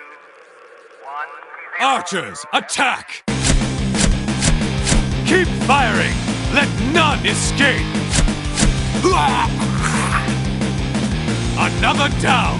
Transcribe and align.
two, 0.00 1.04
one. 1.04 1.28
Archers, 1.80 2.44
attack! 2.52 3.22
Keep 5.26 5.48
firing! 5.66 6.14
Let 6.52 6.68
none 6.92 7.24
escape! 7.26 7.86
Another 11.58 12.08
down! 12.20 12.58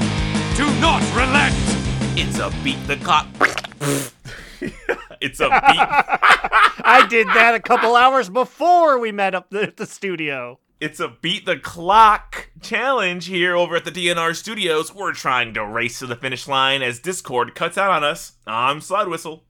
Do 0.56 0.66
not 0.80 1.02
relent! 1.14 1.54
It's 2.18 2.38
a 2.38 2.50
beat 2.62 2.86
the 2.86 2.96
cop. 2.96 3.26
it's 5.20 5.40
a 5.40 5.48
beat. 5.48 5.80
I 6.84 7.06
did 7.08 7.26
that 7.28 7.54
a 7.54 7.60
couple 7.60 7.96
hours 7.96 8.28
before 8.28 8.98
we 8.98 9.12
met 9.12 9.34
up 9.34 9.52
at 9.54 9.76
the 9.76 9.86
studio. 9.86 10.58
It's 10.80 10.98
a 10.98 11.08
beat 11.08 11.44
the 11.44 11.58
clock 11.58 12.48
challenge 12.62 13.26
here 13.26 13.54
over 13.54 13.76
at 13.76 13.84
the 13.84 13.90
DNR 13.90 14.34
studios. 14.34 14.94
We're 14.94 15.12
trying 15.12 15.52
to 15.52 15.66
race 15.66 15.98
to 15.98 16.06
the 16.06 16.16
finish 16.16 16.48
line 16.48 16.80
as 16.80 16.98
Discord 16.98 17.54
cuts 17.54 17.76
out 17.76 17.90
on 17.90 18.02
us. 18.02 18.32
I'm 18.46 18.80
Slide 18.80 19.06
Whistle. 19.06 19.44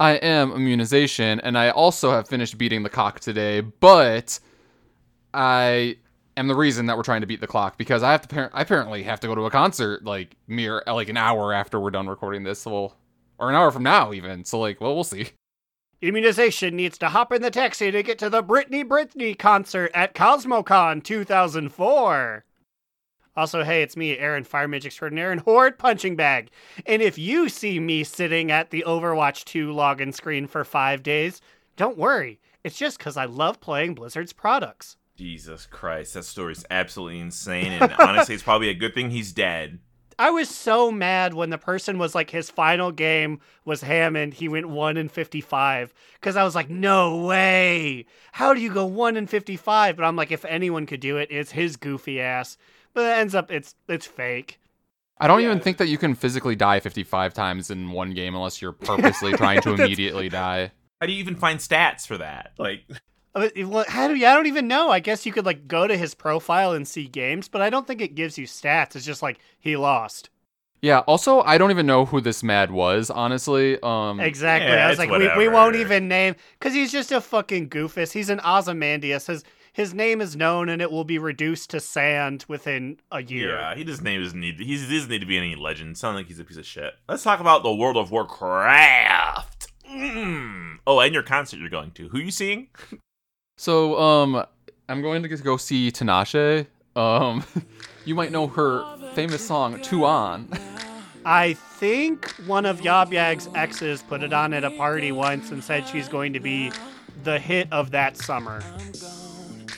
I 0.00 0.14
am 0.14 0.50
immunization, 0.50 1.38
and 1.38 1.56
I 1.56 1.70
also 1.70 2.10
have 2.10 2.26
finished 2.26 2.58
beating 2.58 2.82
the 2.82 2.88
clock 2.88 3.20
today, 3.20 3.60
but 3.60 4.40
I 5.32 5.98
am 6.36 6.48
the 6.48 6.56
reason 6.56 6.86
that 6.86 6.96
we're 6.96 7.04
trying 7.04 7.20
to 7.20 7.28
beat 7.28 7.40
the 7.40 7.46
clock 7.46 7.78
because 7.78 8.02
I 8.02 8.10
have 8.10 8.22
to. 8.22 8.28
Par- 8.28 8.50
I 8.52 8.62
apparently 8.62 9.04
have 9.04 9.20
to 9.20 9.28
go 9.28 9.36
to 9.36 9.42
a 9.42 9.52
concert 9.52 10.02
like 10.02 10.36
mere 10.48 10.82
like 10.88 11.08
an 11.08 11.16
hour 11.16 11.52
after 11.52 11.78
we're 11.78 11.92
done 11.92 12.08
recording 12.08 12.42
this. 12.42 12.62
So 12.62 12.72
we'll, 12.72 12.96
or 13.38 13.48
an 13.48 13.54
hour 13.54 13.70
from 13.70 13.84
now 13.84 14.12
even. 14.12 14.44
So 14.44 14.58
like, 14.58 14.80
well, 14.80 14.96
we'll 14.96 15.04
see. 15.04 15.28
Immunization 16.04 16.76
needs 16.76 16.98
to 16.98 17.08
hop 17.08 17.32
in 17.32 17.40
the 17.40 17.50
taxi 17.50 17.90
to 17.90 18.02
get 18.02 18.18
to 18.18 18.28
the 18.28 18.42
Britney 18.42 18.84
Britney 18.84 19.38
concert 19.38 19.90
at 19.94 20.14
CosmoCon 20.14 21.02
2004. 21.02 22.44
Also, 23.34 23.64
hey, 23.64 23.80
it's 23.80 23.96
me, 23.96 24.18
Aaron, 24.18 24.44
Fire 24.44 24.68
Mage 24.68 24.84
Extraordinaire, 24.84 25.32
and 25.32 25.40
Horde 25.40 25.78
Punching 25.78 26.14
Bag. 26.14 26.50
And 26.84 27.00
if 27.00 27.16
you 27.16 27.48
see 27.48 27.80
me 27.80 28.04
sitting 28.04 28.50
at 28.50 28.68
the 28.68 28.84
Overwatch 28.86 29.44
2 29.44 29.72
login 29.72 30.12
screen 30.12 30.46
for 30.46 30.62
five 30.62 31.02
days, 31.02 31.40
don't 31.78 31.96
worry. 31.96 32.38
It's 32.62 32.76
just 32.76 32.98
because 32.98 33.16
I 33.16 33.24
love 33.24 33.58
playing 33.60 33.94
Blizzard's 33.94 34.34
products. 34.34 34.98
Jesus 35.16 35.64
Christ, 35.64 36.12
that 36.12 36.26
story's 36.26 36.66
absolutely 36.70 37.18
insane. 37.18 37.72
And 37.72 37.94
honestly, 37.98 38.34
it's 38.34 38.44
probably 38.44 38.68
a 38.68 38.74
good 38.74 38.92
thing 38.92 39.08
he's 39.08 39.32
dead. 39.32 39.78
I 40.18 40.30
was 40.30 40.48
so 40.48 40.90
mad 40.90 41.34
when 41.34 41.50
the 41.50 41.58
person 41.58 41.98
was 41.98 42.14
like, 42.14 42.30
his 42.30 42.50
final 42.50 42.92
game 42.92 43.40
was 43.64 43.82
Hammond. 43.82 44.34
He 44.34 44.48
went 44.48 44.68
1 44.68 44.96
in 44.96 45.08
55. 45.08 45.92
Because 46.14 46.36
I 46.36 46.44
was 46.44 46.54
like, 46.54 46.70
no 46.70 47.24
way. 47.24 48.06
How 48.32 48.54
do 48.54 48.60
you 48.60 48.72
go 48.72 48.86
1 48.86 49.16
in 49.16 49.26
55? 49.26 49.96
But 49.96 50.04
I'm 50.04 50.16
like, 50.16 50.30
if 50.32 50.44
anyone 50.44 50.86
could 50.86 51.00
do 51.00 51.16
it, 51.16 51.28
it's 51.30 51.52
his 51.52 51.76
goofy 51.76 52.20
ass. 52.20 52.56
But 52.92 53.04
it 53.04 53.18
ends 53.18 53.34
up, 53.34 53.50
it's 53.50 53.74
it's 53.88 54.06
fake. 54.06 54.60
I 55.18 55.26
don't 55.26 55.40
even 55.40 55.60
think 55.60 55.78
that 55.78 55.88
you 55.88 55.98
can 55.98 56.14
physically 56.14 56.56
die 56.56 56.80
55 56.80 57.34
times 57.34 57.70
in 57.70 57.90
one 57.90 58.14
game 58.14 58.34
unless 58.34 58.60
you're 58.60 58.72
purposely 58.72 59.32
trying 59.32 59.60
to 59.62 59.72
immediately 59.74 60.28
die. 60.28 60.72
How 61.00 61.06
do 61.06 61.12
you 61.12 61.18
even 61.18 61.36
find 61.36 61.60
stats 61.60 62.06
for 62.06 62.18
that? 62.18 62.52
Like, 62.58 62.82
well, 63.34 63.84
How 63.88 64.08
do 64.08 64.14
you, 64.14 64.26
I 64.26 64.34
don't 64.34 64.46
even 64.46 64.68
know. 64.68 64.90
I 64.90 65.00
guess 65.00 65.26
you 65.26 65.32
could 65.32 65.46
like 65.46 65.66
go 65.66 65.86
to 65.86 65.96
his 65.96 66.14
profile 66.14 66.72
and 66.72 66.86
see 66.86 67.06
games, 67.06 67.48
but 67.48 67.62
I 67.62 67.70
don't 67.70 67.86
think 67.86 68.00
it 68.00 68.14
gives 68.14 68.38
you 68.38 68.46
stats. 68.46 68.96
It's 68.96 69.04
just 69.04 69.22
like 69.22 69.38
he 69.58 69.76
lost. 69.76 70.30
Yeah. 70.80 70.98
Also, 71.00 71.40
I 71.40 71.56
don't 71.56 71.70
even 71.70 71.86
know 71.86 72.04
who 72.04 72.20
this 72.20 72.42
mad 72.42 72.70
was. 72.70 73.10
Honestly. 73.10 73.78
Um. 73.82 74.20
Exactly. 74.20 74.70
Yeah, 74.70 74.86
I 74.86 74.90
was 74.90 74.98
it's 74.98 75.10
like, 75.10 75.18
we, 75.18 75.46
we 75.46 75.48
won't 75.48 75.76
even 75.76 76.08
name 76.08 76.36
because 76.58 76.74
he's 76.74 76.92
just 76.92 77.10
a 77.10 77.20
fucking 77.20 77.70
goofus. 77.70 78.12
He's 78.12 78.30
an 78.30 78.40
Ozymandias. 78.40 79.26
His 79.26 79.44
his 79.72 79.92
name 79.92 80.20
is 80.20 80.36
known, 80.36 80.68
and 80.68 80.80
it 80.80 80.92
will 80.92 81.02
be 81.04 81.18
reduced 81.18 81.70
to 81.70 81.80
sand 81.80 82.44
within 82.46 82.98
a 83.10 83.20
year. 83.22 83.56
yeah, 83.56 83.74
he 83.74 83.82
doesn't 83.82 84.04
name 84.04 84.22
doesn't 84.22 84.38
need 84.38 84.60
he 84.60 84.76
doesn't 84.76 85.10
need 85.10 85.18
to 85.18 85.26
be 85.26 85.36
any 85.36 85.56
legend. 85.56 85.98
Sounds 85.98 86.14
like 86.14 86.26
he's 86.26 86.38
a 86.38 86.44
piece 86.44 86.58
of 86.58 86.66
shit. 86.66 86.94
Let's 87.08 87.24
talk 87.24 87.40
about 87.40 87.62
the 87.64 87.74
World 87.74 87.96
of 87.96 88.10
Warcraft. 88.10 89.72
Mm. 89.90 90.76
Oh, 90.86 91.00
and 91.00 91.12
your 91.12 91.22
concert 91.22 91.58
you're 91.58 91.70
going 91.70 91.90
to. 91.92 92.08
Who 92.10 92.18
you 92.18 92.30
seeing? 92.30 92.68
So, 93.56 93.98
um, 93.98 94.44
I'm 94.88 95.00
going 95.00 95.22
to 95.22 95.28
go 95.28 95.56
see 95.56 95.90
Tinashe. 95.90 96.66
Um, 96.96 97.44
you 98.04 98.14
might 98.14 98.32
know 98.32 98.46
her 98.48 98.84
famous 99.14 99.46
song 99.46 99.80
"2 99.80 100.04
On." 100.04 100.48
I 101.24 101.54
think 101.54 102.30
one 102.46 102.66
of 102.66 102.80
Yab 102.80 103.12
Yag's 103.12 103.48
exes 103.54 104.02
put 104.02 104.22
it 104.22 104.32
on 104.32 104.52
at 104.52 104.62
a 104.64 104.70
party 104.70 105.10
once 105.10 105.50
and 105.50 105.64
said 105.64 105.88
she's 105.88 106.08
going 106.08 106.34
to 106.34 106.40
be 106.40 106.70
the 107.22 107.38
hit 107.38 107.72
of 107.72 107.92
that 107.92 108.16
summer. 108.18 108.62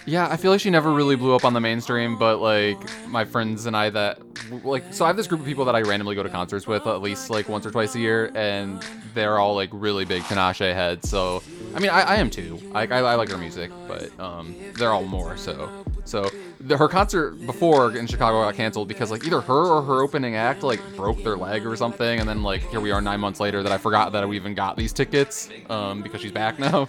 Yeah, 0.06 0.28
I 0.30 0.36
feel 0.36 0.52
like 0.52 0.60
she 0.60 0.70
never 0.70 0.92
really 0.92 1.16
blew 1.16 1.34
up 1.34 1.44
on 1.44 1.52
the 1.52 1.60
mainstream, 1.60 2.16
but 2.16 2.38
like 2.40 2.78
my 3.08 3.24
friends 3.24 3.66
and 3.66 3.76
I 3.76 3.90
that 3.90 4.20
like 4.64 4.94
so 4.94 5.04
I 5.04 5.08
have 5.08 5.16
this 5.16 5.26
group 5.26 5.40
of 5.40 5.46
people 5.46 5.64
that 5.64 5.74
I 5.74 5.82
randomly 5.82 6.14
go 6.14 6.22
to 6.22 6.28
concerts 6.28 6.66
with 6.66 6.86
at 6.86 7.02
least 7.02 7.28
like 7.28 7.48
once 7.48 7.66
or 7.66 7.72
twice 7.72 7.96
a 7.96 7.98
year, 7.98 8.30
and 8.36 8.80
they're 9.14 9.38
all 9.38 9.56
like 9.56 9.70
really 9.72 10.04
big 10.04 10.22
Tinashe 10.22 10.72
heads. 10.72 11.10
So 11.10 11.42
I 11.74 11.80
mean, 11.80 11.90
I, 11.90 12.02
I 12.02 12.14
am 12.16 12.30
too. 12.30 12.58
I, 12.72 12.82
I, 12.82 12.98
I 12.98 13.14
like 13.16 13.30
her 13.30 13.38
music, 13.38 13.72
but 13.88 14.18
um, 14.20 14.54
they're 14.74 14.92
all 14.92 15.04
more 15.04 15.36
so. 15.36 15.84
So 16.04 16.30
the, 16.60 16.76
her 16.76 16.86
concert 16.86 17.44
before 17.44 17.96
in 17.96 18.06
Chicago 18.06 18.42
got 18.42 18.54
canceled 18.54 18.86
because 18.86 19.10
like 19.10 19.26
either 19.26 19.40
her 19.40 19.64
or 19.66 19.82
her 19.82 20.02
opening 20.02 20.36
act 20.36 20.62
like 20.62 20.80
broke 20.94 21.22
their 21.24 21.36
leg 21.36 21.66
or 21.66 21.74
something, 21.74 22.20
and 22.20 22.28
then 22.28 22.44
like 22.44 22.62
here 22.70 22.80
we 22.80 22.92
are 22.92 23.00
nine 23.00 23.18
months 23.18 23.40
later 23.40 23.62
that 23.64 23.72
I 23.72 23.78
forgot 23.78 24.12
that 24.12 24.28
we 24.28 24.36
even 24.36 24.54
got 24.54 24.76
these 24.76 24.92
tickets 24.92 25.50
um, 25.68 26.02
because 26.02 26.20
she's 26.20 26.30
back 26.30 26.58
now. 26.60 26.86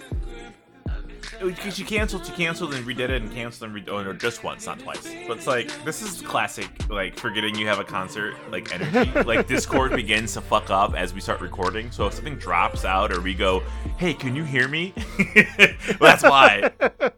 Oh, 1.42 1.50
because 1.50 1.76
she 1.76 1.84
canceled, 1.84 2.26
she 2.26 2.32
canceled 2.32 2.74
and 2.74 2.86
redid 2.86 3.10
it 3.10 3.22
and 3.22 3.32
canceled 3.32 3.70
and 3.70 3.78
redid 3.80 3.90
oh, 3.90 4.04
no, 4.04 4.14
just 4.14 4.44
once, 4.44 4.66
not 4.66 4.80
twice. 4.80 5.08
But 5.28 5.38
it's 5.38 5.48
like 5.48 5.72
this 5.84 6.02
is 6.02 6.22
classic, 6.22 6.70
like 6.90 7.18
forgetting 7.18 7.56
you 7.56 7.68
have 7.68 7.80
a 7.80 7.84
concert, 7.84 8.36
like 8.52 8.74
energy. 8.74 9.12
like 9.26 9.48
Discord 9.48 9.92
begins 9.92 10.34
to 10.34 10.42
fuck 10.42 10.70
up 10.70 10.96
as 10.96 11.14
we 11.14 11.22
start 11.22 11.42
recording. 11.42 11.92
So 11.92 12.06
if 12.08 12.14
something 12.14 12.38
drops 12.38 12.86
out 12.86 13.12
or 13.12 13.22
we 13.22 13.34
go, 13.34 13.62
"Hey, 13.98 14.14
can 14.14 14.36
you 14.36 14.44
hear 14.44 14.68
me?" 14.68 14.94
well, 15.36 15.98
that's 16.00 16.24
why. 16.24 16.72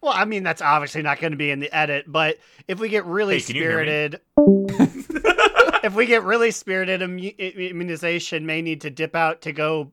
Well, 0.00 0.12
I 0.14 0.26
mean, 0.26 0.44
that's 0.44 0.62
obviously 0.62 1.02
not 1.02 1.18
going 1.18 1.32
to 1.32 1.36
be 1.36 1.50
in 1.50 1.58
the 1.58 1.74
edit, 1.74 2.04
but 2.06 2.38
if 2.68 2.78
we 2.78 2.88
get 2.88 3.04
really 3.04 3.40
Hey, 3.40 3.42
can 3.42 3.56
you 3.56 3.62
hear 3.62 3.84
me? 3.84 3.86
spirited, 3.86 4.20
if 5.82 5.94
we 5.96 6.06
get 6.06 6.22
really 6.22 6.52
spirited, 6.52 7.00
immu- 7.00 7.36
immunization 7.70 8.46
may 8.46 8.62
need 8.62 8.82
to 8.82 8.90
dip 8.90 9.16
out 9.16 9.42
to 9.42 9.52
go 9.52 9.90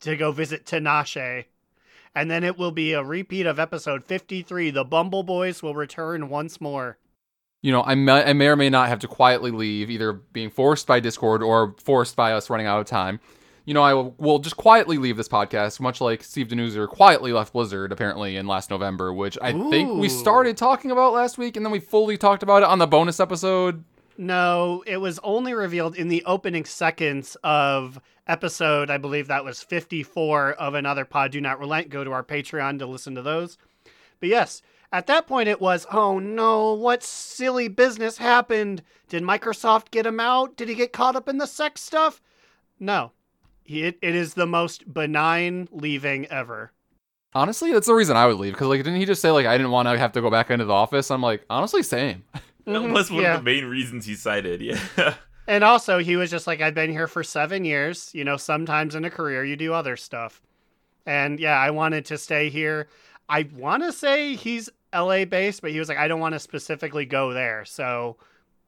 to 0.00 0.16
go 0.16 0.32
visit 0.32 0.66
Tinashe, 0.66 1.46
and 2.14 2.30
then 2.30 2.44
it 2.44 2.58
will 2.58 2.72
be 2.72 2.92
a 2.92 3.02
repeat 3.04 3.46
of 3.46 3.58
episode 3.58 4.04
fifty-three. 4.04 4.70
The 4.70 4.84
Bumble 4.84 5.22
Boys 5.22 5.62
will 5.62 5.74
return 5.74 6.28
once 6.28 6.60
more. 6.60 6.98
you 7.62 7.72
know, 7.72 7.82
I 7.82 7.94
may, 7.94 8.24
I 8.24 8.32
may 8.32 8.46
or 8.48 8.56
may 8.56 8.70
not 8.70 8.88
have 8.88 9.00
to 9.00 9.08
quietly 9.08 9.50
leave, 9.50 9.90
either 9.90 10.12
being 10.12 10.50
forced 10.50 10.86
by 10.86 11.00
Discord 11.00 11.42
or 11.42 11.74
forced 11.82 12.16
by 12.16 12.32
us 12.32 12.48
running 12.50 12.66
out 12.66 12.80
of 12.80 12.86
time. 12.86 13.20
You 13.64 13.74
know, 13.74 13.82
I 13.82 13.92
will, 13.92 14.14
will 14.16 14.38
just 14.38 14.56
quietly 14.56 14.96
leave 14.96 15.16
this 15.18 15.28
podcast, 15.28 15.78
much 15.78 16.00
like 16.00 16.22
Steve 16.22 16.48
Danuser 16.48 16.88
quietly 16.88 17.32
left 17.32 17.52
Blizzard 17.52 17.92
apparently 17.92 18.36
in 18.36 18.46
last 18.46 18.70
November, 18.70 19.12
which 19.12 19.36
I 19.42 19.52
think 19.52 19.92
we 19.98 20.08
started 20.08 20.56
talking 20.56 20.90
about 20.90 21.12
last 21.12 21.36
week, 21.36 21.56
and 21.56 21.66
then 21.66 21.70
we 21.70 21.80
fully 21.80 22.16
talked 22.16 22.42
about 22.42 22.62
it 22.62 22.68
on 22.68 22.78
the 22.78 22.86
bonus 22.86 23.20
episode. 23.20 23.84
No, 24.16 24.82
it 24.86 24.96
was 24.96 25.18
only 25.22 25.52
revealed 25.52 25.96
in 25.96 26.08
the 26.08 26.24
opening 26.24 26.64
seconds 26.64 27.36
of 27.44 28.00
episode, 28.28 28.90
I 28.90 28.98
believe 28.98 29.26
that 29.28 29.44
was 29.44 29.62
54 29.62 30.52
of 30.52 30.74
another 30.74 31.04
pod. 31.04 31.32
Do 31.32 31.40
not 31.40 31.58
relent. 31.58 31.88
Go 31.88 32.04
to 32.04 32.12
our 32.12 32.22
Patreon 32.24 32.78
to 32.78 32.86
listen 32.86 33.14
to 33.14 33.22
those. 33.22 33.58
But 34.20 34.28
yes, 34.28 34.62
at 34.92 35.06
that 35.06 35.26
point 35.26 35.48
it 35.48 35.60
was, 35.60 35.86
oh 35.92 36.18
no, 36.18 36.72
what 36.74 37.02
silly 37.02 37.68
business 37.68 38.18
happened? 38.18 38.82
Did 39.08 39.22
Microsoft 39.22 39.90
get 39.90 40.06
him 40.06 40.20
out? 40.20 40.56
Did 40.56 40.68
he 40.68 40.74
get 40.74 40.92
caught 40.92 41.16
up 41.16 41.28
in 41.28 41.38
the 41.38 41.46
sex 41.46 41.80
stuff? 41.80 42.20
No. 42.78 43.12
It, 43.66 43.98
it 44.00 44.14
is 44.14 44.34
the 44.34 44.46
most 44.46 44.92
benign 44.92 45.68
leaving 45.70 46.26
ever. 46.26 46.72
Honestly, 47.34 47.70
that's 47.72 47.86
the 47.86 47.92
reason 47.94 48.16
I 48.16 48.26
would 48.26 48.38
leave 48.38 48.54
because 48.54 48.68
like, 48.68 48.82
didn't 48.82 48.98
he 48.98 49.04
just 49.04 49.20
say 49.20 49.30
like 49.30 49.44
I 49.46 49.56
didn't 49.58 49.72
want 49.72 49.86
to 49.88 49.98
have 49.98 50.12
to 50.12 50.22
go 50.22 50.30
back 50.30 50.50
into 50.50 50.64
the 50.64 50.72
office? 50.72 51.10
I'm 51.10 51.20
like, 51.22 51.44
honestly, 51.50 51.82
same. 51.82 52.24
That 52.64 52.82
was 52.82 53.10
one 53.10 53.22
Yeah. 53.22 53.34
of 53.36 53.40
the 53.40 53.50
main 53.50 53.64
reasons 53.66 54.06
he 54.06 54.14
cited. 54.14 54.60
Yeah. 54.62 54.78
And 55.48 55.64
also, 55.64 55.98
he 55.98 56.14
was 56.16 56.30
just 56.30 56.46
like, 56.46 56.60
I've 56.60 56.74
been 56.74 56.90
here 56.90 57.08
for 57.08 57.24
seven 57.24 57.64
years. 57.64 58.10
You 58.14 58.22
know, 58.22 58.36
sometimes 58.36 58.94
in 58.94 59.06
a 59.06 59.10
career, 59.10 59.44
you 59.44 59.56
do 59.56 59.72
other 59.72 59.96
stuff. 59.96 60.42
And 61.06 61.40
yeah, 61.40 61.58
I 61.58 61.70
wanted 61.70 62.04
to 62.04 62.18
stay 62.18 62.50
here. 62.50 62.88
I 63.30 63.48
want 63.56 63.82
to 63.82 63.90
say 63.90 64.36
he's 64.36 64.68
LA 64.94 65.24
based, 65.24 65.62
but 65.62 65.70
he 65.70 65.78
was 65.78 65.88
like, 65.88 65.96
I 65.96 66.06
don't 66.06 66.20
want 66.20 66.34
to 66.34 66.38
specifically 66.38 67.06
go 67.06 67.32
there. 67.32 67.64
So, 67.64 68.18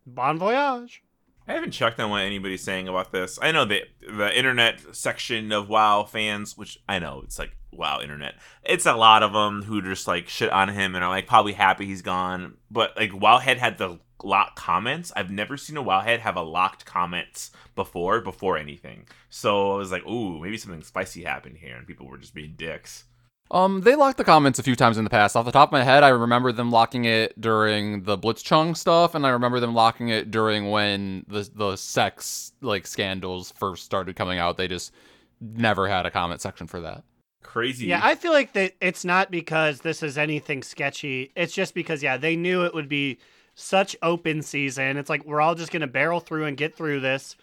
bon 0.07 0.39
voyage. 0.39 1.03
I 1.47 1.53
haven't 1.53 1.73
checked 1.73 2.01
on 2.01 2.09
what 2.09 2.23
anybody's 2.23 2.63
saying 2.63 2.89
about 2.89 3.13
this. 3.13 3.39
I 3.43 3.53
know 3.53 3.67
that 3.67 3.83
the 4.01 4.37
internet 4.37 4.97
section 4.97 5.53
of 5.53 5.69
WoW 5.69 6.05
fans, 6.05 6.57
which 6.57 6.79
I 6.89 6.99
know 6.99 7.21
it's 7.25 7.39
like 7.39 7.57
WoW 7.73 8.01
internet, 8.01 8.35
it's 8.65 8.87
a 8.87 8.95
lot 8.95 9.23
of 9.23 9.33
them 9.33 9.63
who 9.63 9.83
just 9.83 10.07
like 10.07 10.29
shit 10.29 10.51
on 10.51 10.69
him 10.69 10.95
and 10.95 11.05
are 11.05 11.11
like 11.11 11.27
probably 11.27 11.53
happy 11.53 11.87
he's 11.87 12.03
gone. 12.03 12.55
But 12.71 12.97
like 12.97 13.11
Wowhead 13.11 13.57
had 13.57 13.79
the 13.79 13.99
locked 14.25 14.57
comments. 14.57 15.13
I've 15.17 15.31
never 15.31 15.57
seen 15.57 15.77
a 15.77 15.85
Wowhead 15.85 16.21
have 16.21 16.37
a 16.37 16.43
locked 16.43 16.85
comments 16.85 17.51
before 17.75 18.21
before 18.21 18.59
anything. 18.59 19.07
So 19.29 19.73
I 19.73 19.77
was 19.77 19.91
like, 19.91 20.07
ooh, 20.07 20.41
maybe 20.41 20.57
something 20.57 20.83
spicy 20.83 21.25
happened 21.25 21.59
here, 21.59 21.77
and 21.77 21.87
people 21.87 22.07
were 22.07 22.19
just 22.19 22.35
being 22.35 22.55
dicks. 22.57 23.05
Um, 23.53 23.81
they 23.81 23.97
locked 23.97 24.19
the 24.19 24.25
comments 24.25 24.61
a 24.61 24.63
few 24.63 24.77
times 24.77 24.97
in 24.97 25.03
the 25.03 25.11
past. 25.11 25.35
Off 25.35 25.45
the 25.45 25.51
top 25.51 25.71
of 25.71 25.73
my 25.73 25.83
head, 25.83 26.05
I 26.05 26.11
remember 26.11 26.53
them 26.53 26.71
locking 26.71 27.05
it 27.05 27.41
during 27.41 28.05
the 28.05 28.17
Blitzchung 28.17 28.77
stuff, 28.77 29.17
and 29.17 29.27
I 29.27 29.31
remember 29.31 29.59
them 29.59 29.75
locking 29.75 30.09
it 30.09 30.31
during 30.31 30.71
when 30.71 31.25
the 31.27 31.49
the 31.55 31.77
sex 31.77 32.53
like 32.61 32.87
scandals 32.87 33.53
first 33.53 33.85
started 33.85 34.15
coming 34.15 34.39
out. 34.39 34.57
They 34.57 34.69
just 34.69 34.93
never 35.41 35.89
had 35.89 36.07
a 36.07 36.11
comment 36.11 36.41
section 36.41 36.69
for 36.69 36.81
that. 36.83 37.03
Crazy. 37.51 37.87
Yeah, 37.87 37.99
I 38.01 38.15
feel 38.15 38.31
like 38.31 38.53
that 38.53 38.75
it's 38.81 39.05
not 39.05 39.33
because 39.33 39.81
this 39.81 40.05
is 40.05 40.17
anything 40.17 40.63
sketchy. 40.63 41.33
It's 41.35 41.53
just 41.53 41.75
because 41.75 42.01
yeah, 42.01 42.17
they 42.17 42.37
knew 42.37 42.65
it 42.65 42.73
would 42.73 42.89
be 42.89 43.19
such 43.57 43.97
open 44.03 44.43
season. 44.43 44.97
It's 44.97 45.11
like 45.11 45.25
we're 45.25 45.41
all 45.41 45.57
just 45.57 45.73
going 45.73 45.81
to 45.81 45.89
barrel 45.89 46.21
through 46.21 46.45
and 46.45 46.57
get 46.57 46.77
through 46.77 47.01
this. 47.01 47.35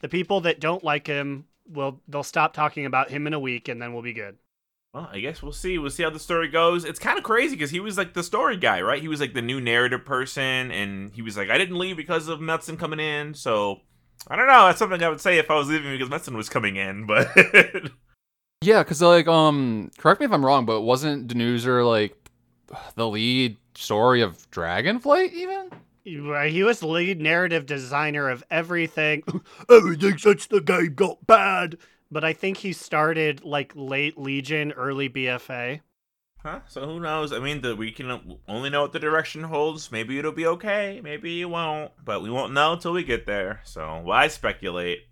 The 0.00 0.08
people 0.08 0.40
that 0.40 0.60
don't 0.60 0.82
like 0.82 1.06
him 1.06 1.44
will 1.68 2.00
they'll 2.08 2.22
stop 2.22 2.54
talking 2.54 2.86
about 2.86 3.10
him 3.10 3.26
in 3.26 3.34
a 3.34 3.38
week 3.38 3.68
and 3.68 3.82
then 3.82 3.92
we'll 3.92 4.00
be 4.00 4.14
good. 4.14 4.38
Well, 4.94 5.10
I 5.12 5.20
guess 5.20 5.42
we'll 5.42 5.52
see. 5.52 5.76
We'll 5.76 5.90
see 5.90 6.04
how 6.04 6.10
the 6.10 6.18
story 6.18 6.48
goes. 6.48 6.86
It's 6.86 6.98
kind 6.98 7.18
of 7.18 7.24
crazy 7.24 7.54
because 7.54 7.70
he 7.70 7.80
was 7.80 7.98
like 7.98 8.14
the 8.14 8.22
story 8.22 8.56
guy, 8.56 8.80
right? 8.80 9.02
He 9.02 9.08
was 9.08 9.20
like 9.20 9.34
the 9.34 9.42
new 9.42 9.60
narrative 9.60 10.06
person, 10.06 10.70
and 10.70 11.12
he 11.12 11.20
was 11.20 11.36
like, 11.36 11.50
I 11.50 11.58
didn't 11.58 11.78
leave 11.78 11.98
because 11.98 12.28
of 12.28 12.40
Metzen 12.40 12.78
coming 12.78 12.98
in. 12.98 13.34
So 13.34 13.82
I 14.26 14.36
don't 14.36 14.46
know. 14.46 14.68
That's 14.68 14.78
something 14.78 15.02
I 15.02 15.10
would 15.10 15.20
say 15.20 15.36
if 15.36 15.50
I 15.50 15.54
was 15.56 15.68
leaving 15.68 15.92
because 15.92 16.08
Metzen 16.08 16.34
was 16.34 16.48
coming 16.48 16.76
in, 16.76 17.04
but 17.04 17.28
Yeah, 18.62 18.82
because 18.82 19.00
like 19.00 19.26
um, 19.26 19.90
correct 19.96 20.20
me 20.20 20.26
if 20.26 20.32
I'm 20.32 20.44
wrong, 20.44 20.66
but 20.66 20.82
wasn't 20.82 21.28
Danuser 21.28 21.86
like 21.86 22.14
the 22.94 23.08
lead 23.08 23.56
story 23.74 24.20
of 24.20 24.50
Dragonflight 24.50 25.32
even? 25.32 25.70
He 26.04 26.62
was 26.62 26.80
the 26.80 26.86
lead 26.86 27.20
narrative 27.20 27.66
designer 27.66 28.28
of 28.28 28.44
everything. 28.50 29.22
everything 29.70 30.18
since 30.18 30.46
the 30.46 30.60
game 30.60 30.94
got 30.94 31.26
bad. 31.26 31.78
But 32.10 32.24
I 32.24 32.32
think 32.32 32.58
he 32.58 32.72
started 32.72 33.44
like 33.44 33.72
late 33.74 34.18
Legion, 34.18 34.72
early 34.72 35.08
BFA. 35.08 35.80
huh? 36.38 36.60
So 36.68 36.86
who 36.86 37.00
knows? 37.00 37.32
I 37.32 37.38
mean, 37.38 37.60
the, 37.60 37.76
we 37.76 37.92
can 37.92 38.38
only 38.48 38.68
know 38.68 38.82
what 38.82 38.92
the 38.92 38.98
direction 38.98 39.44
holds. 39.44 39.92
Maybe 39.92 40.18
it'll 40.18 40.32
be 40.32 40.46
okay. 40.46 41.00
Maybe 41.02 41.40
it 41.40 41.46
won't. 41.46 41.92
But 42.04 42.22
we 42.22 42.30
won't 42.30 42.52
know 42.52 42.72
until 42.72 42.92
we 42.92 43.04
get 43.04 43.26
there. 43.26 43.60
So 43.64 44.00
why 44.02 44.28
speculate? 44.28 45.06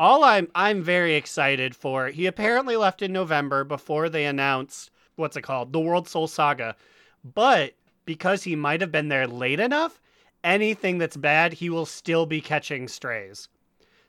All 0.00 0.24
I'm 0.24 0.48
I'm 0.54 0.82
very 0.82 1.14
excited 1.14 1.76
for. 1.76 2.06
He 2.08 2.24
apparently 2.24 2.74
left 2.74 3.02
in 3.02 3.12
November 3.12 3.64
before 3.64 4.08
they 4.08 4.24
announced 4.24 4.90
what's 5.16 5.36
it 5.36 5.42
called, 5.42 5.74
the 5.74 5.78
World 5.78 6.08
Soul 6.08 6.26
Saga. 6.26 6.74
But 7.22 7.74
because 8.06 8.44
he 8.44 8.56
might 8.56 8.80
have 8.80 8.90
been 8.90 9.08
there 9.08 9.26
late 9.26 9.60
enough, 9.60 10.00
anything 10.42 10.96
that's 10.96 11.18
bad, 11.18 11.52
he 11.52 11.68
will 11.68 11.84
still 11.84 12.24
be 12.24 12.40
catching 12.40 12.88
strays. 12.88 13.48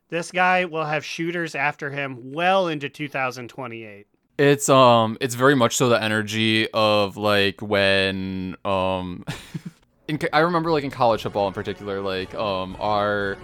This 0.07 0.31
guy 0.31 0.63
will 0.63 0.85
have 0.85 1.03
shooters 1.03 1.55
after 1.55 1.89
him 1.89 2.31
well 2.31 2.69
into 2.69 2.87
2028. 2.87 4.07
It's 4.37 4.69
um, 4.69 5.17
it's 5.19 5.35
very 5.35 5.55
much 5.55 5.75
so 5.75 5.89
the 5.89 6.01
energy 6.01 6.69
of 6.73 7.17
like 7.17 7.61
when 7.61 8.55
um, 8.63 9.25
in, 10.07 10.19
I 10.31 10.39
remember 10.39 10.71
like 10.71 10.85
in 10.85 10.89
college 10.89 11.23
football 11.23 11.49
in 11.49 11.53
particular, 11.53 11.99
like 11.99 12.33
um, 12.33 12.77
our 12.79 13.37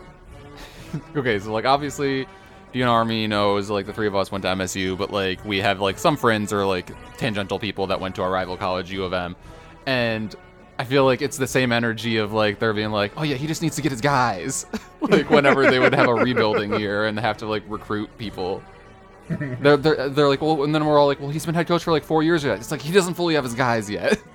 okay, 1.16 1.40
so 1.40 1.52
like 1.52 1.66
obviously. 1.66 2.28
DNR 2.74 2.90
Army 2.90 3.28
knows 3.28 3.70
like 3.70 3.86
the 3.86 3.94
three 3.94 4.08
of 4.08 4.16
us 4.16 4.30
went 4.30 4.42
to 4.42 4.50
MSU, 4.50 4.98
but 4.98 5.10
like 5.10 5.44
we 5.46 5.60
have 5.60 5.80
like 5.80 5.98
some 5.98 6.18
friends 6.18 6.52
or 6.52 6.66
like 6.66 6.92
tangential 7.18 7.58
people 7.58 7.88
that 7.88 8.00
went 8.00 8.14
to 8.16 8.22
our 8.22 8.30
rival 8.30 8.58
college, 8.58 8.92
U 8.92 9.06
of 9.06 9.14
M, 9.14 9.38
and 9.86 10.36
I 10.78 10.84
feel 10.84 11.06
like 11.06 11.22
it's 11.22 11.38
the 11.38 11.48
same 11.48 11.72
energy 11.72 12.18
of 12.18 12.34
like 12.34 12.60
they're 12.60 12.74
being 12.74 12.92
like, 12.92 13.14
oh 13.18 13.24
yeah, 13.24 13.36
he 13.36 13.48
just 13.48 13.62
needs 13.62 13.76
to 13.78 13.82
get 13.82 13.92
his 13.92 14.02
guys. 14.02 14.66
like 15.02 15.30
whenever 15.30 15.70
they 15.72 15.80
would 15.80 15.94
have 15.96 16.08
a 16.08 16.14
rebuilding 16.14 16.80
year 16.80 17.08
and 17.08 17.18
they 17.18 17.22
have 17.22 17.38
to 17.38 17.48
like 17.48 17.64
recruit 17.68 18.16
people. 18.18 18.62
they're, 19.30 19.78
they're, 19.78 20.10
they're 20.10 20.28
like, 20.28 20.42
well, 20.42 20.64
and 20.64 20.74
then 20.76 20.86
we're 20.86 21.00
all 21.00 21.08
like, 21.08 21.20
well, 21.20 21.30
he's 21.30 21.46
been 21.46 21.56
head 21.56 21.68
coach 21.68 21.84
for 21.84 21.92
like 21.92 22.04
four 22.04 22.22
years 22.22 22.44
yet. 22.44 22.60
It's 22.60 22.70
like 22.72 22.82
he 22.82 22.92
doesn't 22.92 23.16
fully 23.16 23.34
have 23.36 23.44
his 23.44 23.56
guys 23.56 23.90
yet. 23.90 24.22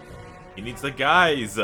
He 0.55 0.61
needs 0.61 0.83
the 0.83 0.91
guys. 0.91 1.59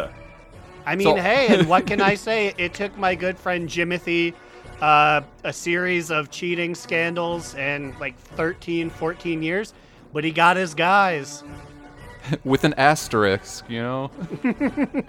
I 0.87 0.97
mean, 0.97 1.09
So- 1.09 1.17
hey, 1.17 1.49
and 1.59 1.69
what 1.69 1.87
can 1.87 2.01
I 2.01 2.15
say? 2.15 2.55
It 2.57 2.73
took 2.73 2.97
my 2.97 3.15
good 3.15 3.39
friend 3.39 3.69
Jimothy 3.69 4.33
uh, 4.81 5.23
a 5.45 5.53
series 5.53 6.11
of 6.11 6.31
cheating 6.31 6.75
scandals 6.75 7.55
and 7.55 7.99
like 7.99 8.19
13, 8.19 8.91
14 8.91 9.43
years, 9.43 9.75
but 10.13 10.25
he 10.25 10.33
got 10.33 10.57
his 10.57 10.75
guys. 10.75 11.45
With 12.45 12.65
an 12.65 12.75
asterisk, 12.75 13.65
you 13.69 13.81
know? 13.81 14.11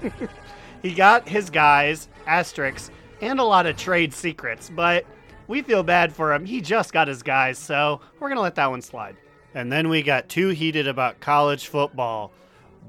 He 0.81 0.94
got 0.94 1.27
his 1.27 1.50
guys, 1.50 2.07
asterisks, 2.25 2.89
and 3.21 3.39
a 3.39 3.44
lot 3.44 3.66
of 3.66 3.75
trade 3.75 4.13
secrets, 4.13 4.71
but 4.74 5.06
we 5.48 5.62
feel 5.62 5.83
bad 5.83 6.13
for 6.13 6.33
him. 6.33 6.45
He 6.45 6.62
just 6.62 6.94
got 6.94 7.07
his 7.07 7.21
guys, 7.21 7.57
so 7.57 8.00
we're 8.19 8.30
going 8.30 8.38
to 8.38 8.42
let 8.42 8.56
that 8.56 8.69
one 8.69 8.81
slide. 8.81 9.18
And 9.54 9.71
then 9.71 9.89
we 9.89 10.04
got 10.04 10.30
too 10.30 10.50
heated 10.50 10.88
about 10.88 11.19
college 11.19 11.68
football. 11.68 12.31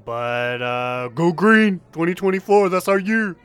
But 0.05 0.61
uh, 0.61 1.09
go 1.09 1.31
green 1.31 1.79
2024, 1.91 2.69
that's 2.69 2.87
our 2.87 2.99
year. 2.99 3.35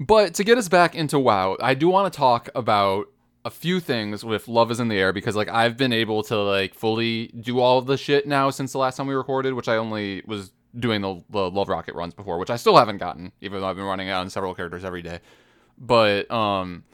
But 0.00 0.34
to 0.34 0.44
get 0.44 0.58
us 0.58 0.68
back 0.68 0.94
into 0.94 1.18
WoW, 1.18 1.56
I 1.60 1.74
do 1.74 1.88
want 1.88 2.12
to 2.12 2.16
talk 2.16 2.48
about 2.54 3.06
a 3.44 3.50
few 3.50 3.80
things 3.80 4.24
with 4.24 4.46
Love 4.46 4.70
is 4.70 4.80
in 4.80 4.88
the 4.88 4.96
Air 4.96 5.12
because 5.12 5.34
like 5.34 5.48
I've 5.48 5.76
been 5.76 5.92
able 5.92 6.22
to 6.24 6.36
like 6.36 6.74
fully 6.74 7.28
do 7.28 7.60
all 7.60 7.78
of 7.78 7.86
the 7.86 7.96
shit 7.96 8.26
now 8.26 8.50
since 8.50 8.72
the 8.72 8.78
last 8.78 8.96
time 8.96 9.06
we 9.06 9.14
recorded, 9.14 9.54
which 9.54 9.68
I 9.68 9.76
only 9.76 10.22
was 10.26 10.52
doing 10.78 11.00
the, 11.00 11.22
the 11.30 11.50
Love 11.50 11.68
Rocket 11.68 11.94
runs 11.94 12.14
before, 12.14 12.38
which 12.38 12.50
I 12.50 12.56
still 12.56 12.76
haven't 12.76 12.98
gotten, 12.98 13.32
even 13.40 13.60
though 13.60 13.66
I've 13.66 13.76
been 13.76 13.84
running 13.84 14.10
on 14.10 14.28
several 14.30 14.54
characters 14.54 14.84
every 14.84 15.02
day. 15.02 15.20
But 15.78 16.30
um 16.30 16.84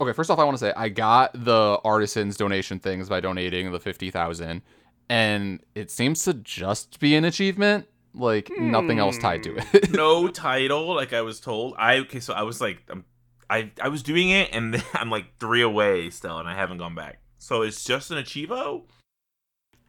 okay, 0.00 0.12
first 0.12 0.30
off 0.30 0.38
I 0.38 0.44
want 0.44 0.58
to 0.58 0.64
say 0.64 0.72
I 0.76 0.88
got 0.88 1.32
the 1.32 1.78
artisans 1.84 2.36
donation 2.36 2.78
things 2.78 3.08
by 3.08 3.20
donating 3.20 3.70
the 3.70 3.80
50,000 3.80 4.62
and 5.08 5.60
it 5.74 5.90
seems 5.90 6.24
to 6.24 6.34
just 6.34 6.98
be 6.98 7.14
an 7.14 7.24
achievement, 7.24 7.86
like 8.14 8.50
nothing 8.58 8.98
else 8.98 9.18
tied 9.18 9.42
to 9.44 9.56
it. 9.56 9.90
no 9.92 10.28
title, 10.28 10.94
like 10.94 11.12
I 11.12 11.22
was 11.22 11.40
told. 11.40 11.74
I 11.76 11.98
okay, 11.98 12.20
so 12.20 12.32
I 12.32 12.42
was 12.42 12.60
like, 12.60 12.82
I'm, 12.88 13.04
I 13.50 13.70
I 13.80 13.88
was 13.88 14.02
doing 14.02 14.30
it, 14.30 14.50
and 14.52 14.74
then 14.74 14.82
I'm 14.94 15.10
like 15.10 15.38
three 15.38 15.62
away 15.62 16.10
still, 16.10 16.38
and 16.38 16.48
I 16.48 16.54
haven't 16.54 16.78
gone 16.78 16.94
back. 16.94 17.20
So 17.38 17.62
it's 17.62 17.84
just 17.84 18.10
an 18.10 18.18
achievo. 18.18 18.84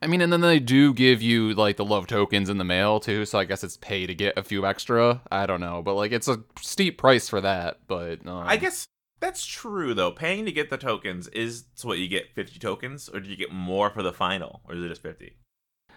I 0.01 0.07
mean, 0.07 0.21
and 0.21 0.31
then 0.31 0.41
they 0.41 0.59
do 0.59 0.93
give 0.93 1.21
you 1.21 1.53
like 1.53 1.77
the 1.77 1.85
love 1.85 2.05
tokens 2.07 2.49
in 2.49 2.57
the 2.57 2.63
mail 2.63 2.99
too, 2.99 3.25
so 3.25 3.39
I 3.39 3.45
guess 3.45 3.63
it's 3.63 3.77
pay 3.77 4.05
to 4.05 4.13
get 4.13 4.37
a 4.37 4.43
few 4.43 4.65
extra. 4.65 5.21
I 5.31 5.45
don't 5.45 5.61
know, 5.61 5.81
but 5.81 5.95
like 5.95 6.11
it's 6.11 6.27
a 6.27 6.43
steep 6.61 6.97
price 6.97 7.29
for 7.29 7.41
that. 7.41 7.79
But 7.87 8.27
um, 8.27 8.43
I 8.45 8.57
guess 8.57 8.87
that's 9.19 9.45
true 9.45 9.93
though. 9.93 10.11
Paying 10.11 10.45
to 10.45 10.51
get 10.51 10.69
the 10.69 10.77
tokens 10.77 11.27
is 11.29 11.65
so 11.75 11.87
what 11.87 11.97
you 11.97 12.07
get 12.07 12.35
50 12.35 12.59
tokens, 12.59 13.09
or 13.09 13.19
do 13.19 13.29
you 13.29 13.37
get 13.37 13.51
more 13.51 13.89
for 13.89 14.03
the 14.03 14.13
final, 14.13 14.61
or 14.65 14.75
is 14.75 14.83
it 14.83 14.89
just 14.89 15.01
50? 15.01 15.37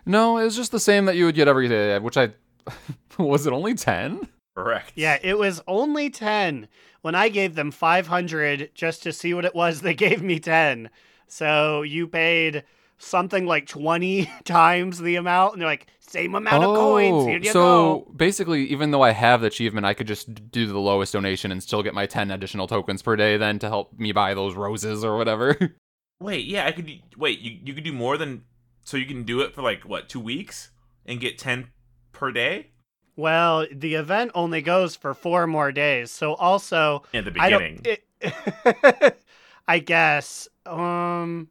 No, 0.06 0.38
it 0.38 0.44
was 0.44 0.56
just 0.56 0.72
the 0.72 0.80
same 0.80 1.04
that 1.06 1.16
you 1.16 1.24
would 1.26 1.34
get 1.34 1.48
every 1.48 1.68
day. 1.68 1.98
Which 1.98 2.16
I 2.16 2.30
was 3.18 3.46
it 3.46 3.52
only 3.52 3.74
ten? 3.74 4.28
Correct. 4.56 4.92
Yeah, 4.96 5.18
it 5.22 5.38
was 5.38 5.62
only 5.68 6.10
10. 6.10 6.66
When 7.02 7.14
I 7.14 7.28
gave 7.28 7.54
them 7.54 7.70
500 7.70 8.72
just 8.74 9.04
to 9.04 9.12
see 9.12 9.32
what 9.32 9.44
it 9.44 9.54
was, 9.54 9.82
they 9.82 9.94
gave 9.94 10.20
me 10.20 10.40
10. 10.40 10.90
So 11.28 11.82
you 11.82 12.08
paid 12.08 12.64
something 12.98 13.46
like 13.46 13.68
20 13.68 14.28
times 14.44 14.98
the 14.98 15.14
amount, 15.14 15.52
and 15.52 15.62
they're 15.62 15.68
like, 15.68 15.86
same 16.00 16.34
amount 16.34 16.64
of 16.64 16.74
coins. 16.74 17.26
Here 17.26 17.38
oh, 17.38 17.44
you 17.44 17.50
Oh, 17.50 17.52
so 17.52 17.98
go. 18.06 18.12
basically, 18.16 18.64
even 18.64 18.90
though 18.90 19.02
I 19.02 19.12
have 19.12 19.42
the 19.42 19.46
achievement, 19.46 19.86
I 19.86 19.94
could 19.94 20.08
just 20.08 20.50
do 20.50 20.66
the 20.66 20.78
lowest 20.78 21.12
donation 21.12 21.52
and 21.52 21.62
still 21.62 21.84
get 21.84 21.94
my 21.94 22.06
ten 22.06 22.32
additional 22.32 22.66
tokens 22.66 23.00
per 23.00 23.14
day, 23.14 23.36
then 23.36 23.60
to 23.60 23.68
help 23.68 23.96
me 23.96 24.10
buy 24.10 24.34
those 24.34 24.54
roses 24.56 25.04
or 25.04 25.16
whatever. 25.16 25.56
Wait, 26.20 26.46
yeah, 26.46 26.66
I 26.66 26.72
could. 26.72 26.90
Wait, 27.16 27.38
you 27.38 27.58
you 27.62 27.74
could 27.74 27.84
do 27.84 27.92
more 27.92 28.16
than 28.16 28.42
so 28.88 28.96
you 28.96 29.04
can 29.04 29.22
do 29.22 29.40
it 29.40 29.54
for 29.54 29.60
like 29.60 29.82
what 29.82 30.08
two 30.08 30.18
weeks 30.18 30.70
and 31.04 31.20
get 31.20 31.36
10 31.36 31.68
per 32.12 32.32
day 32.32 32.70
Well, 33.16 33.66
the 33.70 33.96
event 33.96 34.30
only 34.34 34.62
goes 34.62 34.96
for 34.96 35.12
four 35.12 35.46
more 35.46 35.72
days. 35.72 36.10
So 36.10 36.34
also, 36.34 37.02
in 37.12 37.24
the 37.24 37.30
beginning. 37.30 37.80
don't. 37.82 37.98
It, 38.22 39.18
I 39.68 39.78
guess. 39.80 40.48
Um, 40.64 41.48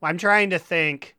I'm 0.00 0.18
trying 0.18 0.50
to 0.50 0.58
think. 0.58 1.16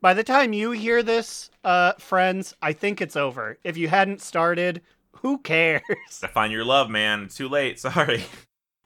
By 0.00 0.14
the 0.14 0.22
time 0.22 0.52
you 0.52 0.70
hear 0.70 1.02
this, 1.02 1.50
uh, 1.64 1.94
friends, 1.94 2.54
I 2.62 2.72
think 2.72 3.00
it's 3.00 3.16
over. 3.16 3.58
If 3.64 3.76
you 3.76 3.88
hadn't 3.88 4.20
started, 4.20 4.82
who 5.10 5.38
cares? 5.38 5.82
to 6.20 6.28
find 6.28 6.52
your 6.52 6.64
love, 6.64 6.88
man. 6.88 7.24
It's 7.24 7.34
too 7.34 7.48
late. 7.48 7.80
Sorry. 7.80 8.24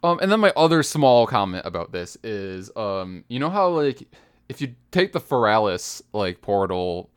Um, 0.03 0.21
and 0.23 0.33
then 0.33 0.41
my 0.41 0.53
other 0.57 0.83
small 0.83 1.27
comment 1.27 1.67
about 1.67 1.93
this 1.93 2.17
is, 2.23 2.71
um, 2.77 3.25
you 3.29 3.39
know 3.39 3.51
how 3.51 3.69
like 3.69 4.09
if 4.53 4.61
you 4.61 4.75
take 4.91 5.13
the 5.13 5.21
Feralis 5.21 6.03
like 6.13 6.43
portal 6.43 7.11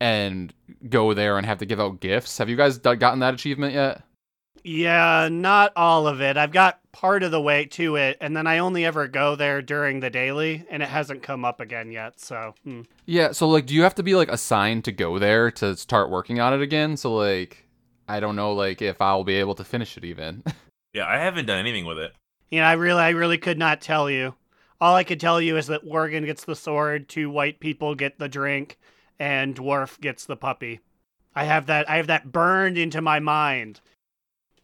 and 0.00 0.52
go 0.88 1.14
there 1.14 1.38
and 1.38 1.46
have 1.46 1.58
to 1.58 1.66
give 1.66 1.80
out 1.80 2.00
gifts, 2.00 2.36
have 2.38 2.50
you 2.50 2.56
guys 2.56 2.76
d- 2.78 2.94
gotten 2.96 3.20
that 3.20 3.32
achievement 3.32 3.72
yet? 3.72 4.02
Yeah, 4.62 5.28
not 5.30 5.72
all 5.76 6.06
of 6.06 6.20
it. 6.20 6.36
I've 6.36 6.52
got 6.52 6.80
part 6.92 7.22
of 7.22 7.30
the 7.30 7.40
way 7.40 7.66
to 7.66 7.96
it, 7.96 8.16
and 8.20 8.36
then 8.36 8.46
I 8.46 8.58
only 8.58 8.84
ever 8.84 9.08
go 9.08 9.34
there 9.36 9.60
during 9.60 10.00
the 10.00 10.08
daily, 10.10 10.64
and 10.70 10.82
it 10.82 10.88
hasn't 10.88 11.22
come 11.22 11.44
up 11.44 11.60
again 11.60 11.90
yet. 11.90 12.18
So, 12.20 12.54
hmm. 12.64 12.82
Yeah. 13.06 13.32
So 13.32 13.48
like, 13.48 13.66
do 13.66 13.74
you 13.74 13.82
have 13.82 13.94
to 13.96 14.02
be 14.02 14.14
like 14.14 14.30
assigned 14.30 14.84
to 14.84 14.92
go 14.92 15.18
there 15.18 15.50
to 15.52 15.76
start 15.76 16.10
working 16.10 16.40
on 16.40 16.54
it 16.54 16.62
again? 16.62 16.96
So 16.96 17.14
like, 17.14 17.66
I 18.08 18.20
don't 18.20 18.36
know 18.36 18.52
like 18.52 18.80
if 18.82 19.00
I'll 19.00 19.24
be 19.24 19.34
able 19.36 19.54
to 19.56 19.64
finish 19.64 19.96
it 19.96 20.04
even. 20.04 20.42
Yeah, 20.94 21.06
I 21.08 21.16
haven't 21.18 21.46
done 21.46 21.58
anything 21.58 21.86
with 21.86 21.98
it. 21.98 22.12
you 22.52 22.60
know, 22.60 22.66
I 22.66 22.74
really, 22.74 23.00
I 23.02 23.08
really 23.10 23.36
could 23.36 23.58
not 23.58 23.80
tell 23.80 24.08
you. 24.08 24.32
All 24.84 24.96
I 24.96 25.04
could 25.04 25.18
tell 25.18 25.40
you 25.40 25.56
is 25.56 25.68
that 25.68 25.86
Worgen 25.86 26.26
gets 26.26 26.44
the 26.44 26.54
sword, 26.54 27.08
two 27.08 27.30
white 27.30 27.58
people 27.58 27.94
get 27.94 28.18
the 28.18 28.28
drink, 28.28 28.78
and 29.18 29.56
Dwarf 29.56 29.98
gets 29.98 30.26
the 30.26 30.36
puppy. 30.36 30.80
I 31.34 31.44
have 31.44 31.64
that 31.68 31.88
I 31.88 31.96
have 31.96 32.08
that 32.08 32.30
burned 32.30 32.76
into 32.76 33.00
my 33.00 33.18
mind. 33.18 33.80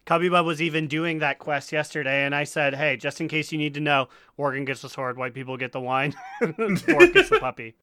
Cubby 0.05 0.29
Bub 0.29 0.45
was 0.45 0.61
even 0.61 0.89
doing 0.89 1.21
that 1.21 1.39
quest 1.39 1.73
yesterday, 1.73 2.27
and 2.27 2.35
I 2.35 2.45
said, 2.45 2.75
"Hey, 2.75 2.99
just 2.99 3.23
in 3.23 3.29
case 3.29 3.51
you 3.51 3.57
need 3.57 3.73
to 3.73 3.81
know, 3.81 4.11
Worgen 4.39 4.67
gets 4.67 4.83
the 4.83 4.91
sword, 4.91 5.17
white 5.17 5.33
people 5.33 5.57
get 5.57 5.73
the 5.73 5.81
wine, 5.81 6.15
Dwarf 6.43 7.15
gets 7.15 7.31
the 7.31 7.41
puppy." 7.41 7.77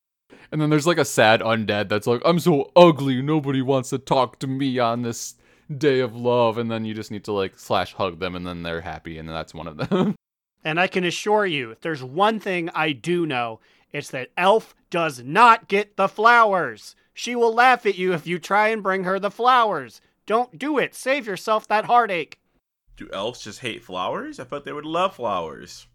And 0.51 0.61
then 0.61 0.69
there's 0.69 0.85
like 0.85 0.99
a 0.99 1.05
sad 1.05 1.41
undead 1.41 1.89
that's 1.89 2.05
like, 2.05 2.21
I'm 2.23 2.37
so 2.37 2.71
ugly, 2.75 3.19
nobody 3.23 3.63
wants 3.63 3.89
to 3.89 3.97
talk 3.97 4.37
to 4.41 4.45
me 4.45 4.77
on 4.77 5.01
this 5.01 5.37
day 5.75 6.01
of 6.01 6.15
love. 6.15 6.59
And 6.59 6.69
then 6.69 6.85
you 6.85 6.93
just 6.93 7.09
need 7.09 7.23
to 7.23 7.31
like 7.31 7.57
slash 7.57 7.95
hug 7.95 8.19
them, 8.19 8.35
and 8.35 8.45
then 8.45 8.61
they're 8.61 8.81
happy, 8.81 9.17
and 9.17 9.27
that's 9.27 9.55
one 9.55 9.67
of 9.67 9.77
them. 9.77 10.13
And 10.63 10.79
I 10.79 10.87
can 10.87 11.03
assure 11.03 11.45
you, 11.45 11.71
if 11.71 11.81
there's 11.81 12.03
one 12.03 12.39
thing 12.39 12.69
I 12.73 12.91
do 12.91 13.25
know, 13.25 13.59
it's 13.91 14.09
that 14.09 14.29
Elf 14.37 14.75
does 14.89 15.23
not 15.23 15.67
get 15.67 15.95
the 15.95 16.07
flowers. 16.07 16.95
She 17.13 17.35
will 17.35 17.53
laugh 17.53 17.85
at 17.85 17.97
you 17.97 18.13
if 18.13 18.27
you 18.27 18.37
try 18.37 18.67
and 18.69 18.83
bring 18.83 19.03
her 19.03 19.19
the 19.19 19.31
flowers. 19.31 20.01
Don't 20.25 20.59
do 20.59 20.77
it. 20.77 20.93
Save 20.93 21.25
yourself 21.25 21.67
that 21.67 21.85
heartache. 21.85 22.39
Do 22.97 23.09
elves 23.13 23.43
just 23.43 23.59
hate 23.59 23.83
flowers? 23.83 24.39
I 24.39 24.43
thought 24.43 24.65
they 24.65 24.73
would 24.73 24.85
love 24.85 25.15
flowers. 25.15 25.87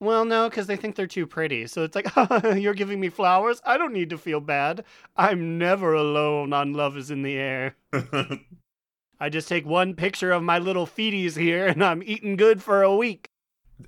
Well, 0.00 0.24
no, 0.24 0.48
because 0.48 0.66
they 0.66 0.76
think 0.76 0.94
they're 0.94 1.06
too 1.06 1.26
pretty. 1.26 1.66
So 1.66 1.82
it's 1.82 1.96
like, 1.96 2.08
you're 2.56 2.74
giving 2.74 3.00
me 3.00 3.08
flowers? 3.08 3.60
I 3.64 3.78
don't 3.78 3.92
need 3.92 4.10
to 4.10 4.18
feel 4.18 4.40
bad. 4.40 4.84
I'm 5.16 5.58
never 5.58 5.94
alone 5.94 6.52
on 6.52 6.72
Love 6.72 6.96
is 6.96 7.10
in 7.10 7.22
the 7.22 7.36
Air. 7.36 7.76
I 9.20 9.28
just 9.28 9.48
take 9.48 9.66
one 9.66 9.94
picture 9.94 10.30
of 10.30 10.42
my 10.42 10.58
little 10.58 10.86
feeties 10.86 11.36
here 11.36 11.66
and 11.66 11.82
I'm 11.82 12.02
eating 12.04 12.36
good 12.36 12.62
for 12.62 12.82
a 12.82 12.94
week. 12.94 13.30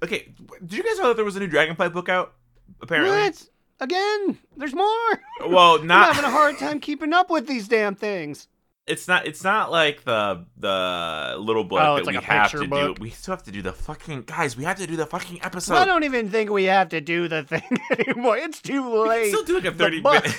Okay, 0.03 0.33
did 0.65 0.73
you 0.79 0.83
guys 0.83 0.99
know 0.99 1.09
that 1.09 1.17
there 1.17 1.25
was 1.25 1.37
a 1.37 1.41
new 1.41 1.47
Dragonfly 1.47 1.89
book 1.91 2.09
out? 2.09 2.35
Apparently. 2.83 3.11
What? 3.11 3.49
Again? 3.81 4.39
There's 4.57 4.75
more? 4.75 5.21
Well, 5.49 5.77
I'm 5.77 5.87
not 5.87 6.15
having 6.15 6.29
a 6.29 6.31
hard 6.33 6.59
time 6.59 6.81
keeping 6.81 7.13
up 7.15 7.31
with 7.31 7.47
these 7.47 7.67
damn 7.67 7.95
things. 7.95 8.47
it's 8.87 9.09
not 9.09 9.27
it's 9.27 9.43
not 9.43 9.71
like 9.71 10.05
the 10.05 10.45
the 10.59 11.37
little 11.39 11.65
book 11.65 11.81
Oh, 11.83 11.97
that 11.97 12.05
like 12.07 12.17
we 12.17 12.23
have 12.25 12.51
to 12.51 12.67
book. 12.69 12.97
do. 12.97 13.03
We 13.03 13.09
still 13.11 13.33
have 13.35 13.43
to 13.45 13.51
do 13.53 13.63
the 13.63 13.73
fucking 13.73 14.23
guys. 14.27 14.57
We 14.57 14.65
have 14.65 14.77
to 14.79 14.87
do 14.87 14.97
the 14.97 15.07
fucking 15.07 15.43
episode. 15.43 15.77
I 15.77 15.85
don't 15.87 16.05
even 16.05 16.29
think 16.29 16.51
we 16.51 16.65
have 16.65 16.91
to 16.91 17.01
do 17.01 17.27
the 17.29 17.43
thing 17.53 17.63
anymore. 17.99 18.37
It's 18.37 18.61
too 18.61 18.83
we 18.83 19.09
late. 19.09 19.29
still 19.29 19.45
do 19.45 19.55
like 19.55 19.65
a 19.65 19.71
The 19.71 19.79
thirty 19.79 20.01
bu- 20.01 20.11
minute. 20.13 20.37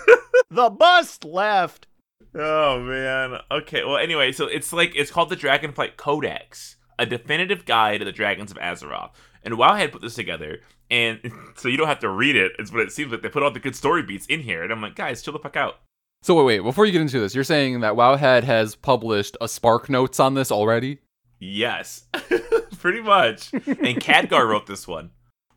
the 0.50 0.68
bus 0.70 1.18
left. 1.24 1.86
oh 2.34 2.80
man. 2.80 3.38
Okay. 3.50 3.82
Well, 3.84 3.96
anyway, 3.96 4.32
so 4.32 4.46
it's 4.46 4.72
like 4.74 4.92
it's 4.94 5.10
called 5.10 5.30
the 5.30 5.36
Dragonflight 5.36 5.96
Codex, 5.96 6.76
a 6.98 7.06
definitive 7.06 7.64
guide 7.64 7.98
to 7.98 8.04
the 8.04 8.12
dragons 8.12 8.50
of 8.50 8.58
Azeroth. 8.58 9.10
And 9.42 9.54
Wowhead 9.54 9.92
put 9.92 10.00
this 10.02 10.14
together, 10.14 10.60
and 10.90 11.20
so 11.56 11.68
you 11.68 11.76
don't 11.76 11.88
have 11.88 11.98
to 12.00 12.08
read 12.08 12.36
it. 12.36 12.52
It's 12.58 12.72
what 12.72 12.80
it 12.80 12.92
seems 12.92 13.12
like. 13.12 13.22
They 13.22 13.28
put 13.28 13.42
all 13.42 13.50
the 13.50 13.60
good 13.60 13.76
story 13.76 14.02
beats 14.02 14.26
in 14.26 14.40
here, 14.40 14.62
and 14.62 14.72
I'm 14.72 14.80
like, 14.80 14.96
guys, 14.96 15.22
chill 15.22 15.32
the 15.34 15.38
fuck 15.38 15.56
out. 15.56 15.80
so 16.22 16.34
wait, 16.34 16.44
wait, 16.44 16.60
before 16.64 16.86
you 16.86 16.92
get 16.92 17.02
into 17.02 17.20
this, 17.20 17.34
you're 17.34 17.44
saying 17.44 17.80
that 17.80 17.92
Wowhead 17.94 18.44
has 18.44 18.74
published 18.74 19.36
a 19.40 19.48
Spark 19.48 19.90
Notes 19.90 20.18
on 20.18 20.32
this 20.34 20.50
already? 20.50 21.00
Yes, 21.40 22.04
pretty 22.78 23.02
much. 23.02 23.52
And 23.52 23.62
Khadgar 24.00 24.48
wrote 24.48 24.66
this 24.66 24.88
one. 24.88 25.10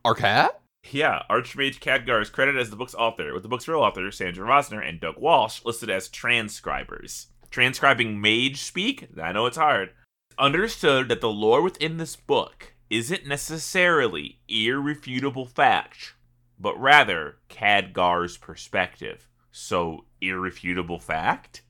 Our 0.03 0.15
cat? 0.15 0.59
Yeah, 0.91 1.23
Archmage 1.29 1.79
Khadgar 1.79 2.21
is 2.21 2.29
credited 2.29 2.59
as 2.61 2.69
the 2.69 2.75
book's 2.75 2.95
author, 2.95 3.33
with 3.33 3.43
the 3.43 3.49
book's 3.49 3.67
real 3.67 3.79
author, 3.79 4.11
Sandra 4.11 4.45
Rosner, 4.45 4.85
and 4.85 4.99
Doug 4.99 5.17
Walsh 5.17 5.63
listed 5.63 5.89
as 5.89 6.09
transcribers. 6.09 7.27
Transcribing 7.51 8.19
mage 8.19 8.57
speak? 8.61 9.07
I 9.21 9.31
know 9.31 9.45
it's 9.45 9.57
hard. 9.57 9.91
Understood 10.39 11.09
that 11.09 11.19
the 11.19 11.31
lore 11.31 11.63
within 11.63 11.97
this 11.97 12.15
book 12.15 12.73
isn't 12.91 13.25
necessarily 13.25 14.39
irrefutable 14.47 15.47
fact, 15.47 16.13
but 16.59 16.79
rather 16.79 17.37
Khadgar's 17.49 18.37
perspective. 18.37 19.27
So, 19.51 20.05
irrefutable 20.21 20.99
fact? 20.99 21.63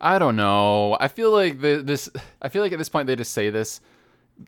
I 0.00 0.18
don't 0.18 0.36
know. 0.36 0.96
I 0.98 1.08
feel 1.08 1.32
like 1.32 1.60
the, 1.60 1.82
this. 1.84 2.08
I 2.40 2.48
feel 2.48 2.62
like 2.62 2.72
at 2.72 2.78
this 2.78 2.88
point 2.88 3.06
they 3.06 3.16
just 3.16 3.32
say 3.32 3.50
this 3.50 3.82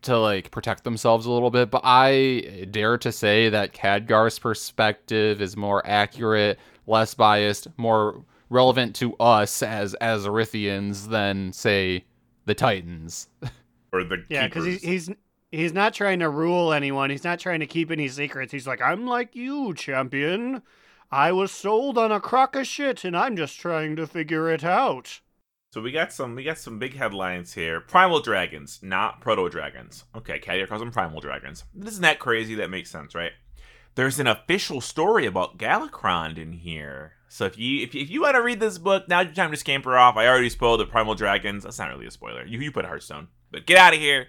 to 0.02 0.18
like 0.18 0.50
protect 0.50 0.84
themselves 0.84 1.26
a 1.26 1.30
little 1.30 1.50
bit. 1.50 1.70
But 1.70 1.82
I 1.84 2.66
dare 2.70 2.96
to 2.98 3.12
say 3.12 3.50
that 3.50 3.74
Khadgar's 3.74 4.38
perspective 4.38 5.42
is 5.42 5.54
more 5.54 5.86
accurate, 5.86 6.58
less 6.86 7.12
biased, 7.12 7.68
more 7.76 8.24
relevant 8.48 8.96
to 8.96 9.14
us 9.16 9.62
as 9.62 9.92
as 9.94 10.24
than 10.24 11.52
say 11.52 12.04
the 12.46 12.54
Titans. 12.54 13.28
Or 13.92 14.04
the 14.04 14.24
Yeah, 14.28 14.46
because 14.46 14.64
he's, 14.64 14.82
he's 14.82 15.10
he's 15.50 15.72
not 15.72 15.94
trying 15.94 16.20
to 16.20 16.28
rule 16.28 16.72
anyone. 16.72 17.10
He's 17.10 17.24
not 17.24 17.38
trying 17.38 17.60
to 17.60 17.66
keep 17.66 17.90
any 17.90 18.08
secrets. 18.08 18.52
He's 18.52 18.66
like, 18.66 18.80
I'm 18.80 19.06
like 19.06 19.34
you, 19.34 19.74
champion. 19.74 20.62
I 21.10 21.32
was 21.32 21.52
sold 21.52 21.98
on 21.98 22.10
a 22.10 22.20
crock 22.20 22.56
of 22.56 22.66
shit, 22.66 23.04
and 23.04 23.16
I'm 23.16 23.36
just 23.36 23.60
trying 23.60 23.96
to 23.96 24.06
figure 24.06 24.50
it 24.50 24.64
out. 24.64 25.20
So 25.72 25.80
we 25.80 25.92
got 25.92 26.12
some 26.12 26.34
we 26.34 26.44
got 26.44 26.58
some 26.58 26.78
big 26.78 26.96
headlines 26.96 27.52
here. 27.52 27.80
Primal 27.80 28.20
dragons, 28.20 28.80
not 28.82 29.20
proto 29.20 29.48
dragons. 29.48 30.04
Okay, 30.16 30.40
Khadgar 30.40 30.68
calls 30.68 30.80
them 30.80 30.90
primal 30.90 31.20
dragons. 31.20 31.64
Isn't 31.84 32.02
that 32.02 32.18
crazy? 32.18 32.54
That 32.54 32.70
makes 32.70 32.90
sense, 32.90 33.14
right? 33.14 33.32
There's 33.94 34.18
an 34.18 34.26
official 34.26 34.80
story 34.80 35.26
about 35.26 35.58
Galakrond 35.58 36.38
in 36.38 36.52
here. 36.52 37.12
So 37.28 37.44
if 37.44 37.58
you 37.58 37.82
if 37.82 37.94
you, 37.94 38.02
if 38.02 38.10
you 38.10 38.22
want 38.22 38.36
to 38.36 38.42
read 38.42 38.60
this 38.60 38.78
book, 38.78 39.08
now's 39.08 39.26
your 39.26 39.34
time 39.34 39.50
to 39.50 39.56
scamper 39.56 39.96
off. 39.96 40.16
I 40.16 40.26
already 40.26 40.48
spoiled 40.48 40.80
the 40.80 40.86
primal 40.86 41.14
dragons. 41.14 41.64
That's 41.64 41.78
not 41.78 41.90
really 41.90 42.06
a 42.06 42.10
spoiler. 42.10 42.44
You 42.46 42.58
you 42.58 42.72
put 42.72 42.86
Hearthstone, 42.86 43.28
but 43.50 43.66
get 43.66 43.78
out 43.78 43.94
of 43.94 44.00
here. 44.00 44.28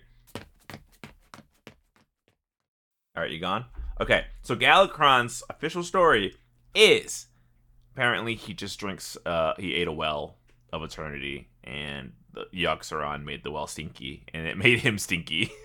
All 3.15 3.23
right, 3.23 3.31
you 3.31 3.39
gone? 3.39 3.65
Okay, 3.99 4.25
so 4.43 4.55
Galakrond's 4.55 5.43
official 5.49 5.81
story 5.83 6.35
is 6.75 7.27
apparently 7.93 8.35
he 8.35 8.53
just 8.53 8.79
drinks. 8.79 9.17
Uh, 9.25 9.53
he 9.57 9.73
ate 9.73 9.87
a 9.87 9.91
well 9.91 10.35
of 10.71 10.83
eternity, 10.83 11.49
and 11.63 12.13
the 12.33 12.45
Yogg-Saron 12.53 13.23
made 13.23 13.43
the 13.43 13.51
well 13.51 13.67
stinky, 13.67 14.23
and 14.33 14.45
it 14.45 14.57
made 14.63 14.79
him 14.79 14.97
stinky. 14.97 15.51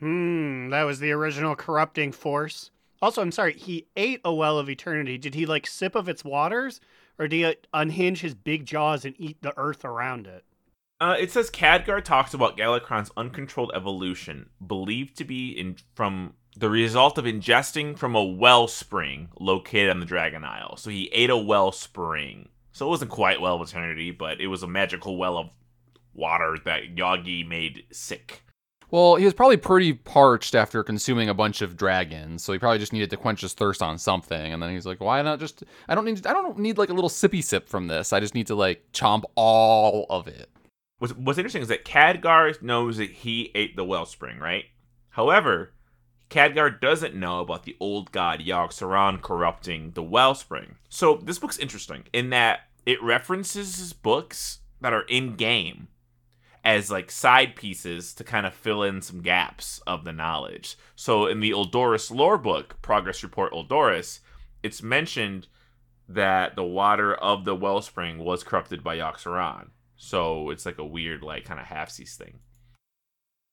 Hmm, 0.00 0.70
that 0.70 0.84
was 0.84 0.98
the 0.98 1.12
original 1.12 1.54
corrupting 1.54 2.12
force. 2.12 2.70
Also, 3.02 3.20
I'm 3.20 3.30
sorry, 3.30 3.52
he 3.52 3.86
ate 3.96 4.20
a 4.24 4.32
well 4.32 4.58
of 4.58 4.70
eternity. 4.70 5.18
Did 5.18 5.34
he 5.34 5.44
like 5.44 5.66
sip 5.66 5.94
of 5.94 6.08
its 6.08 6.24
waters, 6.24 6.80
or 7.18 7.28
did 7.28 7.36
he 7.36 7.54
unhinge 7.74 8.22
his 8.22 8.34
big 8.34 8.64
jaws 8.64 9.04
and 9.04 9.14
eat 9.18 9.42
the 9.42 9.56
earth 9.58 9.84
around 9.84 10.26
it? 10.26 10.44
Uh, 11.00 11.16
it 11.18 11.30
says 11.30 11.50
Khadgar 11.50 12.04
talks 12.04 12.34
about 12.34 12.58
Galakrond's 12.58 13.10
uncontrolled 13.16 13.72
evolution, 13.74 14.50
believed 14.64 15.16
to 15.16 15.24
be 15.24 15.48
in 15.50 15.76
from 15.94 16.34
the 16.56 16.68
result 16.68 17.16
of 17.16 17.24
ingesting 17.24 17.96
from 17.96 18.14
a 18.14 18.22
wellspring 18.22 19.28
located 19.38 19.90
on 19.90 20.00
the 20.00 20.06
Dragon 20.06 20.44
Isle. 20.44 20.76
So 20.76 20.90
he 20.90 21.08
ate 21.12 21.30
a 21.30 21.36
wellspring. 21.38 22.50
So 22.72 22.86
it 22.86 22.90
wasn't 22.90 23.10
quite 23.10 23.40
well 23.40 23.56
of 23.56 23.66
eternity, 23.66 24.10
but 24.10 24.40
it 24.40 24.48
was 24.48 24.62
a 24.62 24.68
magical 24.68 25.16
well 25.16 25.38
of 25.38 25.48
water 26.12 26.58
that 26.66 26.94
Yagi 26.94 27.48
made 27.48 27.84
sick. 27.90 28.42
Well, 28.90 29.14
he 29.14 29.24
was 29.24 29.34
probably 29.34 29.56
pretty 29.56 29.94
parched 29.94 30.54
after 30.54 30.82
consuming 30.82 31.28
a 31.28 31.34
bunch 31.34 31.62
of 31.62 31.76
dragons, 31.76 32.42
so 32.42 32.52
he 32.52 32.58
probably 32.58 32.80
just 32.80 32.92
needed 32.92 33.08
to 33.10 33.16
quench 33.16 33.40
his 33.40 33.54
thirst 33.54 33.82
on 33.82 33.96
something. 33.98 34.52
And 34.52 34.60
then 34.60 34.70
he's 34.70 34.84
like, 34.84 35.00
"Why 35.00 35.22
not 35.22 35.38
just? 35.38 35.62
I 35.88 35.94
don't 35.94 36.04
need. 36.04 36.26
I 36.26 36.32
don't 36.32 36.58
need 36.58 36.76
like 36.76 36.90
a 36.90 36.94
little 36.94 37.08
sippy 37.08 37.42
sip 37.42 37.68
from 37.68 37.86
this. 37.86 38.12
I 38.12 38.18
just 38.20 38.34
need 38.34 38.48
to 38.48 38.56
like 38.56 38.84
chomp 38.92 39.22
all 39.36 40.06
of 40.10 40.26
it." 40.26 40.50
What's, 41.00 41.14
what's 41.14 41.38
interesting 41.38 41.62
is 41.62 41.68
that 41.68 41.86
Khadgar 41.86 42.60
knows 42.60 42.98
that 42.98 43.10
he 43.10 43.50
ate 43.54 43.74
the 43.74 43.84
wellspring, 43.84 44.38
right? 44.38 44.66
However, 45.08 45.72
Khadgar 46.28 46.78
doesn't 46.78 47.14
know 47.14 47.40
about 47.40 47.64
the 47.64 47.74
old 47.80 48.12
god 48.12 48.40
Yogg-Saron 48.40 49.22
corrupting 49.22 49.92
the 49.92 50.02
wellspring. 50.02 50.76
So 50.90 51.16
this 51.16 51.38
book's 51.38 51.58
interesting 51.58 52.04
in 52.12 52.28
that 52.30 52.60
it 52.84 53.02
references 53.02 53.94
books 53.94 54.58
that 54.82 54.92
are 54.92 55.06
in 55.08 55.36
game 55.36 55.88
as 56.62 56.90
like 56.90 57.10
side 57.10 57.56
pieces 57.56 58.12
to 58.12 58.22
kind 58.22 58.44
of 58.44 58.52
fill 58.52 58.82
in 58.82 59.00
some 59.00 59.22
gaps 59.22 59.80
of 59.86 60.04
the 60.04 60.12
knowledge. 60.12 60.76
So 60.96 61.26
in 61.26 61.40
the 61.40 61.52
Oldoris 61.52 62.14
lore 62.14 62.36
book, 62.36 62.76
Progress 62.82 63.22
Report 63.22 63.54
Oldoris, 63.54 64.20
it's 64.62 64.82
mentioned 64.82 65.46
that 66.06 66.56
the 66.56 66.64
water 66.64 67.14
of 67.14 67.46
the 67.46 67.56
wellspring 67.56 68.18
was 68.18 68.44
corrupted 68.44 68.84
by 68.84 68.98
Yogg-Saron. 68.98 69.70
So 70.02 70.48
it's 70.48 70.64
like 70.64 70.78
a 70.78 70.84
weird, 70.84 71.22
like 71.22 71.44
kind 71.44 71.60
of 71.60 71.66
halfsies 71.66 72.16
thing. 72.16 72.38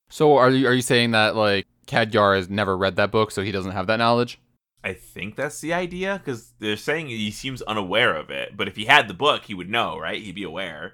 So 0.10 0.38
are 0.38 0.50
you 0.50 0.66
are 0.66 0.74
you 0.74 0.82
saying 0.82 1.12
that 1.12 1.36
like 1.36 1.68
Khadgar 1.88 2.38
has 2.38 2.50
never 2.50 2.78
read 2.78 2.96
that 2.96 3.12
book, 3.12 3.32
so 3.32 3.42
he 3.42 3.52
doesn't 3.52 3.74
have 3.74 3.86
that 3.88 3.98
knowledge? 3.98 4.40
I 4.82 4.94
think 4.94 5.36
that's 5.36 5.60
the 5.60 5.74
idea 5.74 6.22
because 6.24 6.54
they're 6.60 6.78
saying 6.78 7.10
he 7.10 7.32
seems 7.32 7.62
unaware 7.64 8.16
of 8.16 8.30
it. 8.30 8.56
But 8.56 8.70
if 8.70 8.78
he 8.78 8.86
had 8.86 9.10
the 9.10 9.14
book, 9.14 9.44
he 9.44 9.54
would 9.54 9.70
know, 9.70 10.00
right? 10.00 10.22
He'd 10.22 10.36
be 10.36 10.44
aware. 10.44 10.94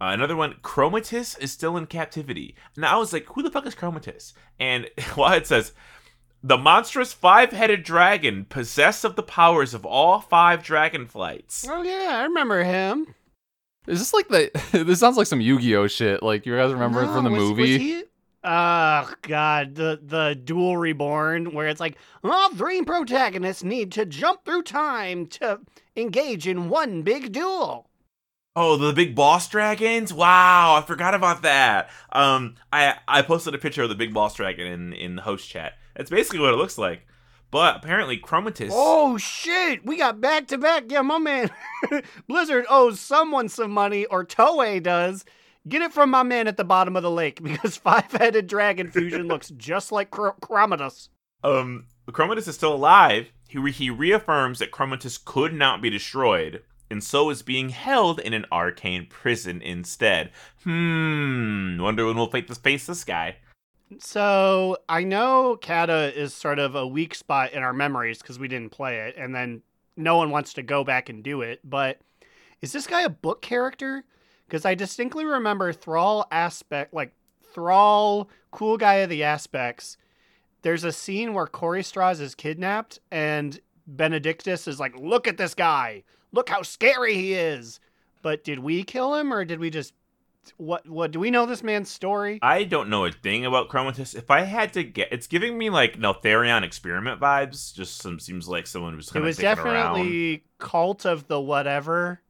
Uh, 0.00 0.12
another 0.14 0.34
one, 0.34 0.54
Chromatus 0.62 1.38
is 1.38 1.52
still 1.52 1.76
in 1.76 1.84
captivity. 1.84 2.56
Now 2.74 2.96
I 2.96 2.98
was 2.98 3.12
like, 3.12 3.26
who 3.26 3.42
the 3.42 3.50
fuck 3.50 3.66
is 3.66 3.74
Chromatus? 3.74 4.32
And 4.58 4.88
while 5.14 5.34
it 5.34 5.46
says, 5.46 5.74
the 6.42 6.56
monstrous 6.56 7.12
five-headed 7.12 7.82
dragon 7.82 8.46
possessed 8.46 9.04
of 9.04 9.14
the 9.14 9.22
powers 9.22 9.74
of 9.74 9.84
all 9.84 10.22
five 10.22 10.62
dragon 10.62 11.06
flights. 11.06 11.66
Oh 11.68 11.82
yeah, 11.82 12.16
I 12.20 12.22
remember 12.22 12.64
him. 12.64 13.14
Is 13.86 13.98
this 13.98 14.14
like 14.14 14.28
the? 14.28 14.50
this 14.84 15.00
sounds 15.00 15.16
like 15.16 15.26
some 15.26 15.40
Yu-Gi-Oh 15.40 15.86
shit. 15.88 16.22
Like 16.22 16.46
you 16.46 16.56
guys 16.56 16.72
remember 16.72 17.02
it 17.02 17.06
from 17.08 17.24
the 17.24 17.30
was- 17.30 17.40
movie? 17.40 17.72
Was 17.72 17.80
he, 17.82 18.02
Oh 18.46 19.10
God, 19.22 19.74
the 19.74 19.98
the 20.02 20.34
dual 20.34 20.76
reborn, 20.76 21.54
where 21.54 21.66
it's 21.66 21.80
like 21.80 21.96
all 22.22 22.50
three 22.50 22.82
protagonists 22.82 23.64
need 23.64 23.90
to 23.92 24.04
jump 24.04 24.44
through 24.44 24.64
time 24.64 25.26
to 25.28 25.60
engage 25.96 26.46
in 26.46 26.68
one 26.68 27.00
big 27.00 27.32
duel. 27.32 27.88
Oh, 28.54 28.76
the 28.76 28.92
big 28.92 29.14
boss 29.14 29.48
dragons! 29.48 30.12
Wow, 30.12 30.74
I 30.76 30.82
forgot 30.86 31.14
about 31.14 31.40
that. 31.42 31.88
Um, 32.12 32.56
I 32.70 32.96
I 33.08 33.22
posted 33.22 33.54
a 33.54 33.58
picture 33.58 33.82
of 33.82 33.88
the 33.88 33.94
big 33.94 34.12
boss 34.12 34.34
dragon 34.34 34.66
in 34.66 34.92
in 34.92 35.16
the 35.16 35.22
host 35.22 35.48
chat. 35.48 35.72
That's 35.96 36.10
basically 36.10 36.40
what 36.40 36.52
it 36.52 36.58
looks 36.58 36.76
like. 36.76 37.06
But 37.54 37.76
apparently, 37.76 38.18
Chromatus. 38.18 38.70
Oh 38.72 39.16
shit, 39.16 39.86
we 39.86 39.96
got 39.96 40.20
back 40.20 40.48
to 40.48 40.58
back. 40.58 40.90
Yeah, 40.90 41.02
my 41.02 41.18
man, 41.18 41.50
Blizzard 42.26 42.64
owes 42.68 42.98
someone 42.98 43.48
some 43.48 43.70
money, 43.70 44.06
or 44.06 44.24
Toei 44.24 44.82
does. 44.82 45.24
Get 45.68 45.80
it 45.80 45.92
from 45.92 46.10
my 46.10 46.24
man 46.24 46.48
at 46.48 46.56
the 46.56 46.64
bottom 46.64 46.96
of 46.96 47.04
the 47.04 47.12
lake 47.12 47.40
because 47.44 47.76
five-headed 47.76 48.48
dragon 48.48 48.90
fusion 48.90 49.28
looks 49.28 49.50
just 49.50 49.92
like 49.92 50.10
Chro- 50.10 50.36
Chromatus. 50.40 51.10
Um, 51.44 51.86
Chromatus 52.08 52.48
is 52.48 52.56
still 52.56 52.74
alive. 52.74 53.28
He 53.48 53.58
re- 53.58 53.70
he 53.70 53.88
reaffirms 53.88 54.58
that 54.58 54.72
Chromatus 54.72 55.24
could 55.24 55.52
not 55.54 55.80
be 55.80 55.90
destroyed, 55.90 56.60
and 56.90 57.04
so 57.04 57.30
is 57.30 57.42
being 57.42 57.68
held 57.68 58.18
in 58.18 58.34
an 58.34 58.46
arcane 58.50 59.06
prison 59.06 59.62
instead. 59.62 60.32
Hmm. 60.64 61.80
Wonder 61.80 62.06
when 62.06 62.16
we'll 62.16 62.32
face 62.32 62.48
this 62.48 62.58
face 62.58 62.86
this 62.86 63.04
guy. 63.04 63.36
So 64.02 64.78
I 64.88 65.04
know 65.04 65.58
Cata 65.60 66.12
is 66.18 66.34
sort 66.34 66.58
of 66.58 66.74
a 66.74 66.86
weak 66.86 67.14
spot 67.14 67.52
in 67.52 67.62
our 67.62 67.72
memories 67.72 68.18
because 68.18 68.38
we 68.38 68.48
didn't 68.48 68.70
play 68.70 69.00
it, 69.00 69.16
and 69.16 69.34
then 69.34 69.62
no 69.96 70.16
one 70.16 70.30
wants 70.30 70.54
to 70.54 70.62
go 70.62 70.84
back 70.84 71.08
and 71.08 71.22
do 71.22 71.42
it. 71.42 71.60
But 71.64 72.00
is 72.60 72.72
this 72.72 72.86
guy 72.86 73.02
a 73.02 73.08
book 73.08 73.42
character? 73.42 74.04
Because 74.46 74.64
I 74.64 74.74
distinctly 74.74 75.24
remember 75.24 75.72
Thrall 75.72 76.26
aspect, 76.30 76.92
like 76.94 77.12
Thrall, 77.52 78.28
cool 78.50 78.76
guy 78.76 78.94
of 78.96 79.10
the 79.10 79.22
aspects. 79.22 79.96
There's 80.62 80.84
a 80.84 80.92
scene 80.92 81.34
where 81.34 81.46
Korialstrasz 81.46 82.20
is 82.20 82.34
kidnapped, 82.34 82.98
and 83.10 83.60
Benedictus 83.86 84.66
is 84.66 84.80
like, 84.80 84.98
"Look 84.98 85.28
at 85.28 85.36
this 85.36 85.54
guy! 85.54 86.04
Look 86.32 86.48
how 86.48 86.62
scary 86.62 87.14
he 87.14 87.34
is!" 87.34 87.80
But 88.22 88.42
did 88.42 88.60
we 88.60 88.82
kill 88.82 89.14
him, 89.14 89.32
or 89.32 89.44
did 89.44 89.60
we 89.60 89.70
just 89.70 89.92
what? 90.56 90.88
What 90.88 91.10
do 91.10 91.20
we 91.20 91.30
know 91.30 91.46
this 91.46 91.62
man's 91.62 91.90
story? 91.90 92.38
I 92.42 92.64
don't 92.64 92.88
know 92.90 93.04
a 93.04 93.12
thing 93.12 93.44
about 93.46 93.68
Chromatus. 93.68 94.14
If 94.14 94.30
I 94.30 94.42
had 94.42 94.72
to 94.74 94.84
get, 94.84 95.08
it's 95.12 95.26
giving 95.26 95.56
me 95.56 95.70
like 95.70 95.98
Neltharion 95.98 96.62
experiment 96.62 97.20
vibes. 97.20 97.74
Just 97.74 97.98
some 98.02 98.18
seems 98.20 98.48
like 98.48 98.66
someone 98.66 98.96
was 98.96 99.08
it 99.08 99.12
kind 99.14 99.24
of 99.24 99.26
was 99.28 99.38
dicking 99.38 99.64
around. 99.64 99.94
definitely 99.94 100.44
cult 100.58 101.04
of 101.06 101.26
the 101.28 101.40
whatever 101.40 102.20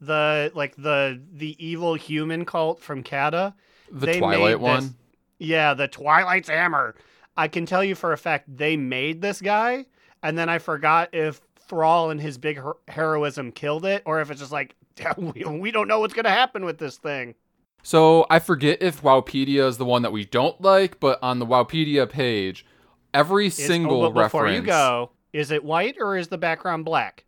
the 0.00 0.52
like 0.54 0.76
the 0.76 1.20
the 1.32 1.56
evil 1.64 1.94
human 1.94 2.44
cult 2.44 2.80
from 2.80 3.02
Cata. 3.02 3.54
The 3.90 4.06
They 4.06 4.18
Twilight 4.18 4.40
made 4.40 4.52
this- 4.54 4.60
one. 4.84 4.94
Yeah, 5.38 5.74
the 5.74 5.86
Twilight's 5.88 6.48
hammer. 6.48 6.94
I 7.36 7.48
can 7.48 7.66
tell 7.66 7.84
you 7.84 7.94
for 7.94 8.12
a 8.12 8.18
fact 8.18 8.44
they 8.56 8.76
made 8.76 9.20
this 9.20 9.40
guy, 9.42 9.84
and 10.22 10.38
then 10.38 10.48
I 10.48 10.58
forgot 10.58 11.10
if 11.14 11.40
Thrall 11.68 12.10
and 12.10 12.20
his 12.20 12.38
big 12.38 12.56
her- 12.58 12.76
heroism 12.88 13.52
killed 13.52 13.84
it, 13.84 14.02
or 14.06 14.20
if 14.20 14.30
it's 14.30 14.40
just 14.40 14.52
like 14.52 14.74
we, 15.16 15.44
we 15.44 15.70
don't 15.70 15.88
know 15.88 16.00
what's 16.00 16.14
gonna 16.14 16.30
happen 16.30 16.64
with 16.64 16.78
this 16.78 16.96
thing. 16.96 17.34
So 17.82 18.26
I 18.28 18.38
forget 18.40 18.78
if 18.80 19.02
Wowpedia 19.02 19.66
is 19.66 19.78
the 19.78 19.84
one 19.84 20.02
that 20.02 20.12
we 20.12 20.24
don't 20.24 20.60
like, 20.60 20.98
but 20.98 21.18
on 21.22 21.38
the 21.38 21.46
Wowpedia 21.46 22.08
page, 22.08 22.66
every 23.14 23.46
Is- 23.46 23.60
oh, 23.60 23.66
single 23.66 24.10
before 24.10 24.44
reference 24.44 24.56
you 24.56 24.62
go, 24.62 25.10
is 25.32 25.50
it 25.50 25.64
white 25.64 25.96
or 26.00 26.16
is 26.16 26.28
the 26.28 26.38
background 26.38 26.84
black? 26.84 27.24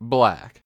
black. 0.00 0.62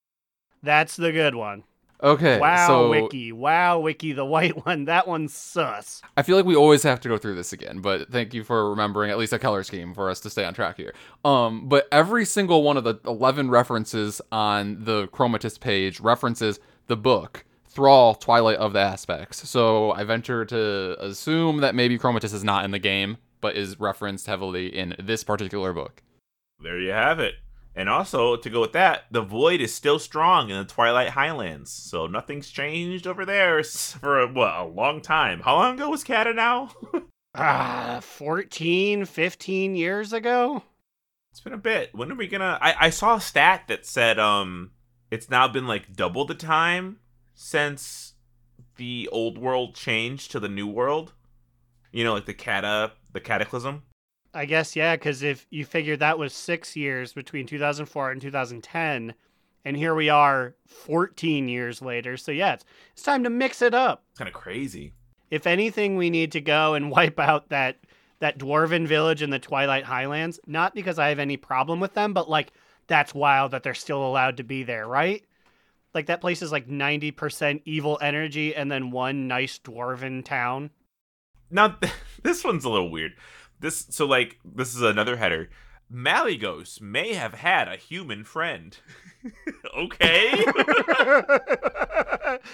That's 0.61 0.95
the 0.95 1.11
good 1.11 1.35
one. 1.35 1.63
Okay, 2.03 2.37
wow, 2.37 2.67
so 2.67 2.89
wiki. 2.89 3.31
Wow, 3.31 3.79
wiki. 3.79 4.11
The 4.11 4.25
white 4.25 4.65
one. 4.65 4.85
That 4.85 5.07
one's 5.07 5.33
sus. 5.33 6.01
I 6.17 6.21
feel 6.21 6.35
like 6.35 6.45
we 6.45 6.55
always 6.55 6.83
have 6.83 6.99
to 7.01 7.09
go 7.09 7.17
through 7.17 7.35
this 7.35 7.53
again, 7.53 7.79
but 7.79 8.11
thank 8.11 8.33
you 8.33 8.43
for 8.43 8.69
remembering 8.69 9.09
at 9.09 9.17
least 9.17 9.31
a 9.31 9.39
color 9.39 9.63
scheme 9.63 9.93
for 9.93 10.09
us 10.09 10.19
to 10.21 10.29
stay 10.29 10.43
on 10.43 10.53
track 10.53 10.75
here. 10.75 10.93
Um, 11.23 11.69
but 11.69 11.87
every 11.93 12.25
single 12.25 12.63
one 12.63 12.75
of 12.75 12.83
the 12.83 12.95
11 13.05 13.49
references 13.49 14.21
on 14.33 14.83
the 14.83 15.07
Chromatus 15.07 15.57
page 15.57 16.01
references 16.01 16.59
the 16.87 16.97
book 16.97 17.45
Thrall, 17.65 18.15
Twilight 18.15 18.57
of 18.57 18.73
the 18.73 18.79
Aspects. 18.79 19.47
So 19.49 19.91
I 19.91 20.03
venture 20.03 20.45
to 20.45 20.97
assume 20.99 21.57
that 21.61 21.73
maybe 21.73 21.97
Chromatus 21.97 22.33
is 22.33 22.43
not 22.43 22.65
in 22.65 22.71
the 22.71 22.79
game, 22.79 23.17
but 23.41 23.55
is 23.55 23.79
referenced 23.79 24.27
heavily 24.27 24.67
in 24.67 24.95
this 24.99 25.23
particular 25.23 25.71
book. 25.71 26.03
There 26.61 26.79
you 26.79 26.91
have 26.91 27.19
it. 27.19 27.35
And 27.75 27.89
also, 27.89 28.35
to 28.35 28.49
go 28.49 28.61
with 28.61 28.73
that, 28.73 29.05
the 29.09 29.21
void 29.21 29.59
is 29.59 29.73
still 29.73 29.97
strong 29.97 30.49
in 30.49 30.57
the 30.57 30.63
Twilight 30.63 31.09
Highlands, 31.09 31.71
so 31.71 32.05
nothing's 32.05 32.49
changed 32.49 33.07
over 33.07 33.25
there 33.25 33.63
for 33.63 34.19
a, 34.19 34.27
what 34.31 34.53
a 34.55 34.63
long 34.65 35.01
time. 35.01 35.39
How 35.39 35.55
long 35.55 35.75
ago 35.75 35.89
was 35.89 36.03
Cata 36.03 36.33
now? 36.33 36.71
Ah, 37.35 37.99
14, 38.03 39.05
15 39.05 39.75
years 39.75 40.13
ago? 40.13 40.61
it's 41.31 41.39
been 41.39 41.51
a 41.51 41.57
bit. 41.57 41.89
When 41.95 42.11
are 42.11 42.15
we 42.15 42.27
gonna? 42.27 42.59
I, 42.61 42.75
I 42.79 42.89
saw 42.91 43.15
a 43.15 43.21
stat 43.21 43.63
that 43.67 43.87
said 43.87 44.19
um 44.19 44.69
it's 45.09 45.31
now 45.31 45.47
been 45.47 45.65
like 45.65 45.95
double 45.95 46.25
the 46.25 46.35
time 46.35 46.99
since 47.33 48.13
the 48.75 49.09
old 49.11 49.39
world 49.39 49.73
changed 49.73 50.29
to 50.31 50.39
the 50.39 50.47
new 50.47 50.67
world. 50.67 51.13
You 51.91 52.03
know, 52.03 52.13
like 52.13 52.27
the 52.27 52.35
Cata, 52.35 52.91
the 53.13 53.19
Cataclysm. 53.19 53.81
I 54.33 54.45
guess, 54.45 54.75
yeah, 54.75 54.95
because 54.95 55.21
if 55.21 55.45
you 55.49 55.65
figure 55.65 55.95
that 55.97 56.17
was 56.17 56.33
six 56.33 56.75
years 56.75 57.13
between 57.13 57.45
2004 57.45 58.11
and 58.11 58.21
2010, 58.21 59.13
and 59.65 59.77
here 59.77 59.95
we 59.95 60.09
are 60.09 60.55
14 60.67 61.47
years 61.47 61.81
later. 61.81 62.17
So, 62.17 62.31
yeah, 62.31 62.53
it's, 62.53 62.65
it's 62.93 63.03
time 63.03 63.23
to 63.23 63.29
mix 63.29 63.61
it 63.61 63.73
up. 63.73 64.03
It's 64.11 64.19
kind 64.19 64.27
of 64.27 64.33
crazy. 64.33 64.93
If 65.29 65.47
anything, 65.47 65.95
we 65.95 66.09
need 66.09 66.31
to 66.33 66.41
go 66.41 66.73
and 66.73 66.91
wipe 66.91 67.19
out 67.19 67.49
that 67.49 67.77
that 68.19 68.37
dwarven 68.37 68.87
village 68.87 69.21
in 69.21 69.31
the 69.31 69.39
Twilight 69.39 69.83
Highlands. 69.83 70.39
Not 70.47 70.73
because 70.73 70.97
I 70.97 71.09
have 71.09 71.19
any 71.19 71.35
problem 71.35 71.81
with 71.81 71.93
them, 71.93 72.13
but 72.13 72.29
like 72.29 72.53
that's 72.87 73.13
wild 73.13 73.51
that 73.51 73.63
they're 73.63 73.73
still 73.73 74.05
allowed 74.05 74.37
to 74.37 74.43
be 74.43 74.63
there, 74.63 74.87
right? 74.87 75.23
Like 75.93 76.05
that 76.07 76.21
place 76.21 76.41
is 76.41 76.51
like 76.51 76.67
90% 76.67 77.61
evil 77.65 77.99
energy 78.01 78.55
and 78.55 78.71
then 78.71 78.91
one 78.91 79.27
nice 79.27 79.59
dwarven 79.59 80.23
town. 80.23 80.71
Now, 81.51 81.77
this 82.23 82.43
one's 82.43 82.65
a 82.65 82.69
little 82.69 82.89
weird. 82.89 83.13
This 83.63 83.85
so 83.89 84.05
like 84.05 84.39
this 84.43 84.75
is 84.75 84.81
another 84.81 85.15
header. 85.15 85.49
Malygos 85.89 86.81
may 86.81 87.13
have 87.13 87.35
had 87.35 87.69
a 87.69 87.77
human 87.77 88.25
friend. 88.25 88.77
okay. 89.77 90.45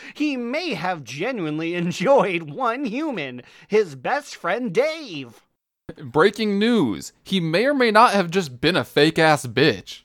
he 0.14 0.38
may 0.38 0.76
have 0.76 1.04
genuinely 1.04 1.74
enjoyed 1.74 2.52
one 2.52 2.86
human, 2.86 3.42
his 3.68 3.96
best 3.96 4.36
friend 4.36 4.72
Dave. 4.72 5.42
Breaking 5.98 6.60
news! 6.60 7.12
He 7.24 7.40
may 7.40 7.66
or 7.66 7.74
may 7.74 7.90
not 7.90 8.12
have 8.12 8.30
just 8.30 8.62
been 8.62 8.76
a 8.76 8.84
fake 8.84 9.18
ass 9.18 9.48
bitch. 9.48 10.02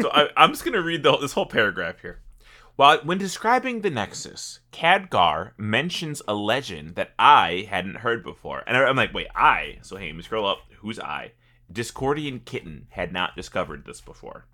so 0.00 0.08
I, 0.10 0.28
I'm 0.38 0.52
just 0.52 0.64
gonna 0.64 0.80
read 0.80 1.02
the, 1.02 1.18
this 1.18 1.34
whole 1.34 1.44
paragraph 1.44 2.00
here. 2.00 2.22
While 2.80 3.00
when 3.00 3.18
describing 3.18 3.82
the 3.82 3.90
Nexus, 3.90 4.60
Khadgar 4.72 5.50
mentions 5.58 6.22
a 6.26 6.32
legend 6.32 6.94
that 6.94 7.10
I 7.18 7.66
hadn't 7.68 7.96
heard 7.96 8.24
before, 8.24 8.62
and 8.66 8.74
I'm 8.74 8.96
like, 8.96 9.12
wait, 9.12 9.26
I? 9.36 9.80
So 9.82 9.96
hey, 9.96 10.06
let 10.06 10.16
me 10.16 10.22
scroll 10.22 10.46
up. 10.48 10.60
Who's 10.78 10.98
I? 10.98 11.32
Discordian 11.70 12.42
Kitten 12.42 12.86
had 12.88 13.12
not 13.12 13.36
discovered 13.36 13.84
this 13.84 14.00
before. 14.00 14.46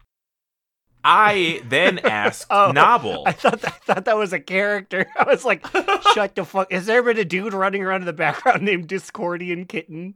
I 1.04 1.62
then 1.68 1.98
asked 2.04 2.48
Oh, 2.50 2.72
Nobble. 2.72 3.22
I 3.28 3.30
thought 3.30 3.60
that, 3.60 3.74
I 3.74 3.94
thought 3.94 4.04
that 4.06 4.16
was 4.16 4.32
a 4.32 4.40
character. 4.40 5.06
I 5.16 5.22
was 5.22 5.44
like, 5.44 5.64
shut 6.12 6.34
the 6.34 6.44
fuck. 6.44 6.72
Has 6.72 6.86
there 6.86 7.04
been 7.04 7.18
a 7.18 7.24
dude 7.24 7.54
running 7.54 7.84
around 7.84 8.00
in 8.00 8.06
the 8.06 8.12
background 8.12 8.62
named 8.62 8.88
Discordian 8.88 9.68
Kitten? 9.68 10.14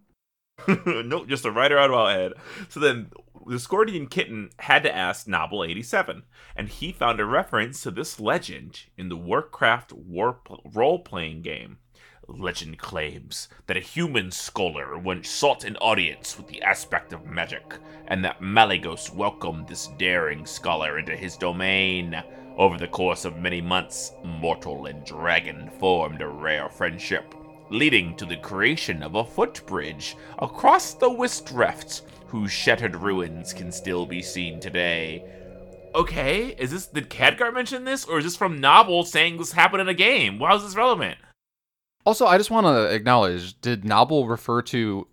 nope, 0.66 1.28
just 1.28 1.44
a 1.44 1.52
writer 1.52 1.78
out 1.78 1.92
of 1.92 2.10
head. 2.10 2.32
So 2.70 2.80
then 2.80 3.12
Discordian 3.46 4.10
Kitten 4.10 4.50
had 4.58 4.82
to 4.82 4.94
ask 4.94 5.26
Nobble 5.26 5.64
87, 5.64 6.24
and 6.54 6.68
he 6.68 6.92
found 6.92 7.20
a 7.20 7.24
reference 7.24 7.82
to 7.82 7.90
this 7.90 8.20
legend 8.20 8.84
in 8.98 9.08
the 9.08 9.16
Warcraft 9.16 9.92
war 9.92 10.40
role 10.72 10.98
playing 10.98 11.42
game. 11.42 11.78
Legend 12.28 12.78
claims 12.78 13.48
that 13.66 13.76
a 13.76 13.80
human 13.80 14.30
scholar 14.30 14.96
once 14.96 15.28
sought 15.28 15.64
an 15.64 15.76
audience 15.76 16.36
with 16.36 16.48
the 16.48 16.62
aspect 16.62 17.12
of 17.12 17.24
magic, 17.24 17.78
and 18.06 18.24
that 18.24 18.40
Malygos 18.40 19.12
welcomed 19.12 19.66
this 19.66 19.88
daring 19.98 20.46
scholar 20.46 20.98
into 20.98 21.16
his 21.16 21.36
domain. 21.36 22.22
Over 22.56 22.76
the 22.76 22.88
course 22.88 23.24
of 23.24 23.38
many 23.38 23.60
months, 23.60 24.12
mortal 24.22 24.86
and 24.86 25.04
dragon 25.04 25.70
formed 25.80 26.20
a 26.20 26.28
rare 26.28 26.68
friendship 26.68 27.34
leading 27.70 28.16
to 28.16 28.26
the 28.26 28.36
creation 28.36 29.02
of 29.02 29.14
a 29.14 29.24
footbridge 29.24 30.16
across 30.38 30.94
the 30.94 31.08
Westrift, 31.08 32.02
whose 32.26 32.52
shattered 32.52 32.96
ruins 32.96 33.52
can 33.52 33.72
still 33.72 34.04
be 34.06 34.22
seen 34.22 34.60
today. 34.60 35.24
Okay, 35.94 36.54
is 36.58 36.70
this 36.70 36.86
did 36.86 37.10
Khadgar 37.10 37.52
mention 37.52 37.84
this, 37.84 38.04
or 38.04 38.18
is 38.18 38.24
this 38.24 38.36
from 38.36 38.60
Nobble 38.60 39.04
saying 39.04 39.38
this 39.38 39.52
happened 39.52 39.80
in 39.80 39.88
a 39.88 39.94
game? 39.94 40.38
Why 40.38 40.54
is 40.54 40.62
this 40.62 40.76
relevant? 40.76 41.18
Also, 42.06 42.26
I 42.26 42.38
just 42.38 42.50
want 42.50 42.66
to 42.66 42.94
acknowledge 42.94 43.60
did 43.60 43.84
Nobble 43.84 44.28
refer 44.28 44.62
to 44.62 45.06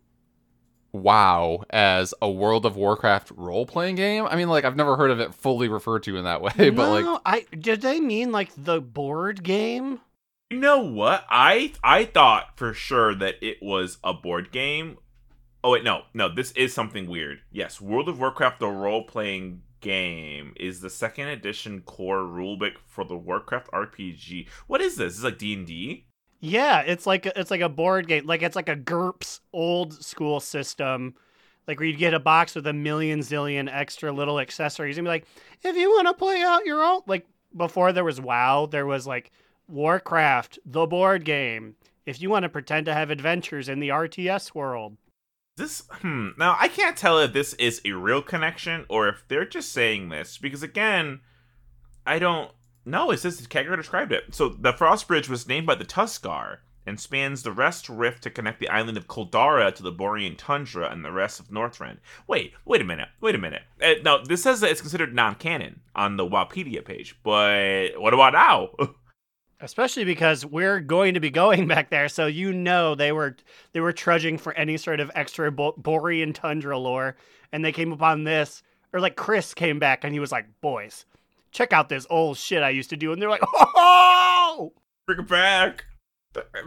WoW 0.92 1.64
as 1.70 2.14
a 2.22 2.30
World 2.30 2.66
of 2.66 2.76
Warcraft 2.76 3.32
role 3.36 3.66
playing 3.66 3.96
game? 3.96 4.26
I 4.26 4.36
mean, 4.36 4.50
like, 4.50 4.66
I've 4.66 4.76
never 4.76 4.96
heard 4.96 5.12
of 5.12 5.20
it 5.20 5.34
fully 5.34 5.68
referred 5.68 6.04
to 6.04 6.18
in 6.18 6.24
that 6.26 6.42
way, 6.42 6.52
but 6.70 6.90
like, 6.90 7.06
no, 7.06 7.20
I 7.26 7.46
did 7.58 7.82
they 7.82 8.00
mean 8.00 8.32
like 8.32 8.52
the 8.56 8.80
board 8.80 9.44
game? 9.44 10.00
You 10.50 10.60
know 10.60 10.80
what? 10.80 11.26
I 11.30 11.74
I 11.84 12.06
thought 12.06 12.58
for 12.58 12.74
sure 12.74 13.14
that 13.16 13.36
it 13.42 13.58
was 13.62 13.98
a 14.04 14.14
board 14.14 14.52
game. 14.52 14.98
Oh 15.62 15.72
wait, 15.72 15.84
no, 15.84 16.04
no. 16.14 16.34
This 16.34 16.52
is 16.54 16.74
something 16.74 17.08
weird. 17.08 17.40
Yes, 17.52 17.82
World 17.82 18.08
of 18.08 18.20
Warcraft: 18.20 18.60
The 18.60 18.68
Role 18.68 19.04
Playing 19.04 19.64
Game 19.82 20.54
is 20.56 20.80
the 20.80 20.90
second 20.90 21.28
edition 21.28 21.82
core 21.82 22.22
rulebook 22.22 22.78
for 22.86 23.04
the 23.04 23.18
Warcraft 23.18 23.70
RPG. 23.72 24.48
What 24.68 24.80
is 24.82 24.96
this? 24.96 25.18
Is 25.18 25.24
like 25.26 25.38
D 25.38 25.54
and 25.54 25.68
D? 25.68 26.06
Yeah, 26.40 26.80
it's 26.80 27.06
like 27.06 27.26
it's 27.26 27.52
like 27.52 27.62
a 27.62 27.68
board 27.68 28.08
game. 28.08 28.26
Like 28.26 28.42
it's 28.42 28.56
like 28.56 28.70
a 28.70 28.76
GURPS 28.76 29.42
old 29.52 30.02
school 30.02 30.40
system. 30.40 31.16
Like 31.68 31.82
where 31.82 31.90
you'd 31.90 31.98
get 31.98 32.14
a 32.14 32.20
box 32.20 32.56
with 32.56 32.66
a 32.68 32.74
million 32.74 33.20
zillion 33.20 33.70
extra 33.70 34.14
little 34.14 34.40
accessories 34.40 34.98
and 34.98 35.04
be 35.04 35.10
like, 35.10 35.26
if 35.64 35.76
you 35.76 35.90
want 35.90 36.08
to 36.08 36.14
play 36.14 36.42
out 36.42 36.66
your 36.66 36.82
own 36.82 37.02
like 37.06 37.26
before 37.54 37.92
there 37.92 38.06
was 38.06 38.22
WoW, 38.22 38.68
there 38.68 38.86
was 38.86 39.06
like 39.06 39.32
Warcraft, 39.68 40.60
the 40.66 40.86
board 40.86 41.26
game. 41.26 41.76
If 42.06 42.22
you 42.22 42.30
want 42.30 42.44
to 42.44 42.50
pretend 42.50 42.86
to 42.86 42.94
have 42.94 43.10
adventures 43.10 43.68
in 43.68 43.80
the 43.80 43.90
RTS 43.90 44.56
world. 44.56 44.98
This 45.58 45.84
hmm. 45.90 46.30
Now 46.38 46.56
I 46.60 46.68
can't 46.68 46.96
tell 46.96 47.20
if 47.20 47.34
this 47.34 47.54
is 47.56 47.82
a 47.84 47.92
real 47.92 48.22
connection 48.22 48.86
or 48.90 49.10
if 49.10 49.28
they're 49.28 49.46
just 49.46 49.74
saying 49.74 50.10
this 50.10 50.38
because 50.38 50.64
again, 50.64 51.22
I 52.06 52.20
don't 52.20 52.52
know. 52.86 53.12
It 53.12 53.18
says 53.18 53.42
Kagero 53.48 53.76
described 53.76 54.12
it. 54.12 54.36
So 54.36 54.50
the 54.50 54.72
Frost 54.72 55.08
Bridge 55.08 55.28
was 55.28 55.48
named 55.48 55.68
by 55.68 55.76
the 55.76 55.84
Tuskarr 55.84 56.60
and 56.86 57.00
spans 57.00 57.44
the 57.44 57.52
Rest 57.52 57.90
Rift 57.90 58.24
to 58.24 58.30
connect 58.30 58.60
the 58.60 58.70
island 58.70 58.98
of 58.98 59.08
Coldarra 59.08 59.76
to 59.76 59.84
the 59.84 59.92
Borean 59.92 60.38
tundra 60.38 60.90
and 60.90 61.04
the 61.04 61.12
rest 61.12 61.40
of 61.40 61.50
Northrend. 61.50 61.98
Wait, 62.28 62.54
wait 62.64 62.82
a 62.82 62.86
minute, 62.86 63.10
wait 63.20 63.36
a 63.36 63.38
minute. 63.38 63.64
Uh, 63.84 64.20
this 64.24 64.42
says 64.42 64.62
that 64.62 64.72
it's 64.72 64.80
considered 64.80 65.14
non-canon 65.14 65.82
on 65.96 66.16
the 66.16 66.26
Wowpedia 66.26 66.86
page, 66.86 67.20
but 67.24 68.00
what 68.00 68.14
about 68.14 68.34
now? 68.34 68.70
Especially 69.60 70.04
because 70.04 70.46
we're 70.46 70.80
going 70.80 71.16
to 71.16 71.20
be 71.20 71.30
going 71.32 71.68
back 71.74 71.90
there, 71.90 72.10
so 72.10 72.28
you 72.28 72.54
know 72.54 72.94
they 72.96 73.12
were 73.12 73.36
they 73.74 73.80
were 73.80 73.92
trudging 73.94 74.38
for 74.38 74.54
any 74.54 74.78
sort 74.78 75.00
of 75.00 75.10
extra 75.16 75.52
Bo- 75.52 75.74
Borean 75.74 76.34
tundra 76.34 76.78
lore, 76.78 77.16
and 77.52 77.66
they 77.66 77.72
came 77.72 77.92
upon 77.92 78.24
this, 78.24 78.62
or 78.94 79.00
like 79.00 79.16
Chris 79.16 79.54
came 79.56 79.80
back 79.80 80.04
and 80.04 80.14
he 80.14 80.20
was 80.20 80.32
like, 80.32 80.46
"Boys, 80.62 81.06
check 81.52 81.74
out 81.74 81.90
this 81.90 82.06
old 82.10 82.38
shit 82.38 82.62
I 82.62 82.70
used 82.70 82.92
to 82.92 82.98
do," 82.98 83.12
and 83.12 83.20
they're 83.22 83.30
like, 83.32 83.42
"Oh, 83.54 84.74
bring 85.08 85.20
it 85.20 85.28
back." 85.28 85.86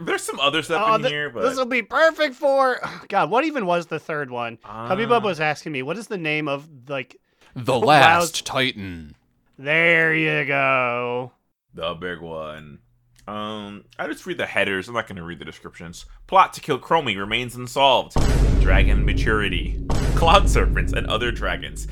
There's 0.05 0.23
some 0.23 0.39
other 0.41 0.61
stuff 0.61 0.83
oh, 0.85 0.95
in 0.95 1.01
th- 1.03 1.11
here, 1.13 1.29
but 1.29 1.43
this 1.43 1.57
will 1.57 1.65
be 1.65 1.83
perfect 1.83 2.35
for." 2.35 2.77
God, 3.07 3.29
what 3.29 3.45
even 3.45 3.65
was 3.65 3.85
the 3.85 3.99
third 3.99 4.29
one? 4.31 4.57
Cubby 4.57 5.05
Bub 5.05 5.23
Uh, 5.23 5.27
was 5.29 5.39
asking 5.39 5.71
me, 5.71 5.81
"What 5.81 5.97
is 5.97 6.07
the 6.07 6.17
name 6.17 6.49
of 6.49 6.67
like?" 6.89 7.15
The 7.55 7.79
Wow. 7.79 7.85
last 7.85 8.45
Titan. 8.45 9.15
There 9.57 10.13
you 10.13 10.43
go. 10.45 11.31
The 11.73 11.93
big 11.95 12.19
one. 12.19 12.79
Um, 13.27 13.85
I 13.97 14.07
just 14.07 14.25
read 14.25 14.37
the 14.37 14.45
headers. 14.45 14.87
I'm 14.87 14.93
not 14.93 15.07
going 15.07 15.15
to 15.17 15.23
read 15.23 15.39
the 15.39 15.45
descriptions. 15.45 16.05
Plot 16.27 16.53
to 16.53 16.61
kill 16.61 16.79
Chromie 16.79 17.17
remains 17.17 17.55
unsolved. 17.55 18.15
Dragon 18.61 19.05
maturity. 19.05 19.81
Cloud 20.15 20.49
serpents 20.49 20.91
and 20.91 21.07
other 21.07 21.31
dragons. 21.31 21.85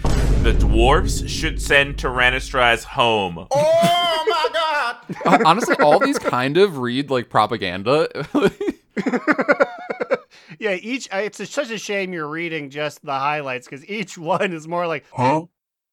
The 0.43 0.55
dwarves 0.57 1.27
should 1.29 1.61
send 1.61 1.97
Tyranastrasz 1.97 2.83
home. 2.83 3.47
Oh 4.21 4.25
my 4.29 4.49
god! 4.53 5.41
Honestly, 5.45 5.75
all 5.79 5.97
these 5.99 6.19
kind 6.19 6.57
of 6.57 6.77
read 6.77 7.09
like 7.09 7.29
propaganda. 7.29 8.07
yeah, 10.59 10.73
each 10.73 11.07
uh, 11.11 11.17
it's 11.17 11.49
such 11.49 11.71
a 11.71 11.77
shame 11.77 12.13
you're 12.13 12.27
reading 12.27 12.69
just 12.69 13.03
the 13.03 13.13
highlights 13.13 13.67
because 13.67 13.85
each 13.89 14.17
one 14.17 14.53
is 14.53 14.67
more 14.67 14.85
like 14.87 15.05
Huh? 15.11 15.45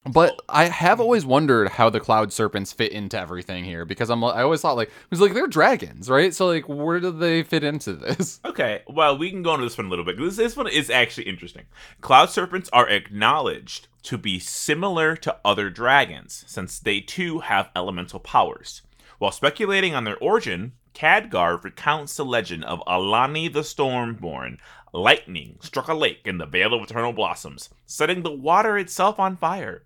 But 0.09 0.41
I 0.49 0.67
have 0.67 1.01
always 1.01 1.27
wondered 1.27 1.69
how 1.69 1.91
the 1.91 1.99
cloud 1.99 2.33
serpents 2.33 2.73
fit 2.73 2.93
into 2.93 3.19
everything 3.19 3.65
here 3.65 3.85
because 3.85 4.09
I'm 4.09 4.23
I 4.23 4.43
always 4.43 4.61
thought 4.61 4.77
like 4.77 4.89
it 4.89 5.11
was 5.11 5.21
like 5.21 5.35
they're 5.35 5.49
dragons, 5.49 6.09
right? 6.09 6.33
So 6.33 6.47
like 6.47 6.69
where 6.69 7.01
do 7.01 7.11
they 7.11 7.43
fit 7.43 7.65
into 7.65 7.93
this? 7.95 8.41
Okay, 8.57 8.83
well, 8.89 9.19
we 9.19 9.31
can 9.31 9.43
go 9.43 9.53
into 9.53 9.67
this 9.67 9.77
one 9.77 9.89
a 9.89 9.91
little 9.91 10.05
bit. 10.05 10.17
This, 10.17 10.37
this 10.37 10.57
one 10.57 10.67
is 10.67 10.89
actually 10.89 11.29
interesting. 11.29 11.65
Cloud 12.01 12.31
serpents 12.31 12.71
are 12.73 12.89
acknowledged 12.89 13.89
to 14.05 14.17
be 14.17 14.39
similar 14.39 15.15
to 15.17 15.37
other 15.45 15.69
dragons, 15.69 16.45
since 16.47 16.79
they 16.79 17.01
too 17.01 17.41
have 17.41 17.71
elemental 17.77 18.19
powers. 18.19 18.81
While 19.19 19.33
speculating 19.33 19.95
on 19.95 20.05
their 20.05 20.17
origin, 20.19 20.73
Khadgar 20.95 21.63
recounts 21.63 22.17
the 22.17 22.25
legend 22.25 22.65
of 22.65 22.83
Alani 22.87 23.49
the 23.49 23.61
Stormborn. 23.61 24.59
Lightning 24.95 25.59
struck 25.61 25.89
a 25.89 25.95
lake 25.95 26.23
in 26.25 26.39
the 26.39 26.47
Vale 26.47 26.73
of 26.73 26.83
Eternal 26.83 27.13
Blossoms, 27.13 27.69
setting 27.85 28.23
the 28.23 28.33
water 28.33 28.79
itself 28.79 29.21
on 29.21 29.37
fire. 29.37 29.83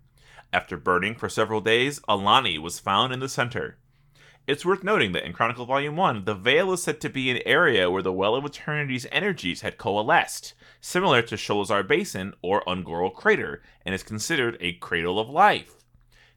After 0.52 0.76
burning 0.76 1.14
for 1.14 1.28
several 1.28 1.60
days, 1.60 2.00
Alani 2.08 2.58
was 2.58 2.80
found 2.80 3.12
in 3.12 3.20
the 3.20 3.28
center. 3.28 3.78
It's 4.46 4.64
worth 4.64 4.82
noting 4.82 5.12
that 5.12 5.24
in 5.24 5.32
Chronicle 5.32 5.66
Volume 5.66 5.96
1, 5.96 6.24
the 6.24 6.34
Vale 6.34 6.72
is 6.72 6.82
said 6.82 7.00
to 7.02 7.08
be 7.08 7.30
an 7.30 7.40
area 7.46 7.90
where 7.90 8.02
the 8.02 8.12
Well 8.12 8.34
of 8.34 8.44
Eternity's 8.44 9.06
energies 9.12 9.60
had 9.60 9.78
coalesced, 9.78 10.54
similar 10.80 11.22
to 11.22 11.36
Sholazar 11.36 11.86
Basin 11.86 12.34
or 12.42 12.64
Un'Goro 12.66 13.14
Crater, 13.14 13.62
and 13.86 13.94
is 13.94 14.02
considered 14.02 14.56
a 14.60 14.72
cradle 14.72 15.20
of 15.20 15.28
life. 15.28 15.84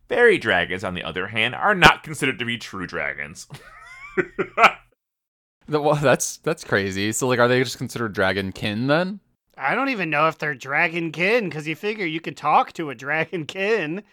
Fairy 0.08 0.38
dragons, 0.38 0.84
on 0.84 0.94
the 0.94 1.04
other 1.04 1.28
hand, 1.28 1.56
are 1.56 1.74
not 1.74 2.04
considered 2.04 2.38
to 2.38 2.46
be 2.46 2.58
true 2.58 2.86
dragons. 2.86 3.48
Well, 5.68 5.96
that's 5.96 6.38
that's 6.38 6.64
crazy. 6.64 7.12
So 7.14 7.28
like, 7.28 7.40
are 7.40 7.48
they 7.48 7.64
just 7.64 7.78
considered 7.78 8.14
dragon 8.14 8.52
kin 8.52 8.88
then? 8.88 9.22
I 9.58 9.76
don't 9.76 9.90
even 9.90 10.10
know 10.10 10.28
if 10.28 10.38
they're 10.38 10.56
dragonkin 10.56 11.46
because 11.46 11.68
you 11.68 11.76
figure 11.76 12.06
you 12.06 12.22
could 12.22 12.38
talk 12.38 12.74
to 12.74 12.90
a 12.90 12.96
dragonkin. 12.96 14.04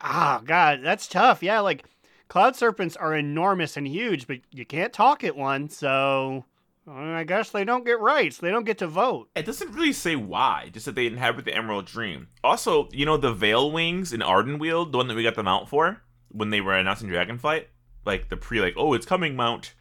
Oh 0.00 0.40
god, 0.44 0.80
that's 0.82 1.06
tough. 1.06 1.42
Yeah, 1.42 1.60
like 1.60 1.84
cloud 2.28 2.56
serpents 2.56 2.96
are 2.96 3.14
enormous 3.14 3.76
and 3.76 3.86
huge, 3.86 4.26
but 4.26 4.38
you 4.50 4.64
can't 4.64 4.92
talk 4.92 5.22
at 5.24 5.36
one, 5.36 5.68
so 5.68 6.44
uh, 6.88 6.92
I 6.92 7.24
guess 7.24 7.50
they 7.50 7.64
don't 7.64 7.84
get 7.84 8.00
rights. 8.00 8.38
They 8.38 8.50
don't 8.50 8.64
get 8.64 8.78
to 8.78 8.86
vote. 8.86 9.28
It 9.36 9.44
doesn't 9.44 9.72
really 9.72 9.92
say 9.92 10.16
why, 10.16 10.70
just 10.72 10.86
that 10.86 10.94
they 10.94 11.06
inhabit 11.06 11.44
the 11.44 11.54
Emerald 11.54 11.86
Dream. 11.86 12.28
Also, 12.42 12.88
you 12.92 13.04
know 13.04 13.16
the 13.16 13.32
Veil 13.32 13.70
Wings 13.70 14.12
in 14.12 14.20
Ardenweald, 14.20 14.92
the 14.92 14.98
one 14.98 15.08
that 15.08 15.16
we 15.16 15.22
got 15.22 15.34
the 15.34 15.42
mount 15.42 15.68
for 15.68 16.02
when 16.28 16.50
they 16.50 16.60
were 16.60 16.74
announcing 16.74 17.08
Dragonflight, 17.08 17.66
like 18.06 18.28
the 18.28 18.36
pre, 18.36 18.60
like 18.60 18.74
oh 18.76 18.94
it's 18.94 19.06
coming 19.06 19.36
mount. 19.36 19.74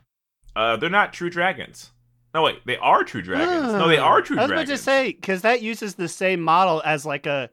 Uh, 0.55 0.75
they're 0.75 0.89
not 0.89 1.13
true 1.13 1.29
dragons. 1.29 1.91
No 2.33 2.43
wait, 2.43 2.65
they 2.65 2.77
are 2.77 3.03
true 3.03 3.21
dragons. 3.21 3.73
no, 3.73 3.87
they 3.87 3.97
are 3.97 4.21
true 4.21 4.37
I 4.37 4.41
was 4.41 4.49
dragons. 4.49 4.69
about 4.69 4.77
to 4.77 4.83
say 4.83 5.13
because 5.13 5.41
that 5.41 5.61
uses 5.61 5.95
the 5.95 6.07
same 6.07 6.41
model 6.41 6.81
as 6.85 7.05
like 7.05 7.25
a 7.25 7.49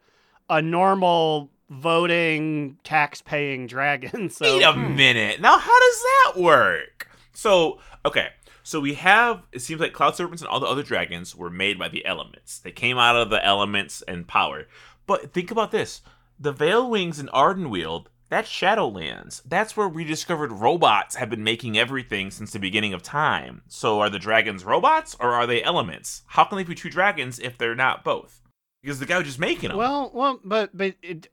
a 0.49 0.63
normal 0.63 1.51
voting 1.71 2.79
tax 2.85 3.23
paying 3.23 3.67
dragon. 3.67 4.31
So 4.37 4.57
Wait 4.57 4.63
a 4.63 4.73
hmm. 4.73 4.97
minute. 4.97 5.41
Now, 5.41 5.59
how 5.59 5.79
does 5.79 6.03
that 6.03 6.41
work? 6.41 7.09
So, 7.33 7.81
okay. 8.05 8.29
So 8.63 8.81
we 8.81 8.95
have, 8.95 9.45
it 9.53 9.61
seems 9.61 9.81
like 9.81 9.93
Cloud 9.93 10.17
Serpents 10.17 10.43
and 10.43 10.49
all 10.49 10.61
the 10.61 10.67
other 10.67 10.83
dragons 10.83 11.37
were 11.37 11.51
made 11.51 11.79
by 11.79 11.89
the 11.89 12.05
elements. 12.05 12.59
They 12.59 12.73
came 12.73 12.99
out 12.99 13.17
of 13.17 13.31
the 13.31 13.45
elements 13.45 14.03
and 14.09 14.27
power. 14.27 14.67
But 15.07 15.33
think 15.33 15.51
about 15.51 15.71
this 15.71 16.03
the 16.39 16.53
Veil 16.53 16.91
Wings 16.91 17.19
in 17.19 17.29
Ardenweald, 17.29 18.07
that's 18.29 18.51
Shadowlands. 18.51 19.43
That's 19.45 19.77
where 19.77 19.89
we 19.89 20.05
discovered 20.05 20.51
robots 20.53 21.17
have 21.17 21.31
been 21.31 21.45
making 21.45 21.79
everything 21.79 22.31
since 22.31 22.53
the 22.53 22.59
beginning 22.59 22.93
of 22.93 23.03
time. 23.03 23.63
So 23.69 24.01
are 24.01 24.11
the 24.11 24.19
dragons 24.19 24.65
robots 24.65 25.17
or 25.21 25.33
are 25.33 25.47
they 25.47 25.63
elements? 25.63 26.23
How 26.27 26.45
can 26.45 26.59
they 26.59 26.65
be 26.65 26.75
two 26.75 26.91
dragons 26.91 27.39
if 27.39 27.57
they're 27.57 27.75
not 27.77 28.03
both? 28.03 28.41
Because 28.83 28.99
the 28.99 29.07
guy 29.07 29.19
was 29.19 29.27
just 29.27 29.39
making 29.39 29.69
them. 29.69 29.79
Well, 29.79 30.11
well, 30.13 30.41
but 30.45 30.77
but 30.77 30.95
it, 31.03 31.29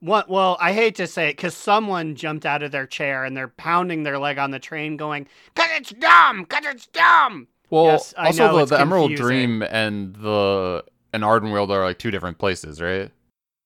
what? 0.00 0.28
Well, 0.28 0.56
I 0.60 0.72
hate 0.72 0.94
to 0.96 1.06
say 1.06 1.28
it 1.28 1.36
because 1.36 1.56
someone 1.56 2.14
jumped 2.14 2.46
out 2.46 2.62
of 2.62 2.72
their 2.72 2.86
chair 2.86 3.24
and 3.24 3.36
they're 3.36 3.48
pounding 3.48 4.02
their 4.02 4.18
leg 4.18 4.38
on 4.38 4.50
the 4.50 4.58
train, 4.58 4.96
going, 4.96 5.26
"Cause 5.54 5.68
it's 5.76 5.90
dumb, 5.90 6.46
cause 6.46 6.64
it's 6.64 6.86
dumb." 6.86 7.48
Well, 7.68 7.84
Yes, 7.84 8.14
I 8.16 8.30
know, 8.32 8.46
also 8.46 8.58
the, 8.58 8.76
the 8.76 8.80
Emerald. 8.80 9.14
Dream 9.14 9.62
and 9.62 10.14
the 10.16 10.84
and 11.12 11.22
Ardenweald 11.22 11.70
are 11.70 11.84
like 11.84 11.98
two 11.98 12.10
different 12.10 12.38
places, 12.38 12.80
right? 12.80 13.10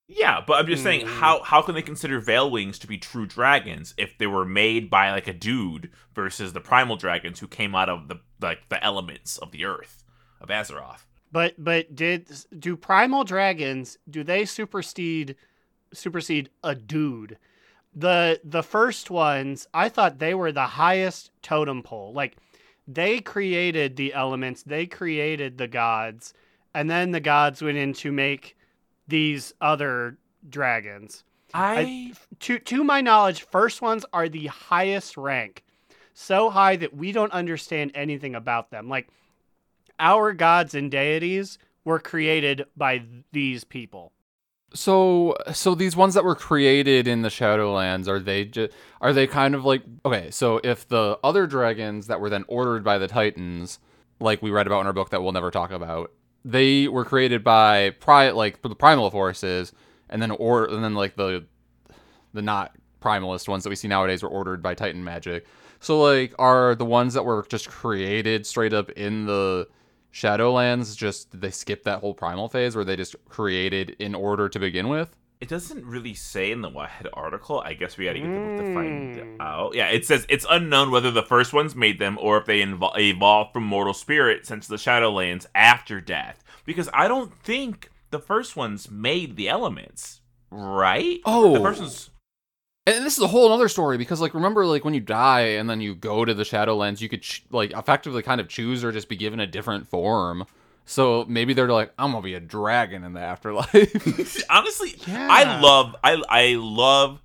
Yeah, 0.06 0.42
but 0.46 0.54
I'm 0.54 0.66
just 0.66 0.82
saying, 0.82 1.02
Hmm. 1.06 1.12
how 1.14 1.42
how 1.42 1.62
can 1.62 1.74
they 1.74 1.82
consider 1.82 2.20
Veil 2.20 2.50
Wings 2.50 2.78
to 2.80 2.86
be 2.86 2.98
true 2.98 3.26
dragons 3.26 3.94
if 3.96 4.18
they 4.18 4.26
were 4.26 4.44
made 4.44 4.90
by 4.90 5.10
like 5.10 5.26
a 5.26 5.32
dude 5.32 5.90
versus 6.14 6.52
the 6.52 6.60
primal 6.60 6.96
dragons 6.96 7.40
who 7.40 7.48
came 7.48 7.74
out 7.74 7.88
of 7.88 8.08
the 8.08 8.20
like 8.40 8.68
the 8.68 8.82
elements 8.84 9.38
of 9.38 9.50
the 9.50 9.64
earth 9.64 10.04
of 10.40 10.48
Azeroth? 10.50 11.06
But 11.32 11.54
but 11.56 11.94
did 11.96 12.28
do 12.58 12.76
primal 12.76 13.24
dragons 13.24 13.96
do 14.08 14.22
they 14.22 14.44
supersede 14.44 15.36
supersede 15.92 16.50
a 16.62 16.74
dude? 16.74 17.38
The 17.94 18.40
the 18.44 18.62
first 18.62 19.10
ones, 19.10 19.66
I 19.72 19.88
thought 19.88 20.18
they 20.18 20.34
were 20.34 20.52
the 20.52 20.66
highest 20.66 21.30
totem 21.42 21.82
pole. 21.82 22.12
Like 22.12 22.36
they 22.86 23.20
created 23.20 23.96
the 23.96 24.12
elements, 24.12 24.62
they 24.64 24.84
created 24.84 25.56
the 25.56 25.68
gods, 25.68 26.34
and 26.74 26.90
then 26.90 27.12
the 27.12 27.20
gods 27.20 27.62
went 27.62 27.78
in 27.78 27.94
to 27.94 28.12
make 28.12 28.56
these 29.08 29.52
other 29.60 30.18
dragons. 30.48 31.24
I, 31.52 32.12
To 32.40 32.58
to 32.58 32.82
my 32.82 33.00
knowledge, 33.00 33.42
first 33.42 33.80
ones 33.80 34.04
are 34.12 34.28
the 34.28 34.48
highest 34.48 35.16
rank. 35.16 35.62
So 36.12 36.50
high 36.50 36.76
that 36.76 36.96
we 36.96 37.12
don't 37.12 37.32
understand 37.32 37.92
anything 37.94 38.34
about 38.34 38.70
them. 38.70 38.88
Like 38.88 39.08
our 39.98 40.32
gods 40.32 40.74
and 40.74 40.90
deities 40.90 41.58
were 41.84 42.00
created 42.00 42.64
by 42.76 43.02
these 43.32 43.64
people. 43.64 44.12
So, 44.72 45.36
so 45.52 45.76
these 45.76 45.94
ones 45.94 46.14
that 46.14 46.24
were 46.24 46.34
created 46.34 47.06
in 47.06 47.22
the 47.22 47.28
Shadowlands 47.28 48.08
are 48.08 48.18
they 48.18 48.44
just 48.44 48.72
are 49.00 49.12
they 49.12 49.28
kind 49.28 49.54
of 49.54 49.64
like 49.64 49.82
okay? 50.04 50.30
So 50.32 50.60
if 50.64 50.88
the 50.88 51.18
other 51.22 51.46
dragons 51.46 52.08
that 52.08 52.20
were 52.20 52.30
then 52.30 52.44
ordered 52.48 52.82
by 52.82 52.98
the 52.98 53.06
Titans, 53.06 53.78
like 54.18 54.42
we 54.42 54.50
read 54.50 54.66
about 54.66 54.80
in 54.80 54.86
our 54.88 54.92
book 54.92 55.10
that 55.10 55.22
we'll 55.22 55.32
never 55.32 55.52
talk 55.52 55.70
about, 55.70 56.10
they 56.44 56.88
were 56.88 57.04
created 57.04 57.42
by 57.42 57.90
pri 57.90 58.30
like 58.30 58.62
the 58.62 58.74
primal 58.74 59.10
forces, 59.10 59.72
and 60.10 60.20
then 60.20 60.30
or 60.32 60.64
and 60.64 60.84
then 60.84 60.94
like 60.94 61.16
the 61.16 61.46
the 62.32 62.42
not 62.42 62.74
primalist 63.00 63.48
ones 63.48 63.64
that 63.64 63.70
we 63.70 63.76
see 63.76 63.88
nowadays 63.88 64.22
were 64.22 64.28
ordered 64.28 64.62
by 64.62 64.74
Titan 64.74 65.04
magic. 65.04 65.46
So 65.80 66.00
like 66.00 66.34
are 66.38 66.74
the 66.74 66.84
ones 66.84 67.14
that 67.14 67.24
were 67.24 67.44
just 67.48 67.68
created 67.68 68.46
straight 68.46 68.72
up 68.72 68.90
in 68.90 69.26
the 69.26 69.68
Shadowlands 70.12 70.96
just 70.96 71.38
they 71.38 71.50
skip 71.50 71.84
that 71.84 72.00
whole 72.00 72.14
primal 72.14 72.48
phase 72.48 72.76
where 72.76 72.84
they 72.84 72.96
just 72.96 73.16
created 73.28 73.96
in 73.98 74.14
order 74.14 74.48
to 74.48 74.58
begin 74.58 74.88
with? 74.88 75.16
It 75.40 75.48
doesn't 75.48 75.84
really 75.84 76.14
say 76.14 76.50
in 76.52 76.62
the 76.62 76.70
Wowhead 76.70 77.06
article. 77.12 77.60
I 77.60 77.74
guess 77.74 77.98
we 77.98 78.06
got 78.06 78.14
to 78.14 78.18
get 78.20 78.26
the 78.28 78.38
book 78.38 78.56
to 78.58 78.64
Hmm. 78.66 78.74
find 78.74 79.40
out. 79.42 79.74
Yeah, 79.74 79.88
it 79.88 80.06
says 80.06 80.24
it's 80.28 80.46
unknown 80.48 80.90
whether 80.90 81.10
the 81.10 81.22
first 81.22 81.52
ones 81.52 81.74
made 81.74 81.98
them 81.98 82.16
or 82.20 82.38
if 82.38 82.46
they 82.46 82.62
invo- 82.62 82.96
evolved 82.98 83.52
from 83.52 83.64
mortal 83.64 83.92
spirits 83.92 84.48
since 84.48 84.66
the 84.66 84.76
Shadowlands 84.76 85.46
after 85.54 86.00
death. 86.00 86.42
Because 86.64 86.88
I 86.94 87.08
don't 87.08 87.32
think 87.42 87.90
the 88.10 88.18
first 88.20 88.56
ones 88.56 88.90
made 88.90 89.36
the 89.36 89.48
elements, 89.50 90.22
right? 90.50 91.20
Oh. 91.26 91.52
the 91.54 91.60
first 91.60 91.80
ones. 91.80 92.10
And 92.86 93.04
this 93.04 93.16
is 93.18 93.22
a 93.24 93.28
whole 93.28 93.50
other 93.52 93.68
story 93.68 93.96
because 93.98 94.20
like 94.20 94.34
remember 94.34 94.64
like 94.66 94.84
when 94.84 94.94
you 94.94 95.00
die 95.00 95.40
and 95.40 95.68
then 95.68 95.80
you 95.80 95.94
go 95.94 96.24
to 96.24 96.32
the 96.34 96.42
Shadowlands, 96.44 97.00
you 97.00 97.08
could 97.08 97.22
ch- 97.22 97.44
like 97.50 97.72
effectively 97.72 98.22
kind 98.22 98.40
of 98.40 98.48
choose 98.48 98.84
or 98.84 98.92
just 98.92 99.08
be 99.08 99.16
given 99.16 99.40
a 99.40 99.46
different 99.46 99.88
form. 99.88 100.44
So 100.86 101.24
maybe 101.26 101.54
they're 101.54 101.68
like, 101.68 101.92
I'm 101.98 102.12
gonna 102.12 102.22
be 102.22 102.34
a 102.34 102.40
dragon 102.40 103.04
in 103.04 103.14
the 103.14 103.20
afterlife. 103.20 104.44
Honestly, 104.50 104.94
Yeah. 105.06 105.28
I 105.30 105.60
love 105.60 105.96
I 106.04 106.22
I 106.28 106.54
love 106.58 107.22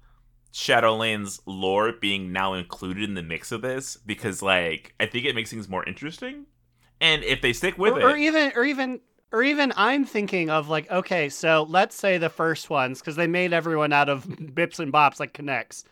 Shadowlands 0.54 1.42
lore 1.46 1.94
being 1.94 2.32
now 2.32 2.54
included 2.54 3.04
in 3.04 3.16
the 3.16 3.24
mix 3.24 3.52
of 3.52 3.62
this 3.62 3.98
because 3.98 4.42
like 4.42 4.94
I 5.00 5.06
think 5.06 5.26
it 5.26 5.36
makes 5.36 5.50
things 5.50 5.70
more 5.70 5.84
interesting. 5.86 6.46
And 7.02 7.24
if 7.24 7.42
they 7.42 7.54
stick 7.54 7.78
with 7.78 7.94
or, 7.94 8.00
it, 8.00 8.04
or 8.04 8.16
even 8.18 8.52
or 8.56 8.64
even 8.64 9.02
or 9.32 9.44
even 9.44 9.74
I'm 9.76 10.06
thinking 10.06 10.50
of 10.50 10.70
like 10.70 10.90
okay, 10.90 11.30
so 11.30 11.66
let's 11.70 11.96
say 11.96 12.18
the 12.18 12.30
first 12.30 12.70
ones 12.70 13.00
because 13.00 13.16
they 13.16 13.28
made 13.28 13.54
everyone 13.54 13.94
out 13.94 14.10
of 14.10 14.26
bips 14.28 14.80
and 14.80 14.92
bops 14.92 15.20
like 15.20 15.34
connects. 15.34 15.84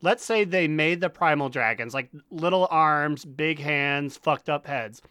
Let's 0.00 0.24
say 0.24 0.44
they 0.44 0.68
made 0.68 1.00
the 1.00 1.10
primal 1.10 1.48
dragons 1.48 1.94
like 1.94 2.10
little 2.30 2.68
arms, 2.70 3.24
big 3.24 3.58
hands, 3.58 4.16
fucked 4.16 4.48
up 4.48 4.66
heads. 4.66 5.02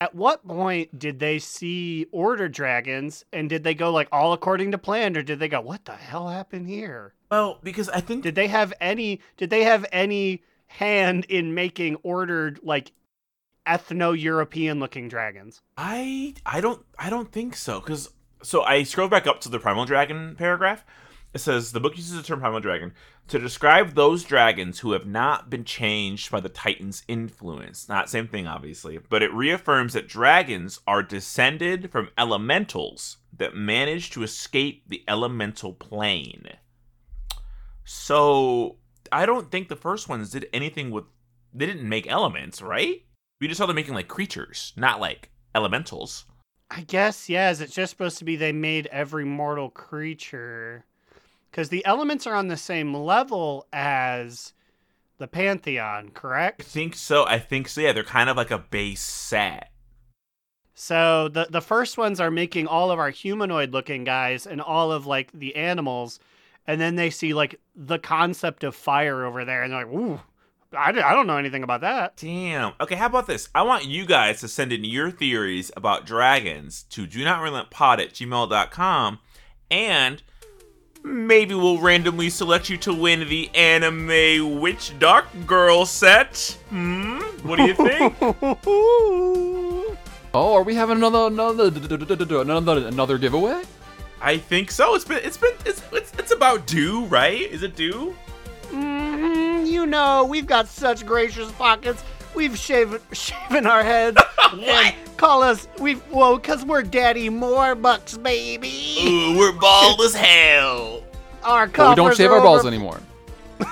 At 0.00 0.14
what 0.14 0.46
point 0.46 0.96
did 0.98 1.18
they 1.18 1.40
see 1.40 2.06
order 2.12 2.48
dragons 2.48 3.24
and 3.32 3.48
did 3.48 3.64
they 3.64 3.74
go 3.74 3.90
like 3.90 4.08
all 4.12 4.32
according 4.32 4.70
to 4.72 4.78
plan 4.78 5.16
or 5.16 5.22
did 5.22 5.40
they 5.40 5.48
go 5.48 5.60
what 5.60 5.84
the 5.86 5.92
hell 5.96 6.28
happened 6.28 6.68
here? 6.68 7.14
well, 7.30 7.58
because 7.62 7.88
I 7.88 8.00
think 8.00 8.22
Did 8.22 8.34
they 8.36 8.46
have 8.48 8.72
any 8.80 9.20
did 9.36 9.50
they 9.50 9.64
have 9.64 9.84
any 9.92 10.42
hand 10.68 11.24
in 11.28 11.52
making 11.54 11.96
ordered 12.02 12.60
like 12.62 12.92
ethno-European 13.66 14.78
looking 14.80 15.08
dragons? 15.08 15.62
I 15.76 16.34
I 16.46 16.60
don't 16.60 16.84
I 16.98 17.10
don't 17.10 17.30
think 17.32 17.56
so 17.56 17.80
because 17.80 18.10
so 18.42 18.62
I 18.62 18.84
scrolled 18.84 19.10
back 19.10 19.26
up 19.26 19.40
to 19.42 19.48
the 19.48 19.58
primal 19.58 19.84
dragon 19.84 20.36
paragraph. 20.36 20.84
It 21.34 21.40
says 21.40 21.72
the 21.72 21.80
book 21.80 21.96
uses 21.96 22.16
the 22.16 22.22
term 22.22 22.40
primal 22.40 22.60
dragon 22.60 22.94
to 23.28 23.38
describe 23.38 23.94
those 23.94 24.24
dragons 24.24 24.78
who 24.78 24.92
have 24.92 25.06
not 25.06 25.50
been 25.50 25.64
changed 25.64 26.30
by 26.30 26.40
the 26.40 26.48
Titan's 26.48 27.04
influence. 27.06 27.88
Not 27.88 28.08
same 28.08 28.28
thing, 28.28 28.46
obviously, 28.46 28.98
but 29.10 29.22
it 29.22 29.32
reaffirms 29.34 29.92
that 29.92 30.08
dragons 30.08 30.80
are 30.86 31.02
descended 31.02 31.92
from 31.92 32.08
elementals 32.16 33.18
that 33.36 33.54
managed 33.54 34.14
to 34.14 34.22
escape 34.22 34.84
the 34.88 35.04
elemental 35.06 35.74
plane. 35.74 36.46
So 37.84 38.76
I 39.12 39.26
don't 39.26 39.50
think 39.50 39.68
the 39.68 39.76
first 39.76 40.08
ones 40.08 40.30
did 40.30 40.48
anything 40.52 40.90
with. 40.90 41.04
They 41.52 41.66
didn't 41.66 41.88
make 41.88 42.06
elements, 42.06 42.62
right? 42.62 43.02
We 43.40 43.48
just 43.48 43.58
saw 43.58 43.66
them 43.66 43.76
making 43.76 43.94
like 43.94 44.08
creatures, 44.08 44.72
not 44.76 45.00
like 45.00 45.30
elementals. 45.54 46.24
I 46.70 46.82
guess, 46.82 47.28
yeah. 47.28 47.50
Is 47.50 47.60
it 47.60 47.70
just 47.70 47.90
supposed 47.90 48.18
to 48.18 48.24
be 48.24 48.36
they 48.36 48.52
made 48.52 48.86
every 48.88 49.24
mortal 49.24 49.70
creature? 49.70 50.84
Because 51.58 51.70
the 51.70 51.84
elements 51.84 52.24
are 52.24 52.36
on 52.36 52.46
the 52.46 52.56
same 52.56 52.94
level 52.94 53.66
as 53.72 54.52
the 55.16 55.26
Pantheon, 55.26 56.10
correct? 56.10 56.60
I 56.60 56.62
think 56.62 56.94
so. 56.94 57.26
I 57.26 57.40
think 57.40 57.66
so. 57.66 57.80
Yeah, 57.80 57.92
they're 57.92 58.04
kind 58.04 58.30
of 58.30 58.36
like 58.36 58.52
a 58.52 58.60
base 58.60 59.00
set. 59.00 59.72
So 60.74 61.26
the 61.26 61.48
the 61.50 61.60
first 61.60 61.98
ones 61.98 62.20
are 62.20 62.30
making 62.30 62.68
all 62.68 62.92
of 62.92 63.00
our 63.00 63.10
humanoid 63.10 63.72
looking 63.72 64.04
guys 64.04 64.46
and 64.46 64.60
all 64.60 64.92
of 64.92 65.04
like 65.04 65.32
the 65.32 65.56
animals, 65.56 66.20
and 66.64 66.80
then 66.80 66.94
they 66.94 67.10
see 67.10 67.34
like 67.34 67.58
the 67.74 67.98
concept 67.98 68.62
of 68.62 68.76
fire 68.76 69.24
over 69.24 69.44
there, 69.44 69.64
and 69.64 69.72
they're 69.72 69.84
like, 69.84 69.92
"Ooh, 69.92 70.20
I, 70.72 70.90
I 70.90 71.12
don't 71.12 71.26
know 71.26 71.38
anything 71.38 71.64
about 71.64 71.80
that." 71.80 72.18
Damn. 72.18 72.74
Okay, 72.80 72.94
how 72.94 73.06
about 73.06 73.26
this? 73.26 73.48
I 73.52 73.62
want 73.62 73.84
you 73.84 74.06
guys 74.06 74.38
to 74.42 74.48
send 74.48 74.72
in 74.72 74.84
your 74.84 75.10
theories 75.10 75.72
about 75.76 76.06
dragons 76.06 76.84
to 76.90 77.04
do 77.04 77.24
not 77.24 77.42
relent 77.42 77.70
pod 77.70 77.98
at 77.98 78.12
gmail.com 78.12 79.18
and 79.72 80.22
maybe 81.08 81.54
we'll 81.54 81.80
randomly 81.80 82.30
select 82.30 82.68
you 82.68 82.76
to 82.78 82.92
win 82.92 83.28
the 83.28 83.50
anime 83.54 84.60
Witch 84.60 84.92
Dark 84.98 85.26
Girl 85.46 85.86
set. 85.86 86.56
Hmm? 86.70 87.18
What 87.42 87.56
do 87.56 87.66
you 87.66 87.74
think? 87.74 88.14
oh, 90.34 90.54
are 90.54 90.62
we 90.62 90.74
having 90.74 90.98
another 90.98 91.26
another 91.26 91.72
another 92.40 92.86
another 92.86 93.18
giveaway? 93.18 93.62
I 94.20 94.36
think 94.36 94.70
so. 94.70 94.94
It's 94.94 95.04
been 95.04 95.20
it's 95.22 95.36
been 95.36 95.54
it's 95.64 95.82
it's, 95.92 96.12
it's 96.18 96.32
about 96.32 96.66
due, 96.66 97.04
right? 97.06 97.40
Is 97.40 97.62
it 97.62 97.76
due? 97.76 98.14
hmm 98.70 99.64
you 99.64 99.86
know, 99.86 100.24
we've 100.24 100.46
got 100.46 100.68
such 100.68 101.06
gracious 101.06 101.50
pockets. 101.52 102.02
We've 102.34 102.58
shaven 102.58 103.00
shaven 103.12 103.66
our 103.66 103.82
heads 103.82 104.20
and 104.52 104.62
call 105.18 105.42
us 105.42 105.68
we 105.78 105.96
well 106.10 106.36
because 106.38 106.64
we're 106.64 106.82
daddy 106.82 107.28
more 107.28 107.74
bucks, 107.74 108.16
baby. 108.16 108.96
Ooh, 109.04 109.36
we're 109.38 109.52
bald 109.52 110.00
as 110.00 110.14
hell. 110.14 111.02
Our 111.44 111.66
But 111.66 111.90
we 111.90 111.94
don't 111.96 112.16
shave 112.16 112.30
our 112.30 112.40
balls 112.40 112.60
over- 112.60 112.68
anymore. 112.68 113.00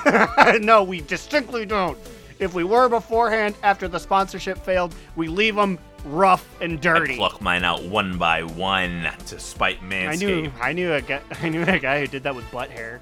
no, 0.61 0.83
we 0.83 1.01
distinctly 1.01 1.65
don't. 1.65 1.97
If 2.39 2.53
we 2.53 2.65
were 2.65 2.89
beforehand, 2.89 3.55
after 3.63 3.89
the 3.89 3.99
sponsorship 3.99 4.59
failed, 4.59 4.95
we 5.15 5.29
leave 5.29 5.55
them 5.55 5.79
rough 6.05 6.47
and 6.61 6.75
I 6.75 6.77
dirty. 6.83 7.17
pluck 7.17 7.41
mine 7.41 7.65
out 7.65 7.83
one 7.85 8.19
by 8.19 8.43
one 8.43 9.09
to 9.27 9.39
spite 9.39 9.81
Manscaped. 9.81 10.09
I 10.13 10.17
knew, 10.17 10.53
I 10.61 10.73
knew 10.73 10.93
a 10.93 11.01
guy, 11.01 11.21
I 11.43 11.49
knew 11.49 11.63
a 11.63 11.79
guy 11.79 12.01
who 12.01 12.07
did 12.07 12.25
that 12.25 12.35
with 12.35 12.51
butt 12.51 12.71
hair. 12.71 13.01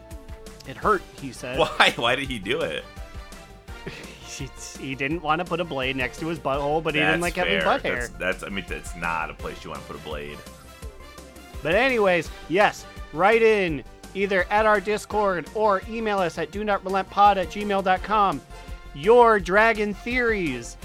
It 0.69 0.77
hurt, 0.77 1.03
he 1.21 1.33
said. 1.33 1.59
Why? 1.59 1.93
Why 1.97 2.15
did 2.17 2.29
he 2.29 2.39
do 2.39 2.61
it? 2.61 2.85
He, 4.39 4.51
he 4.81 4.95
didn't 4.95 5.23
want 5.23 5.41
to 5.41 5.45
put 5.45 5.61
a 5.61 5.65
blade 5.65 5.97
next 5.97 6.19
to 6.21 6.27
his 6.27 6.39
butthole, 6.39 6.83
but 6.83 6.95
he 6.95 7.01
didn't 7.01 7.21
like 7.21 7.35
having 7.35 7.61
fair. 7.61 7.65
butt 7.65 7.83
hair. 7.83 8.01
That's, 8.01 8.11
that's 8.19 8.43
I 8.43 8.49
mean 8.49 8.65
that's 8.69 8.97
not 8.97 9.31
a 9.31 9.35
place 9.35 9.63
you 9.65 9.71
want 9.71 9.83
to 9.83 9.87
put 9.87 10.01
a 10.01 10.05
blade. 10.05 10.39
But 11.63 11.75
anyways, 11.75 12.31
yes, 12.49 12.85
write 13.13 13.43
in 13.43 13.85
either 14.15 14.47
at 14.51 14.67
our 14.67 14.81
Discord 14.81 15.49
or 15.55 15.83
email 15.89 16.19
us 16.19 16.39
at 16.39 16.51
do 16.51 16.65
not 16.65 16.85
relent 16.85 17.09
pod 17.11 17.39
at 17.39 17.49
gmail.com. 17.49 18.41
Your 18.95 19.41
dragon 19.41 19.95
theories. 19.95 20.77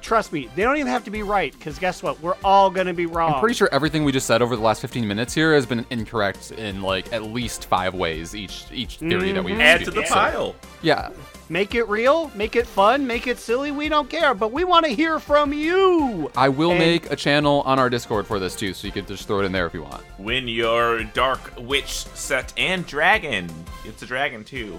Trust 0.00 0.32
me, 0.32 0.48
they 0.54 0.62
don't 0.62 0.76
even 0.76 0.88
have 0.90 1.04
to 1.04 1.10
be 1.10 1.22
right, 1.22 1.52
because 1.52 1.78
guess 1.78 2.02
what? 2.02 2.20
We're 2.20 2.36
all 2.44 2.70
gonna 2.70 2.94
be 2.94 3.06
wrong. 3.06 3.34
I'm 3.34 3.40
pretty 3.40 3.54
sure 3.54 3.68
everything 3.72 4.04
we 4.04 4.12
just 4.12 4.26
said 4.26 4.42
over 4.42 4.56
the 4.56 4.62
last 4.62 4.80
15 4.80 5.06
minutes 5.06 5.34
here 5.34 5.54
has 5.54 5.66
been 5.66 5.84
incorrect 5.90 6.52
in 6.52 6.82
like 6.82 7.12
at 7.12 7.22
least 7.24 7.66
five 7.66 7.94
ways 7.94 8.34
each 8.34 8.64
each 8.72 8.96
theory 8.98 9.32
that 9.32 9.42
we've 9.44 9.54
Mm-hmm. 9.54 9.60
Add 9.60 9.84
to 9.84 9.90
the 9.90 10.06
so- 10.06 10.14
pile. 10.14 10.54
Yeah, 10.82 11.10
Make 11.50 11.74
it 11.74 11.88
real, 11.88 12.30
make 12.36 12.54
it 12.54 12.64
fun, 12.64 13.04
make 13.08 13.26
it 13.26 13.36
silly. 13.36 13.72
We 13.72 13.88
don't 13.88 14.08
care, 14.08 14.34
but 14.34 14.52
we 14.52 14.62
want 14.62 14.86
to 14.86 14.92
hear 14.92 15.18
from 15.18 15.52
you. 15.52 16.30
I 16.36 16.48
will 16.48 16.70
And- 16.70 16.78
make 16.78 17.10
a 17.10 17.16
channel 17.16 17.62
on 17.66 17.76
our 17.80 17.90
Discord 17.90 18.26
for 18.28 18.38
this 18.38 18.54
too, 18.54 18.72
so 18.72 18.86
you 18.86 18.92
can 18.92 19.04
just 19.04 19.26
throw 19.26 19.40
it 19.40 19.44
in 19.44 19.50
there 19.50 19.66
if 19.66 19.74
you 19.74 19.82
want. 19.82 20.04
Win 20.18 20.46
your 20.46 21.02
dark 21.02 21.40
witch 21.58 21.90
set 21.90 22.52
and 22.56 22.86
dragon. 22.86 23.50
It's 23.84 24.00
a 24.02 24.06
dragon 24.06 24.44
too. 24.44 24.78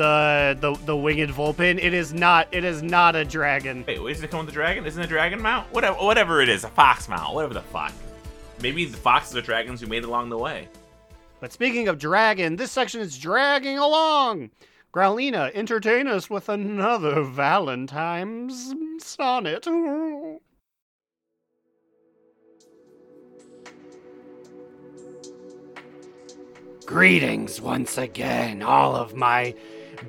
The 0.00 0.56
the 0.58 0.72
the 0.86 0.96
winged 0.96 1.30
Vulpin. 1.30 1.78
It 1.78 1.92
is 1.92 2.14
not. 2.14 2.48
It 2.52 2.64
is 2.64 2.82
not 2.82 3.16
a 3.16 3.22
dragon. 3.22 3.84
Wait, 3.86 3.98
isn't 3.98 4.24
it 4.24 4.30
come 4.30 4.38
with 4.38 4.46
the 4.46 4.52
dragon? 4.54 4.86
Isn't 4.86 5.02
a 5.02 5.06
dragon 5.06 5.42
mount? 5.42 5.70
Whatever, 5.74 5.98
whatever 5.98 6.40
it 6.40 6.48
is, 6.48 6.64
a 6.64 6.70
fox 6.70 7.06
mount, 7.06 7.34
whatever 7.34 7.52
the 7.52 7.60
fuck. 7.60 7.92
Maybe 8.62 8.86
the 8.86 8.96
foxes 8.96 9.36
are 9.36 9.42
dragons 9.42 9.82
we 9.82 9.88
made 9.88 10.04
along 10.04 10.30
the 10.30 10.38
way. 10.38 10.68
But 11.38 11.52
speaking 11.52 11.86
of 11.86 11.98
dragon, 11.98 12.56
this 12.56 12.72
section 12.72 13.02
is 13.02 13.18
dragging 13.18 13.76
along. 13.76 14.52
Growliina, 14.90 15.54
entertain 15.54 16.06
us 16.06 16.30
with 16.30 16.48
another 16.48 17.22
Valentine's 17.22 18.72
sonnet. 19.04 19.68
Greetings 26.86 27.60
once 27.60 27.98
again, 27.98 28.62
all 28.62 28.96
of 28.96 29.14
my 29.14 29.54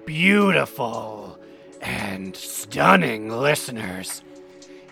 beautiful 0.05 1.39
and 1.81 2.35
stunning 2.35 3.29
listeners. 3.29 4.23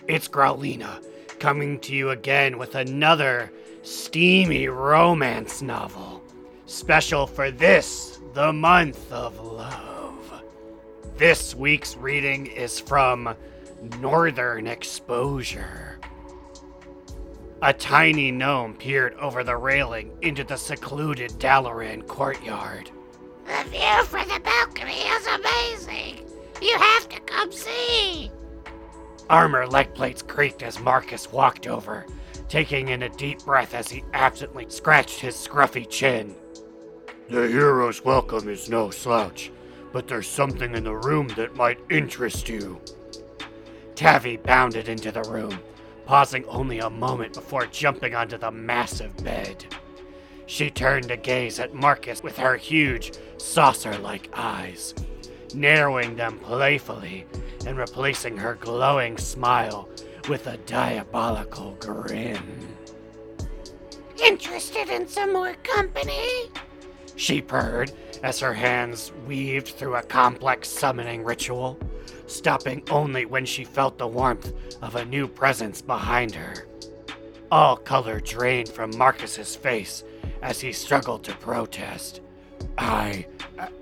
It's 0.08 0.28
Growliina 0.28 1.04
coming 1.38 1.78
to 1.80 1.94
you 1.94 2.10
again 2.10 2.58
with 2.58 2.74
another 2.74 3.50
steamy 3.82 4.68
romance 4.68 5.62
novel. 5.62 6.22
Special 6.66 7.26
for 7.26 7.50
this, 7.50 8.20
the 8.34 8.52
month 8.52 9.10
of 9.12 9.38
love. 9.40 10.42
This 11.16 11.54
week's 11.54 11.96
reading 11.96 12.46
is 12.46 12.78
from 12.78 13.34
Northern 13.98 14.66
Exposure. 14.66 15.98
A 17.62 17.72
tiny 17.72 18.30
gnome 18.30 18.74
peered 18.74 19.14
over 19.14 19.44
the 19.44 19.56
railing 19.56 20.16
into 20.22 20.44
the 20.44 20.56
secluded 20.56 21.30
Dalaran 21.32 22.06
courtyard. 22.06 22.90
The 23.60 23.68
view 23.68 24.04
from 24.04 24.26
the 24.28 24.40
balcony 24.40 25.02
is 25.02 25.26
amazing. 25.26 26.24
You 26.62 26.78
have 26.78 27.10
to 27.10 27.20
come 27.20 27.52
see. 27.52 28.30
Armor 29.28 29.66
leg 29.66 29.92
plates 29.94 30.22
creaked 30.22 30.62
as 30.62 30.80
Marcus 30.80 31.30
walked 31.30 31.66
over, 31.66 32.06
taking 32.48 32.88
in 32.88 33.02
a 33.02 33.10
deep 33.10 33.44
breath 33.44 33.74
as 33.74 33.90
he 33.90 34.02
absently 34.14 34.64
scratched 34.70 35.20
his 35.20 35.34
scruffy 35.34 35.86
chin. 35.86 36.34
The 37.28 37.48
hero's 37.48 38.02
welcome 38.02 38.48
is 38.48 38.70
no 38.70 38.88
slouch, 38.88 39.52
but 39.92 40.08
there's 40.08 40.28
something 40.28 40.74
in 40.74 40.84
the 40.84 40.96
room 40.96 41.28
that 41.36 41.54
might 41.54 41.80
interest 41.90 42.48
you. 42.48 42.80
Tavi 43.94 44.38
bounded 44.38 44.88
into 44.88 45.12
the 45.12 45.22
room, 45.24 45.60
pausing 46.06 46.46
only 46.46 46.78
a 46.78 46.88
moment 46.88 47.34
before 47.34 47.66
jumping 47.66 48.14
onto 48.14 48.38
the 48.38 48.50
massive 48.50 49.14
bed. 49.22 49.66
She 50.50 50.68
turned 50.68 51.06
to 51.10 51.16
gaze 51.16 51.60
at 51.60 51.74
Marcus 51.74 52.24
with 52.24 52.36
her 52.38 52.56
huge, 52.56 53.12
saucer 53.36 53.96
like 53.98 54.28
eyes, 54.34 54.96
narrowing 55.54 56.16
them 56.16 56.40
playfully 56.40 57.24
and 57.64 57.78
replacing 57.78 58.36
her 58.36 58.56
glowing 58.56 59.16
smile 59.16 59.88
with 60.28 60.48
a 60.48 60.56
diabolical 60.56 61.76
grin. 61.78 62.76
Interested 64.20 64.88
in 64.88 65.06
some 65.06 65.32
more 65.32 65.54
company? 65.62 66.50
She 67.14 67.40
purred 67.40 67.92
as 68.24 68.40
her 68.40 68.54
hands 68.54 69.12
weaved 69.28 69.68
through 69.68 69.94
a 69.94 70.02
complex 70.02 70.68
summoning 70.68 71.22
ritual, 71.22 71.78
stopping 72.26 72.82
only 72.90 73.24
when 73.24 73.46
she 73.46 73.62
felt 73.62 73.98
the 73.98 74.08
warmth 74.08 74.52
of 74.82 74.96
a 74.96 75.04
new 75.04 75.28
presence 75.28 75.80
behind 75.80 76.34
her. 76.34 76.66
All 77.52 77.76
color 77.76 78.18
drained 78.18 78.68
from 78.68 78.98
Marcus's 78.98 79.54
face 79.54 80.02
as 80.42 80.60
he 80.60 80.72
struggled 80.72 81.24
to 81.24 81.34
protest. 81.36 82.20
I, 82.78 83.26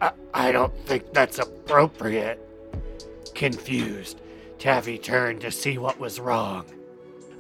I, 0.01 0.13
I 0.35 0.53
don't 0.53 0.77
think 0.87 1.13
that's 1.13 1.39
appropriate. 1.39 2.45
Confused, 3.35 4.21
Taffy 4.59 4.99
turned 4.99 5.41
to 5.43 5.51
see 5.51 5.79
what 5.79 6.01
was 6.01 6.19
wrong. 6.19 6.65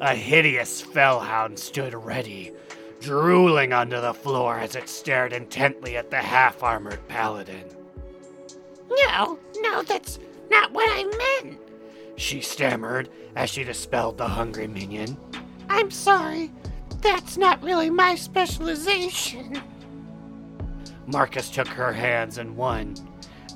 A 0.01 0.15
hideous 0.15 0.81
felhound 0.81 1.59
stood 1.59 1.95
ready, 1.95 2.53
drooling 3.01 3.73
onto 3.73 4.01
the 4.01 4.15
floor 4.15 4.59
as 4.59 4.77
it 4.77 4.89
stared 4.89 5.33
intently 5.33 5.97
at 5.97 6.11
the 6.11 6.19
half 6.19 6.63
armored 6.63 7.07
paladin. 7.09 7.65
No, 8.89 9.39
no, 9.61 9.83
that's 9.83 10.21
not 10.51 10.73
what 10.73 10.89
I 10.89 11.43
meant. 11.43 11.59
She 12.17 12.41
stammered 12.41 13.09
as 13.37 13.51
she 13.51 13.65
dispelled 13.65 14.19
the 14.19 14.29
hungry 14.29 14.67
minion. 14.67 15.17
I'm 15.69 15.91
sorry. 15.91 16.53
That's 17.01 17.37
not 17.37 17.63
really 17.63 17.91
my 17.91 18.15
specialization. 18.15 19.63
Marcus 21.07 21.49
took 21.49 21.69
her 21.69 21.93
hands 21.93 22.39
in 22.39 22.57
one 22.57 22.95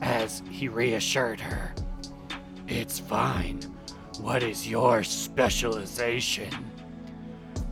as 0.00 0.42
he 0.50 0.68
reassured 0.68 1.40
her. 1.40 1.74
It's 2.68 2.98
fine. 2.98 3.60
What 4.20 4.42
is 4.42 4.68
your 4.68 5.02
specialization? 5.04 6.50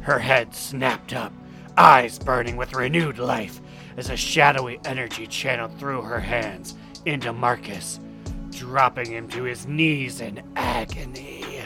Her 0.00 0.18
head 0.18 0.54
snapped 0.54 1.12
up, 1.14 1.32
eyes 1.76 2.18
burning 2.18 2.56
with 2.56 2.74
renewed 2.74 3.18
life 3.18 3.60
as 3.96 4.10
a 4.10 4.16
shadowy 4.16 4.80
energy 4.84 5.26
channeled 5.26 5.78
through 5.78 6.02
her 6.02 6.20
hands 6.20 6.74
into 7.06 7.32
Marcus, 7.32 8.00
dropping 8.50 9.12
him 9.12 9.28
to 9.28 9.44
his 9.44 9.66
knees 9.66 10.20
in 10.20 10.42
agony. 10.56 11.60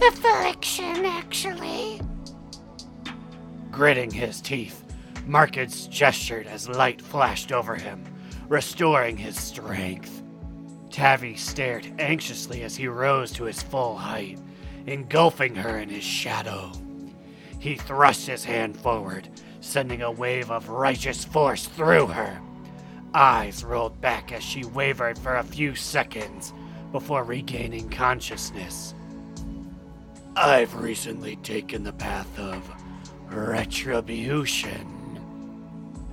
Affliction, 0.00 1.04
actually. 1.04 2.00
Gritting 3.72 4.10
his 4.10 4.42
teeth, 4.42 4.84
Marcus 5.26 5.86
gestured 5.86 6.46
as 6.46 6.68
light 6.68 7.00
flashed 7.00 7.52
over 7.52 7.74
him, 7.74 8.04
restoring 8.48 9.16
his 9.16 9.40
strength. 9.40 10.22
Tavi 10.90 11.36
stared 11.36 11.90
anxiously 11.98 12.62
as 12.64 12.76
he 12.76 12.86
rose 12.86 13.32
to 13.32 13.44
his 13.44 13.62
full 13.62 13.96
height, 13.96 14.38
engulfing 14.86 15.54
her 15.54 15.78
in 15.78 15.88
his 15.88 16.04
shadow. 16.04 16.70
He 17.58 17.76
thrust 17.76 18.26
his 18.26 18.44
hand 18.44 18.76
forward, 18.76 19.28
sending 19.60 20.02
a 20.02 20.10
wave 20.10 20.50
of 20.50 20.68
righteous 20.68 21.24
force 21.24 21.64
through 21.66 22.08
her. 22.08 22.38
Eyes 23.14 23.64
rolled 23.64 23.98
back 24.02 24.32
as 24.32 24.42
she 24.42 24.64
wavered 24.64 25.18
for 25.18 25.36
a 25.36 25.42
few 25.42 25.74
seconds 25.74 26.52
before 26.92 27.24
regaining 27.24 27.88
consciousness. 27.88 28.94
I've 30.36 30.74
recently 30.74 31.36
taken 31.36 31.84
the 31.84 31.92
path 31.92 32.38
of 32.38 32.81
retribution. 33.32 35.20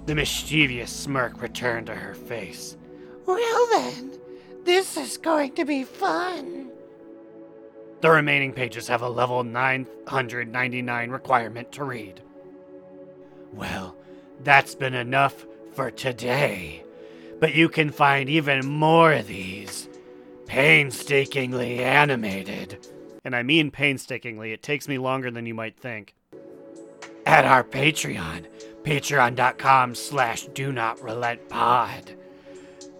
The 0.05 0.15
mischievous 0.15 0.91
smirk 0.91 1.41
returned 1.41 1.87
to 1.87 1.95
her 1.95 2.15
face. 2.15 2.77
Well 3.25 3.67
then, 3.71 4.19
this 4.63 4.97
is 4.97 5.17
going 5.17 5.53
to 5.55 5.65
be 5.65 5.83
fun. 5.83 6.71
The 8.01 8.09
remaining 8.09 8.53
pages 8.53 8.87
have 8.87 9.01
a 9.01 9.09
level 9.09 9.43
999 9.43 11.09
requirement 11.11 11.71
to 11.73 11.83
read. 11.83 12.21
Well, 13.53 13.95
that's 14.43 14.73
been 14.73 14.93
enough 14.93 15.45
for 15.73 15.91
today. 15.91 16.83
But 17.39 17.53
you 17.55 17.69
can 17.69 17.91
find 17.91 18.29
even 18.29 18.65
more 18.65 19.13
of 19.13 19.27
these. 19.27 19.89
Painstakingly 20.45 21.83
animated. 21.83 22.87
And 23.23 23.35
I 23.35 23.43
mean 23.43 23.69
painstakingly, 23.69 24.53
it 24.53 24.63
takes 24.63 24.87
me 24.87 24.97
longer 24.97 25.29
than 25.29 25.45
you 25.45 25.53
might 25.53 25.77
think. 25.77 26.15
At 27.29 27.45
our 27.45 27.63
Patreon, 27.63 28.47
patreon.com 28.81 29.93
slash 29.93 30.47
do 30.47 30.71
not 30.71 30.99
relent 31.03 31.47
pod. 31.47 32.17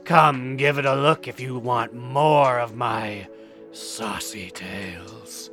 Come 0.04 0.56
give 0.56 0.78
it 0.78 0.86
a 0.86 0.94
look 0.94 1.28
if 1.28 1.40
you 1.40 1.58
want 1.58 1.96
more 1.96 2.60
of 2.60 2.76
my 2.76 3.28
saucy 3.72 4.52
tales. 4.52 5.50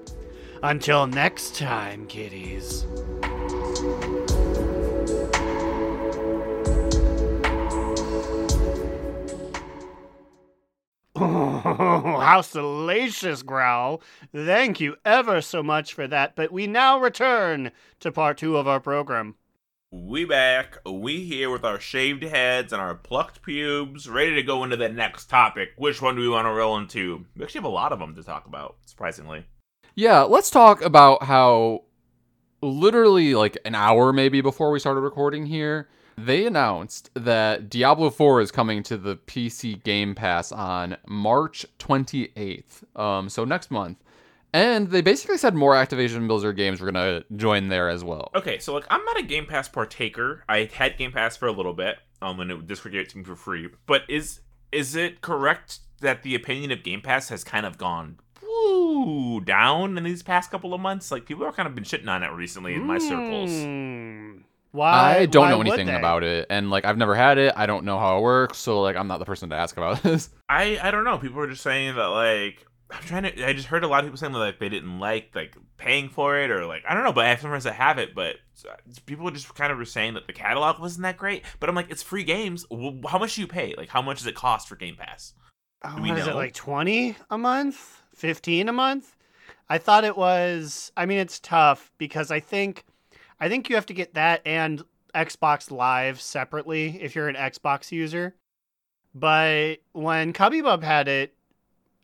Until 0.62 1.06
next 1.06 1.54
time, 1.56 2.06
kiddies. 2.06 2.84
Oh, 11.18 12.18
how 12.20 12.40
salacious, 12.40 13.42
Growl. 13.42 14.02
Thank 14.35 14.81
you 14.81 14.96
ever 15.05 15.40
so 15.40 15.62
much 15.62 15.94
for 15.94 16.07
that. 16.07 16.37
But 16.37 16.52
we 16.52 16.66
now 16.66 16.98
return 17.00 17.72
to 18.00 18.12
part 18.12 18.38
two 18.38 18.57
of 18.57 18.68
our 18.68 18.81
program. 18.81 19.37
We 19.92 20.24
back. 20.24 20.79
We 20.85 21.24
here 21.24 21.48
with 21.48 21.64
our 21.64 21.81
shaved 21.81 22.22
heads 22.22 22.72
and 22.72 22.83
our 22.83 22.94
plucked 22.94 23.42
pubes, 23.42 24.09
ready 24.09 24.35
to 24.35 24.42
go 24.42 24.64
into 24.64 24.76
the 24.76 24.88
next 24.88 25.26
topic. 25.26 25.70
Which 25.76 26.02
one 26.02 26.16
do 26.16 26.20
we 26.20 26.29
want 26.29 26.46
to 26.46 26.52
roll 26.52 26.76
into? 26.76 27.24
We 27.37 27.44
actually 27.44 27.61
have 27.61 27.64
a 27.64 27.68
lot 27.68 27.92
of 27.92 27.98
them 27.98 28.14
to 28.16 28.22
talk 28.22 28.46
about, 28.46 28.76
surprisingly. 28.85 29.46
Yeah, 29.94 30.22
let's 30.22 30.50
talk 30.50 30.83
about 30.83 31.22
how 31.22 31.85
literally 32.61 33.35
like 33.35 33.57
an 33.64 33.74
hour 33.74 34.12
maybe 34.12 34.40
before 34.40 34.70
we 34.70 34.81
started 34.81 35.00
recording 35.00 35.46
here, 35.46 35.88
they 36.16 36.46
announced 36.46 37.11
that 37.14 37.68
Diablo 37.68 38.11
4 38.11 38.40
is 38.40 38.50
coming 38.50 38.83
to 38.85 38.96
the 38.96 39.16
PC 39.16 39.83
Game 39.83 40.14
Pass 40.14 40.50
on 40.52 40.96
March 41.07 41.66
28th. 41.79 42.98
Um, 42.98 43.29
so 43.29 43.44
next 43.44 43.70
month. 43.70 43.98
And 44.52 44.88
they 44.88 45.02
basically 45.02 45.37
said 45.37 45.55
more 45.55 45.74
Activision 45.74 46.26
Blizzard 46.26 46.57
games 46.57 46.81
were 46.81 46.90
going 46.90 47.22
to 47.22 47.26
join 47.37 47.68
there 47.68 47.90
as 47.90 48.02
well. 48.02 48.31
Okay, 48.35 48.59
so 48.59 48.72
like 48.72 48.87
I'm 48.90 49.05
not 49.05 49.18
a 49.18 49.22
Game 49.22 49.44
Pass 49.44 49.68
partaker. 49.68 50.44
I 50.48 50.70
had 50.72 50.96
Game 50.96 51.12
Pass 51.12 51.37
for 51.37 51.46
a 51.46 51.52
little 51.52 51.74
bit, 51.74 51.98
um, 52.22 52.38
when 52.38 52.50
it 52.50 52.66
Discord 52.66 52.92
gave 52.92 53.02
it 53.02 53.11
to 53.11 53.18
me 53.18 53.24
for 53.24 53.37
free. 53.37 53.68
But 53.87 54.02
is 54.09 54.40
is 54.72 54.96
it 54.96 55.20
correct 55.20 55.81
that 56.00 56.22
the 56.22 56.35
opinion 56.35 56.70
of 56.72 56.83
Game 56.83 57.02
Pass 57.02 57.29
has 57.29 57.44
kind 57.44 57.66
of 57.66 57.76
gone 57.76 58.18
woo, 58.42 59.40
down 59.40 59.98
in 59.98 60.05
these 60.05 60.22
past 60.22 60.50
couple 60.50 60.72
of 60.72 60.81
months? 60.81 61.11
Like 61.11 61.26
people 61.26 61.44
are 61.44 61.52
kind 61.52 61.68
of 61.68 61.74
been 61.74 61.85
shitting 61.85 62.09
on 62.09 62.22
it 62.22 62.33
recently 62.33 62.74
in 62.74 62.85
my 62.85 62.98
circles. 62.98 63.50
Why? 64.76 65.18
I 65.18 65.26
don't 65.26 65.44
why 65.44 65.50
know 65.50 65.60
anything 65.60 65.88
about 65.88 66.22
it, 66.22 66.46
and 66.50 66.70
like 66.70 66.84
I've 66.84 66.98
never 66.98 67.14
had 67.14 67.38
it. 67.38 67.54
I 67.56 67.66
don't 67.66 67.84
know 67.84 67.98
how 67.98 68.18
it 68.18 68.22
works, 68.22 68.58
so 68.58 68.80
like 68.82 68.96
I'm 68.96 69.08
not 69.08 69.18
the 69.18 69.24
person 69.24 69.50
to 69.50 69.56
ask 69.56 69.76
about 69.76 70.02
this. 70.02 70.30
I 70.48 70.78
I 70.82 70.90
don't 70.90 71.04
know. 71.04 71.18
People 71.18 71.40
are 71.40 71.48
just 71.48 71.62
saying 71.62 71.96
that 71.96 72.06
like 72.06 72.66
I'm 72.90 73.03
trying 73.03 73.24
to. 73.24 73.48
I 73.48 73.53
just 73.53 73.66
heard 73.66 73.82
a 73.82 73.88
lot 73.88 74.01
of 74.01 74.07
people 74.07 74.18
saying 74.18 74.32
that 74.32 74.38
like 74.38 74.59
they 74.61 74.68
didn't 74.68 75.01
like 75.01 75.30
like 75.34 75.57
paying 75.76 76.09
for 76.09 76.38
it 76.38 76.51
or 76.51 76.66
like 76.66 76.84
I 76.88 76.94
don't 76.94 77.03
know. 77.05 77.12
But 77.12 77.24
I 77.24 77.30
have 77.30 77.40
some 77.40 77.51
friends 77.51 77.64
that 77.64 77.74
have 77.74 77.98
it, 77.98 78.14
but 78.14 78.36
uh, 78.68 78.74
people 79.07 79.30
just 79.30 79.53
kind 79.55 79.72
of 79.72 79.78
were 79.78 79.84
saying 79.84 80.14
that 80.14 80.26
the 80.26 80.32
catalog 80.32 80.78
wasn't 80.78 81.03
that 81.03 81.16
great. 81.16 81.44
But 81.59 81.68
I'm 81.68 81.74
like, 81.74 81.90
it's 81.90 82.03
free 82.03 82.24
games. 82.24 82.64
Well, 82.70 83.01
how 83.09 83.18
much 83.18 83.34
do 83.34 83.40
you 83.40 83.46
pay? 83.46 83.74
Like, 83.76 83.88
how 83.88 84.03
much 84.03 84.18
does 84.18 84.26
it 84.26 84.34
cost 84.34 84.68
for 84.68 84.76
Game 84.76 84.96
Pass? 84.96 85.32
Oh, 85.84 85.96
Do 85.96 86.03
we 86.03 86.09
what 86.11 86.18
is 86.18 86.26
it 86.26 86.34
like 86.34 86.55
20 86.55 87.16
a 87.30 87.38
month 87.38 88.03
15 88.14 88.68
a 88.68 88.72
month 88.72 89.14
i 89.68 89.76
thought 89.76 90.05
it 90.05 90.16
was 90.16 90.90
i 90.96 91.05
mean 91.05 91.18
it's 91.18 91.38
tough 91.38 91.92
because 91.98 92.30
i 92.30 92.40
think 92.40 92.84
I 93.39 93.49
think 93.49 93.68
you 93.68 93.76
have 93.76 93.87
to 93.87 93.95
get 93.95 94.14
that 94.14 94.43
and 94.45 94.82
Xbox 95.14 95.70
Live 95.70 96.20
separately 96.20 96.99
if 97.01 97.14
you're 97.14 97.28
an 97.28 97.37
Xbox 97.37 97.93
user. 97.93 98.34
But 99.14 99.76
when 99.93 100.32
Cubby 100.32 100.61
Bub 100.61 100.82
had 100.82 101.09
it, 101.09 101.34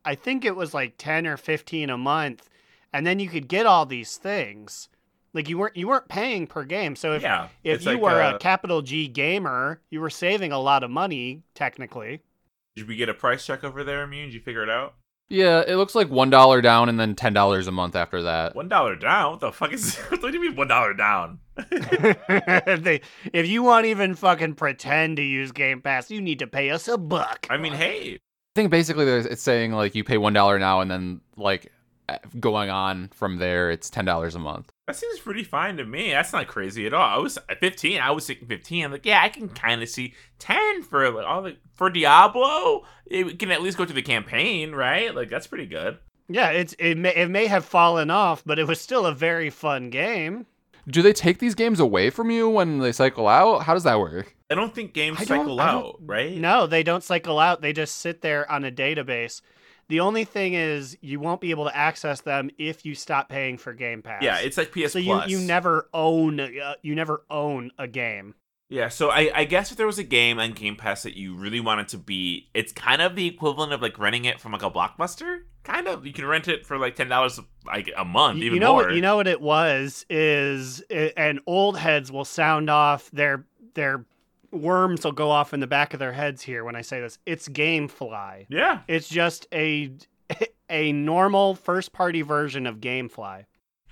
I 0.05 0.15
think 0.15 0.45
it 0.45 0.57
was 0.57 0.73
like 0.75 0.95
10 0.99 1.27
or 1.27 1.37
15 1.37 1.91
a 1.91 1.99
month 1.99 2.49
and 2.93 3.07
then 3.07 3.19
you 3.19 3.29
could 3.29 3.49
get 3.49 3.67
all 3.67 3.87
these 3.87 4.17
things. 4.17 4.89
Like 5.35 5.49
you 5.49 5.57
weren't 5.57 5.77
you 5.77 5.89
weren't 5.89 6.09
paying 6.09 6.47
per 6.47 6.65
game. 6.65 6.95
So 6.95 7.15
if 7.15 7.23
yeah. 7.23 7.49
if 7.65 7.85
you 7.85 7.93
like, 7.93 8.03
were 8.03 8.21
uh, 8.21 8.35
a 8.35 8.39
capital 8.39 8.83
G 8.83 9.09
gamer, 9.09 9.81
you 9.91 10.01
were 10.01 10.11
saving 10.11 10.53
a 10.53 10.59
lot 10.59 10.83
of 10.85 10.91
money 10.91 11.43
technically. 11.55 12.21
Did 12.77 12.87
we 12.87 12.97
get 12.97 13.09
a 13.09 13.15
price 13.15 13.45
check 13.45 13.65
over 13.65 13.83
there, 13.83 14.03
Immune? 14.03 14.27
Did 14.27 14.35
you 14.35 14.41
figure 14.41 14.63
it 14.63 14.71
out? 14.71 14.95
Yeah, 15.33 15.65
it 15.67 15.77
looks 15.77 15.95
like 15.95 16.11
one 16.11 16.29
dollar 16.29 16.61
down 16.61 16.91
and 16.91 17.01
then 17.01 17.15
ten 17.15 17.33
dollars 17.33 17.67
a 17.67 17.73
month 17.73 17.97
after 17.97 18.23
that. 18.25 18.55
One 18.55 18.69
dollar 18.69 18.97
down? 18.97 19.31
What 19.31 19.41
the 19.41 19.51
fuck 19.51 19.73
is 19.73 19.97
what 20.11 20.21
do 20.21 20.31
you 20.31 20.41
mean 20.41 20.57
one 20.57 20.69
dollar 20.69 20.93
down? 20.93 21.39
if, 21.57 22.83
they, 22.83 23.01
if 23.33 23.49
you 23.49 23.63
want 23.63 23.87
even 23.87 24.15
fucking 24.15 24.57
pretend 24.57 25.17
to 25.17 25.23
use 25.23 25.51
Game 25.51 25.81
Pass, 25.81 26.11
you 26.11 26.21
need 26.21 26.41
to 26.41 26.47
pay 26.47 26.71
us 26.71 26.87
a 26.87 26.99
buck. 26.99 27.47
I 27.49 27.57
mean, 27.57 27.73
hey. 27.73 28.15
I 28.17 28.55
think 28.55 28.71
basically 28.71 29.07
it's 29.07 29.43
saying 29.43 29.73
like 29.73 29.95
you 29.95 30.05
pay 30.05 30.19
one 30.19 30.35
dollar 30.35 30.59
now 30.59 30.81
and 30.81 30.91
then 30.91 31.23
like 31.39 31.73
going 32.39 32.69
on 32.69 33.09
from 33.15 33.39
there 33.39 33.71
it's 33.71 33.89
ten 33.89 34.05
dollars 34.05 34.35
a 34.35 34.39
month. 34.39 34.72
That 34.87 34.97
seems 34.97 35.21
pretty 35.21 35.45
fine 35.45 35.77
to 35.77 35.85
me. 35.85 36.11
That's 36.11 36.33
not 36.33 36.49
crazy 36.49 36.87
at 36.87 36.95
all. 36.95 37.09
I 37.09 37.19
was 37.19 37.39
at 37.49 37.61
15. 37.61 38.01
I 38.01 38.11
was 38.11 38.27
thinking 38.27 38.49
15. 38.49 38.85
I'm 38.85 38.93
like, 38.93 39.07
yeah, 39.07 39.23
I 39.23 39.29
can 39.29 39.49
kind 39.49 39.81
of 39.81 39.89
see 39.89 40.15
10 40.41 40.83
for 40.83 41.09
like 41.11 41.25
all 41.25 41.43
the 41.43 41.57
for 41.75 41.89
Diablo. 41.89 42.85
It 43.07 43.39
can 43.39 43.53
at 43.53 43.63
least 43.63 43.79
go 43.79 43.85
to 43.85 43.93
the 43.93 44.03
campaign, 44.03 44.73
right? 44.73 45.15
Like 45.15 45.31
that's 45.31 45.47
pretty 45.47 45.67
good. 45.67 45.99
Yeah, 46.29 46.51
it's 46.51 46.75
it 46.79 46.97
may 46.99 47.15
it 47.15 47.31
may 47.31 47.47
have 47.47 47.65
fallen 47.65 48.11
off, 48.11 48.43
but 48.45 48.59
it 48.59 48.67
was 48.67 48.81
still 48.81 49.07
a 49.07 49.15
very 49.15 49.51
fun 49.51 49.91
game. 49.91 50.47
Do 50.89 51.01
they 51.01 51.13
take 51.13 51.39
these 51.39 51.55
games 51.55 51.79
away 51.79 52.11
from 52.11 52.33
you 52.33 52.49
when 52.49 52.79
they 52.79 52.91
cycle 52.91 53.29
out? 53.29 53.63
How 53.63 53.75
does 53.75 53.85
that 53.85 54.01
work? 54.01 54.35
I 54.51 54.57
don't 54.57 54.75
think 54.75 54.95
games 54.95 55.19
I 55.21 55.25
cycle 55.25 55.61
out, 55.61 55.99
right? 56.01 56.37
No, 56.37 56.67
they 56.67 56.83
don't 56.83 57.05
cycle 57.05 57.39
out. 57.39 57.63
They 57.63 57.73
just 57.73 57.99
sit 57.99 58.21
there 58.21 58.51
on 58.51 58.65
a 58.65 58.73
database. 58.73 59.43
The 59.89 60.01
only 60.01 60.25
thing 60.25 60.55
is 60.55 60.97
you 61.03 61.21
won't 61.21 61.41
be 61.41 61.51
able 61.51 61.65
to 61.67 61.77
access 61.77 62.21
them 62.23 62.51
if 62.59 62.85
you 62.87 62.95
stop 62.95 63.29
paying 63.29 63.59
for 63.59 63.73
Game 63.75 64.01
Pass. 64.03 64.23
Yeah, 64.23 64.39
it's 64.39 64.57
like 64.57 64.73
PS 64.73 64.93
so 64.93 64.99
you 64.99 65.13
Plus. 65.13 65.31
you 65.31 65.39
never 65.41 65.89
own 65.93 66.41
uh, 66.41 66.75
you 66.83 66.95
never 66.95 67.25
own 67.31 67.71
a 67.79 67.87
game. 67.89 68.35
Yeah, 68.69 68.89
so 68.89 69.11
I, 69.11 69.31
I 69.35 69.45
guess 69.45 69.71
if 69.71 69.77
there 69.77 69.87
was 69.87 69.99
a 69.99 70.05
game 70.05 70.39
on 70.39 70.53
Game 70.53 70.77
Pass 70.77 71.03
that 71.03 71.15
you 71.15 71.35
really 71.37 71.61
wanted 71.61 71.89
to 71.89 71.99
be, 71.99 72.49
it's 72.55 72.73
kind 72.73 73.03
of 73.03 73.17
the 73.17 73.27
equivalent 73.27 73.75
of 73.75 73.83
like 73.83 73.99
renting 73.99 74.25
it 74.25 74.41
from 74.41 74.53
like 74.53 74.63
a 74.63 74.71
blockbuster. 74.71 75.41
Kind 75.63 75.87
of, 75.87 76.07
you 76.07 76.13
can 76.15 76.25
rent 76.25 76.49
it 76.49 76.65
for 76.65 76.79
like 76.79 76.97
ten 76.97 77.09
dollars 77.11 77.39
like 77.67 77.91
a 77.95 78.05
month, 78.05 78.39
You- 78.39 78.45
even 78.47 78.55
you 78.57 78.61
know 78.61 78.73
more. 78.73 78.85
what 78.87 78.95
you 78.95 79.03
know 79.03 79.17
what 79.17 79.27
it 79.29 79.43
was 79.43 80.07
is 80.09 80.83
i- 80.91 81.13
and 81.19 81.41
old 81.47 81.77
heads 81.77 82.11
will 82.11 82.25
sound 82.25 82.71
off 82.71 83.11
their 83.11 83.45
their 83.75 84.07
worms 84.53 85.05
will 85.05 85.13
go 85.13 85.31
off 85.31 85.53
in 85.55 85.61
the 85.61 85.67
back 85.67 85.95
of 85.95 85.99
their 86.01 86.13
heads 86.13 86.43
here 86.43 86.65
when 86.65 86.77
I 86.77 86.83
say 86.83 87.01
this. 87.01 87.19
It's 87.27 87.49
GameFly. 87.49 88.47
Yeah, 88.49 88.81
It's 88.89 89.09
just 89.09 89.47
a 89.53 89.91
a 90.71 90.93
normal 90.93 91.55
first 91.55 91.93
party 91.93 92.23
version 92.23 92.67
of 92.67 92.81
GameFly. 92.81 93.45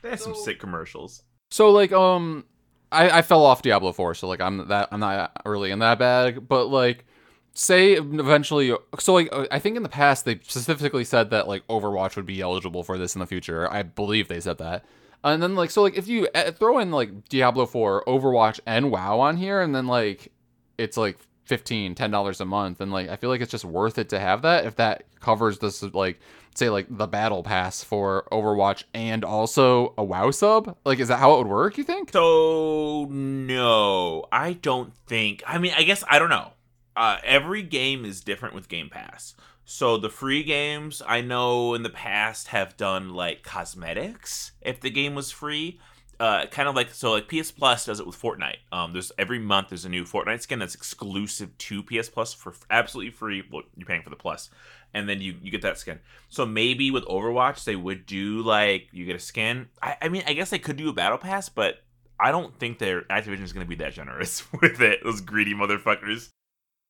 they 0.03 0.11
have 0.11 0.21
some 0.21 0.35
sick 0.35 0.61
commercials. 0.61 1.23
So 1.51 1.71
like 1.71 1.93
um 1.93 2.45
I, 2.93 3.19
I 3.19 3.23
fell 3.23 3.45
off 3.45 3.63
Diablo 3.63 3.93
4, 3.93 4.15
so 4.15 4.29
like 4.29 4.41
I'm 4.41 4.69
that 4.69 4.89
I'm 4.93 5.01
not 5.01 5.33
really 5.45 5.71
in 5.71 5.79
that 5.81 5.99
bag, 5.99 6.47
but 6.49 6.67
like 6.67 7.05
say 7.53 7.93
eventually 7.95 8.73
so 8.99 9.13
like 9.15 9.33
I 9.51 9.59
think 9.59 9.77
in 9.77 9.83
the 9.83 9.89
past 9.89 10.25
they 10.25 10.39
specifically 10.43 11.05
said 11.05 11.31
that 11.31 11.49
like 11.49 11.67
Overwatch 11.69 12.17
would 12.17 12.27
be 12.27 12.41
eligible 12.41 12.83
for 12.85 12.97
this 12.99 13.15
in 13.15 13.21
the 13.21 13.27
future. 13.27 13.71
I 13.73 13.83
believe 13.83 14.29
they 14.29 14.41
said 14.41 14.59
that. 14.59 14.85
And 15.23 15.43
then 15.43 15.55
like 15.55 15.71
so 15.71 15.83
like 15.83 15.97
if 15.97 16.09
you 16.09 16.29
uh, 16.35 16.51
throw 16.53 16.79
in 16.79 16.91
like 16.91 17.29
Diablo 17.29 17.67
4, 17.67 18.05
Overwatch 18.07 18.61
and 18.67 18.91
WoW 18.91 19.21
on 19.21 19.37
here 19.37 19.61
and 19.61 19.75
then 19.75 19.87
like 19.87 20.33
it's 20.81 20.97
like 20.97 21.19
15 21.45 21.95
10 21.95 22.11
dollars 22.11 22.41
a 22.41 22.45
month 22.45 22.81
and 22.81 22.93
like 22.93 23.09
I 23.09 23.17
feel 23.17 23.29
like 23.29 23.41
it's 23.41 23.51
just 23.51 23.65
worth 23.65 23.99
it 23.99 24.11
to 24.11 24.21
have 24.21 24.43
that 24.43 24.67
if 24.67 24.77
that 24.77 25.05
covers 25.19 25.59
this 25.59 25.83
like 25.83 26.21
say 26.55 26.71
like 26.71 26.87
the 26.89 27.07
battle 27.07 27.43
pass 27.43 27.83
for 27.83 28.27
Overwatch 28.31 28.85
and 28.95 29.25
also 29.25 29.95
a 29.97 30.05
WoW 30.05 30.31
sub? 30.31 30.77
Like 30.85 30.99
is 30.99 31.09
that 31.09 31.19
how 31.19 31.35
it 31.35 31.39
would 31.39 31.47
work, 31.49 31.79
you 31.79 31.85
think? 31.85 32.11
So 32.13 33.07
no, 33.11 34.27
I 34.33 34.55
don't 34.55 34.95
think. 35.07 35.43
I 35.47 35.59
mean, 35.59 35.73
I 35.77 35.83
guess 35.83 36.05
I 36.09 36.19
don't 36.19 36.31
know. 36.31 36.53
Uh, 36.97 37.19
every 37.25 37.63
game 37.63 38.05
is 38.05 38.21
different 38.21 38.55
with 38.55 38.69
Game 38.69 38.91
Pass. 38.91 39.35
So 39.65 39.97
the 39.97 40.11
free 40.11 40.43
games 40.43 41.01
I 41.07 41.21
know 41.21 41.75
in 41.75 41.85
the 41.85 41.91
past 41.91 42.49
have 42.49 42.77
done 42.77 43.11
like 43.11 43.45
cosmetics 43.45 44.53
if 44.61 44.81
the 44.81 44.91
game 44.91 45.15
was 45.15 45.31
free. 45.31 45.81
Uh, 46.21 46.45
kind 46.45 46.69
of 46.69 46.75
like 46.75 46.93
so 46.93 47.13
like 47.13 47.29
PS 47.29 47.51
Plus 47.51 47.87
does 47.87 47.99
it 47.99 48.07
with 48.07 48.21
Fortnite. 48.21 48.59
Um, 48.71 48.93
there's 48.93 49.11
every 49.19 49.39
month 49.39 49.71
there's 49.71 49.87
a 49.87 49.89
new 49.89 50.05
Fortnite 50.05 50.43
skin 50.43 50.59
that's 50.59 50.75
exclusive 50.75 51.57
to 51.57 51.83
PS 51.83 52.11
Plus 52.11 52.35
for 52.35 52.53
absolutely 52.69 53.11
free. 53.11 53.43
Well, 53.51 53.63
you're 53.75 53.87
paying 53.87 54.03
for 54.03 54.11
the 54.11 54.17
Plus, 54.17 54.51
and 54.93 55.09
then 55.09 55.23
you 55.23 55.37
you 55.43 55.51
get 55.51 55.63
that 55.63 55.79
skin. 55.79 55.99
So 56.29 56.45
maybe 56.45 56.91
with 56.91 57.07
Overwatch 57.07 57.65
they 57.65 57.75
would 57.75 58.05
do 58.05 58.43
like 58.43 58.89
you 58.93 59.07
get 59.07 59.17
a 59.17 59.21
skin. 59.21 59.71
I, 59.83 59.97
I 60.03 60.09
mean 60.11 60.23
I 60.27 60.35
guess 60.35 60.51
they 60.51 60.59
could 60.59 60.77
do 60.77 60.91
a 60.91 60.93
battle 60.93 61.17
pass, 61.17 61.49
but 61.49 61.77
I 62.21 62.33
don't 62.33 62.55
think 62.59 62.79
their 62.79 63.01
Activision 63.03 63.43
is 63.43 63.55
going 63.55 63.65
to 63.65 63.69
be 63.69 63.83
that 63.83 63.95
generous 63.95 64.45
with 64.61 64.83
it. 64.83 65.03
Those 65.03 65.23
greedy 65.23 65.55
motherfuckers. 65.55 66.29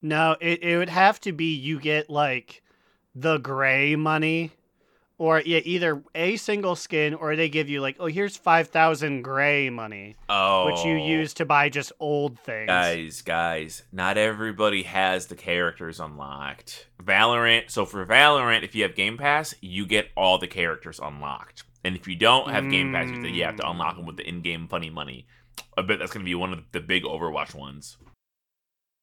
No, 0.03 0.37
it, 0.41 0.61
it 0.65 0.77
would 0.77 0.89
have 0.89 1.21
to 1.21 1.33
be 1.33 1.55
you 1.55 1.79
get 1.79 2.11
like 2.11 2.65
the 3.15 3.39
gray 3.39 3.95
money 3.95 4.51
or 5.21 5.43
yeah, 5.45 5.61
either 5.65 6.03
a 6.15 6.35
single 6.37 6.75
skin 6.75 7.13
or 7.13 7.37
they 7.37 7.51
give 7.51 7.69
you 7.69 7.83
like, 7.83 7.95
oh, 8.01 8.07
here's 8.07 8.39
5,000 8.39 9.21
gray 9.21 9.69
money, 9.69 10.17
Oh, 10.31 10.65
which 10.65 10.83
you 10.83 10.93
oh. 10.95 11.07
use 11.07 11.35
to 11.35 11.45
buy 11.45 11.69
just 11.69 11.93
old 12.01 12.39
things. 12.41 12.69
Guys, 12.69 13.21
guys, 13.21 13.83
not 13.93 14.17
everybody 14.17 14.83
has 14.85 15.27
the 15.27 15.37
characters 15.37 16.01
unlocked. 16.01 16.87
Valorant, 17.03 17.71
so 17.71 17.85
for 17.85 18.07
Valorant, 18.07 18.65
if 18.65 18.75
you 18.75 18.83
have 18.83 18.95
Game 18.95 19.19
Pass, 19.19 19.55
you 19.61 19.85
get 19.85 20.09
all 20.17 20.39
the 20.39 20.47
characters 20.49 20.99
unlocked. 21.03 21.65
And 21.85 21.97
if 21.97 22.09
you 22.09 22.17
don't 22.17 22.49
have 22.49 22.71
Game 22.71 22.95
Pass, 22.95 23.09
you 23.09 23.13
have 23.17 23.23
to- 23.23 23.31
you 23.31 23.45
have 23.45 23.57
to 23.57 23.69
unlock 23.69 23.97
them 23.97 24.07
with 24.07 24.17
the 24.17 24.27
in-game 24.27 24.69
funny 24.69 24.89
money. 24.89 25.27
I 25.77 25.83
bet 25.83 25.99
that's 25.99 26.13
going 26.13 26.25
to 26.25 26.29
be 26.31 26.35
one 26.35 26.55
of 26.55 26.61
the 26.73 26.81
big 26.81 27.03
Overwatch 27.05 27.55
ones. 27.55 27.99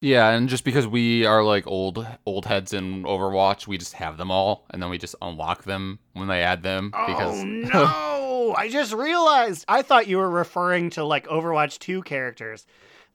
Yeah, 0.00 0.30
and 0.30 0.48
just 0.48 0.62
because 0.64 0.86
we 0.86 1.26
are 1.26 1.42
like 1.42 1.66
old 1.66 2.06
old 2.24 2.46
heads 2.46 2.72
in 2.72 3.02
Overwatch, 3.02 3.66
we 3.66 3.78
just 3.78 3.94
have 3.94 4.16
them 4.16 4.30
all 4.30 4.64
and 4.70 4.82
then 4.82 4.90
we 4.90 4.98
just 4.98 5.16
unlock 5.20 5.64
them 5.64 5.98
when 6.12 6.28
they 6.28 6.42
add 6.42 6.62
them 6.62 6.92
oh, 6.94 7.06
because 7.06 7.40
Oh 7.40 7.44
no! 7.44 8.54
I 8.56 8.68
just 8.68 8.92
realized. 8.92 9.64
I 9.66 9.82
thought 9.82 10.06
you 10.06 10.18
were 10.18 10.30
referring 10.30 10.90
to 10.90 11.04
like 11.04 11.26
Overwatch 11.26 11.78
2 11.80 12.02
characters. 12.02 12.66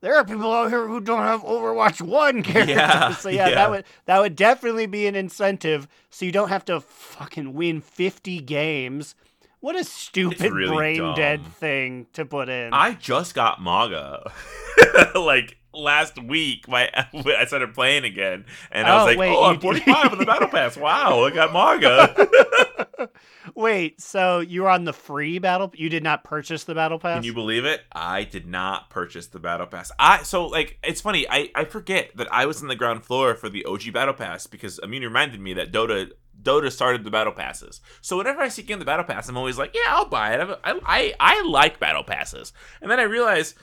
There 0.02 0.16
are 0.16 0.26
people 0.26 0.52
out 0.52 0.70
here 0.70 0.86
who 0.86 1.00
don't 1.00 1.24
have 1.24 1.44
Overwatch 1.44 2.02
1 2.02 2.44
characters. 2.44 2.76
Yeah, 2.76 3.14
so 3.16 3.30
yeah, 3.30 3.48
yeah. 3.48 3.56
that 3.56 3.70
would 3.70 3.86
that 4.06 4.20
would 4.20 4.36
definitely 4.36 4.86
be 4.86 5.08
an 5.08 5.16
incentive 5.16 5.88
so 6.10 6.26
you 6.26 6.34
don't 6.34 6.50
have 6.50 6.66
to 6.66 6.82
fucking 6.82 7.54
win 7.54 7.80
50 7.80 8.42
games. 8.42 9.16
What 9.62 9.78
a 9.78 9.86
stupid 9.86 10.52
really 10.52 10.76
brain 10.76 11.16
dead 11.16 11.46
thing 11.46 12.08
to 12.12 12.26
put 12.26 12.50
in. 12.50 12.74
I 12.74 12.96
just 12.96 13.34
got 13.34 13.60
Mauga 13.60 14.30
like 15.16 15.58
last 15.74 16.22
week. 16.22 16.68
My 16.68 16.90
I 17.14 17.46
started 17.46 17.74
playing 17.74 18.04
again, 18.04 18.46
and 18.72 18.88
I 18.88 18.96
was 18.96 19.02
Oh, 19.02 19.06
like, 19.06 19.18
wait, 19.18 19.36
"Oh, 19.36 19.44
I'm 19.46 19.60
45 19.60 20.12
on 20.14 20.18
the 20.18 20.26
Battle 20.26 20.48
Pass. 20.52 20.78
Wow, 20.78 21.24
I 21.24 21.32
got 21.32 21.50
Mauga." 21.52 23.10
Wait, 23.56 24.00
so 24.02 24.40
you 24.40 24.64
were 24.64 24.70
on 24.70 24.86
the 24.86 24.94
free 24.94 25.38
battle 25.38 25.72
you 25.76 25.90
did 25.90 26.04
not 26.04 26.24
purchase 26.24 26.64
the 26.64 26.74
battle 26.74 26.98
pass? 27.00 27.18
Can 27.18 27.24
you 27.26 27.34
believe 27.34 27.66
it? 27.66 27.82
I 27.92 28.24
did 28.24 28.48
not 28.48 28.90
purchase 28.90 29.28
the 29.28 29.40
battle 29.40 29.68
pass. 29.68 29.92
I 30.00 30.24
so 30.24 30.46
like 30.48 30.78
it's 30.84 31.02
funny. 31.02 31.28
I 31.30 31.50
I 31.54 31.66
forget 31.66 32.16
that 32.16 32.32
I 32.34 32.46
was 32.46 32.62
in 32.62 32.68
the 32.68 32.76
ground 32.76 33.04
floor 33.06 33.36
for 33.36 33.50
the 33.50 33.66
OG 33.66 33.92
battle 33.94 34.14
pass 34.14 34.48
because 34.48 34.80
Amin 34.80 35.02
reminded 35.04 35.40
me 35.42 35.54
that 35.56 35.72
Dota 35.74 36.12
Dota 36.42 36.72
started 36.72 37.04
the 37.04 37.12
battle 37.12 37.34
passes. 37.34 37.82
So 38.02 38.18
whenever 38.18 38.42
I 38.42 38.48
see 38.48 38.62
again 38.62 38.80
the 38.80 38.86
battle 38.86 39.06
pass, 39.06 39.28
I'm 39.30 39.38
always 39.38 39.58
like, 39.58 39.74
yeah, 39.76 39.94
I'll 39.94 40.06
buy 40.10 40.34
it. 40.36 40.40
I 40.64 40.72
I 40.72 40.80
I, 40.86 41.14
I 41.20 41.44
like 41.48 41.80
battle 41.80 42.04
passes. 42.04 42.54
And 42.82 42.90
then 42.90 43.00
I 43.00 43.04
realized 43.04 43.56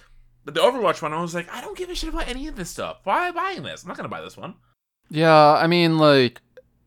that 0.45 0.55
the 0.55 0.61
Overwatch 0.61 1.03
one, 1.03 1.13
I 1.13 1.21
was 1.21 1.35
like, 1.35 1.53
I 1.53 1.61
don't 1.61 1.77
give 1.77 1.91
a 1.91 1.95
shit 1.95 2.09
about 2.09 2.29
any 2.29 2.49
of 2.49 2.57
this 2.57 2.71
stuff. 2.71 2.99
Why 3.05 3.29
am 3.29 3.37
I 3.37 3.41
buying 3.41 3.63
this? 3.63 3.83
I'm 3.83 3.89
not 3.89 3.97
gonna 3.97 4.09
buy 4.09 4.21
this 4.21 4.37
one. 4.37 4.55
Yeah, 5.09 5.55
I 5.55 5.67
mean, 5.67 5.99
like, 5.99 6.41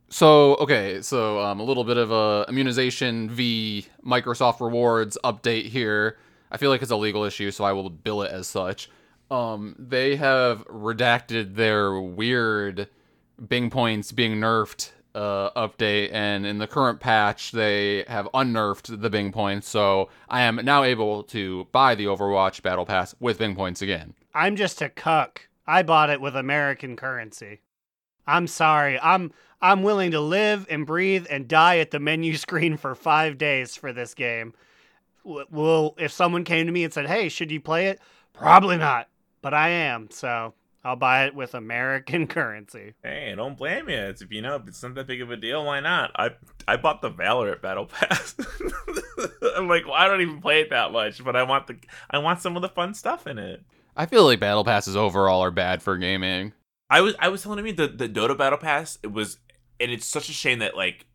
so 0.09 0.55
okay, 0.55 1.01
so 1.01 1.39
um, 1.39 1.59
a 1.59 1.63
little 1.63 1.83
bit 1.83 1.97
of 1.97 2.11
a 2.11 2.45
immunization 2.47 3.29
v 3.29 3.87
Microsoft 4.05 4.61
rewards 4.61 5.17
update 5.23 5.65
here. 5.65 6.17
I 6.51 6.57
feel 6.57 6.69
like 6.69 6.81
it's 6.81 6.91
a 6.91 6.95
legal 6.95 7.23
issue, 7.23 7.51
so 7.51 7.63
I 7.63 7.73
will 7.73 7.89
bill 7.89 8.21
it 8.21 8.31
as 8.31 8.47
such. 8.47 8.89
Um, 9.31 9.75
they 9.79 10.15
have 10.15 10.65
redacted 10.67 11.55
their 11.55 11.99
weird 11.99 12.87
Bing 13.47 13.71
points 13.71 14.11
being 14.11 14.35
nerfed 14.35 14.91
uh, 15.15 15.51
update, 15.51 16.11
and 16.11 16.45
in 16.45 16.57
the 16.57 16.67
current 16.67 16.99
patch, 16.99 17.51
they 17.51 18.03
have 18.07 18.27
unnerfed 18.33 19.01
the 19.01 19.09
Bing 19.09 19.31
points. 19.31 19.69
So 19.69 20.09
I 20.29 20.41
am 20.41 20.59
now 20.63 20.83
able 20.83 21.23
to 21.23 21.67
buy 21.71 21.95
the 21.95 22.05
Overwatch 22.05 22.61
Battle 22.61 22.85
Pass 22.85 23.15
with 23.19 23.37
Bing 23.37 23.55
points 23.55 23.81
again. 23.81 24.13
I'm 24.33 24.55
just 24.55 24.81
a 24.81 24.89
cuck. 24.89 25.47
I 25.67 25.83
bought 25.83 26.09
it 26.09 26.21
with 26.21 26.35
American 26.35 26.95
currency. 26.95 27.61
I'm 28.25 28.47
sorry. 28.47 28.99
I'm 28.99 29.31
I'm 29.61 29.83
willing 29.83 30.11
to 30.11 30.19
live 30.19 30.67
and 30.69 30.85
breathe 30.85 31.25
and 31.29 31.47
die 31.47 31.77
at 31.77 31.91
the 31.91 31.99
menu 31.99 32.35
screen 32.37 32.77
for 32.77 32.95
5 32.95 33.37
days 33.37 33.75
for 33.75 33.93
this 33.93 34.13
game. 34.13 34.53
Well, 35.23 35.95
if 35.97 36.11
someone 36.11 36.43
came 36.43 36.65
to 36.65 36.71
me 36.71 36.83
and 36.83 36.91
said, 36.91 37.07
"Hey, 37.07 37.29
should 37.29 37.51
you 37.51 37.61
play 37.61 37.87
it?" 37.87 37.99
Probably 38.33 38.77
not, 38.77 39.07
but 39.41 39.53
I 39.53 39.69
am, 39.69 40.09
so 40.09 40.53
I'll 40.83 40.97
buy 40.97 41.25
it 41.25 41.35
with 41.35 41.55
American 41.55 42.27
currency. 42.27 42.93
Hey, 43.03 43.33
don't 43.35 43.57
blame 43.57 43.89
you. 43.89 43.95
It's 43.95 44.21
if 44.21 44.31
you 44.31 44.41
know 44.41 44.55
if 44.55 44.67
it's 44.67 44.83
not 44.83 44.95
that 44.95 45.07
big 45.07 45.21
of 45.21 45.31
a 45.31 45.37
deal, 45.37 45.65
why 45.65 45.79
not? 45.79 46.11
I 46.15 46.31
I 46.67 46.77
bought 46.77 47.01
the 47.01 47.11
Valorant 47.11 47.61
Battle 47.61 47.85
Pass. 47.85 48.35
I'm 49.55 49.67
like, 49.67 49.85
well, 49.85 49.95
I 49.95 50.07
don't 50.07 50.21
even 50.21 50.41
play 50.41 50.61
it 50.61 50.69
that 50.71 50.91
much, 50.91 51.23
but 51.23 51.35
I 51.35 51.43
want 51.43 51.67
the 51.67 51.77
I 52.09 52.17
want 52.17 52.41
some 52.41 52.55
of 52.55 52.61
the 52.61 52.69
fun 52.69 52.93
stuff 52.93 53.27
in 53.27 53.37
it. 53.37 53.63
I 53.95 54.05
feel 54.07 54.25
like 54.25 54.39
battle 54.39 54.65
passes 54.65 54.95
overall 54.95 55.41
are 55.43 55.51
bad 55.51 55.81
for 55.81 55.97
gaming. 55.97 56.53
I 56.89 57.01
was 57.01 57.15
I 57.19 57.29
was 57.29 57.43
telling 57.43 57.63
me 57.63 57.71
the 57.71 57.87
the 57.87 58.09
Dota 58.09 58.37
Battle 58.37 58.57
Pass 58.57 58.99
it 59.03 59.11
was 59.11 59.37
and 59.79 59.91
it's 59.91 60.05
such 60.05 60.29
a 60.29 60.33
shame 60.33 60.59
that 60.59 60.75
like 60.75 61.05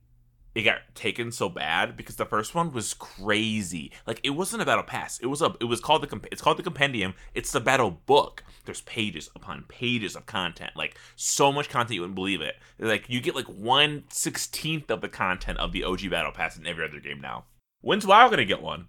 it 0.59 0.65
got 0.65 0.81
taken 0.97 1.31
so 1.31 1.49
bad 1.49 1.97
because 1.97 2.17
the 2.17 2.27
first 2.27 2.53
one 2.53 2.73
was 2.73 2.93
crazy. 2.93 3.93
Like 4.09 4.19
it 4.25 4.31
wasn't 4.31 4.61
a 4.61 4.67
battle 4.67 4.83
pass. 4.83 5.17
It 5.21 5.27
was 5.27 5.41
a 5.41 5.55
it 5.61 5.67
was 5.67 5.81
called 5.81 6.03
the 6.03 6.21
it's 6.33 6.43
called 6.43 6.57
the 6.57 6.65
compendium. 6.65 7.15
It's 7.33 7.53
the 7.53 7.61
battle 7.61 7.93
book. 8.07 8.43
There's 8.65 8.81
pages 8.81 9.31
upon 9.37 9.67
pages 9.69 10.17
of 10.17 10.27
content. 10.27 10.73
Like 10.75 10.97
so 11.15 11.53
much 11.53 11.69
content 11.69 11.95
you 11.95 12.01
wouldn't 12.01 12.17
believe 12.17 12.41
it. 12.41 12.57
Like 12.81 13.09
you 13.09 13.21
get 13.21 13.37
like 13.37 13.47
one 13.47 14.03
sixteenth 14.11 14.91
of 14.91 15.01
the 15.01 15.09
content 15.09 15.59
of 15.59 15.71
the 15.71 15.85
OG 15.85 16.11
battle 16.11 16.33
pass 16.33 16.59
in 16.59 16.67
every 16.67 16.85
other 16.85 16.99
game 16.99 17.21
now. 17.21 17.45
When's 17.81 18.05
WoW 18.05 18.29
gonna 18.29 18.45
get 18.45 18.61
one? 18.61 18.89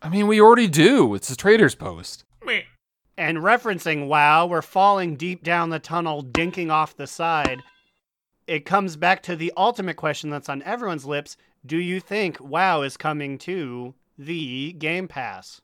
I 0.00 0.08
mean, 0.08 0.28
we 0.28 0.40
already 0.40 0.68
do. 0.68 1.16
It's 1.16 1.28
a 1.28 1.36
trader's 1.36 1.74
post. 1.74 2.22
Meh. 2.44 2.62
And 3.18 3.38
referencing 3.38 4.06
WoW, 4.06 4.46
we're 4.46 4.62
falling 4.62 5.16
deep 5.16 5.42
down 5.42 5.70
the 5.70 5.80
tunnel, 5.80 6.22
dinking 6.22 6.70
off 6.70 6.96
the 6.96 7.08
side. 7.08 7.64
It 8.50 8.64
comes 8.64 8.96
back 8.96 9.22
to 9.22 9.36
the 9.36 9.52
ultimate 9.56 9.94
question 9.96 10.28
that's 10.28 10.48
on 10.48 10.60
everyone's 10.64 11.06
lips. 11.06 11.36
Do 11.64 11.76
you 11.76 12.00
think 12.00 12.40
WoW 12.40 12.82
is 12.82 12.96
coming 12.96 13.38
to 13.38 13.94
the 14.18 14.72
Game 14.72 15.06
Pass? 15.06 15.60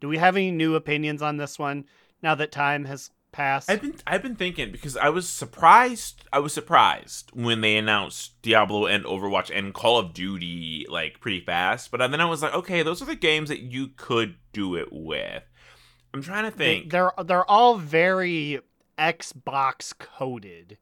Do 0.00 0.08
we 0.08 0.18
have 0.18 0.36
any 0.36 0.50
new 0.50 0.74
opinions 0.74 1.22
on 1.22 1.38
this 1.38 1.58
one 1.58 1.86
now 2.22 2.34
that 2.34 2.52
time 2.52 2.84
has 2.84 3.10
passed? 3.32 3.70
I've 3.70 3.80
been 3.80 3.94
I've 4.06 4.22
been 4.22 4.36
thinking 4.36 4.70
because 4.70 4.98
I 4.98 5.08
was 5.08 5.26
surprised. 5.26 6.24
I 6.30 6.40
was 6.40 6.52
surprised 6.52 7.30
when 7.32 7.62
they 7.62 7.78
announced 7.78 8.42
Diablo 8.42 8.84
and 8.84 9.06
Overwatch 9.06 9.50
and 9.50 9.72
Call 9.72 9.98
of 9.98 10.12
Duty 10.12 10.84
like 10.90 11.20
pretty 11.20 11.40
fast. 11.40 11.90
But 11.90 12.06
then 12.10 12.20
I 12.20 12.26
was 12.26 12.42
like, 12.42 12.52
okay, 12.52 12.82
those 12.82 13.00
are 13.00 13.06
the 13.06 13.16
games 13.16 13.48
that 13.48 13.60
you 13.60 13.88
could 13.96 14.36
do 14.52 14.76
it 14.76 14.88
with. 14.92 15.42
I'm 16.12 16.20
trying 16.22 16.50
to 16.52 16.54
They- 16.54 16.80
think. 16.80 16.92
They're 16.92 17.12
they're 17.24 17.50
all 17.50 17.78
very 17.78 18.60
Xbox 18.98 19.94
coded. 19.98 20.76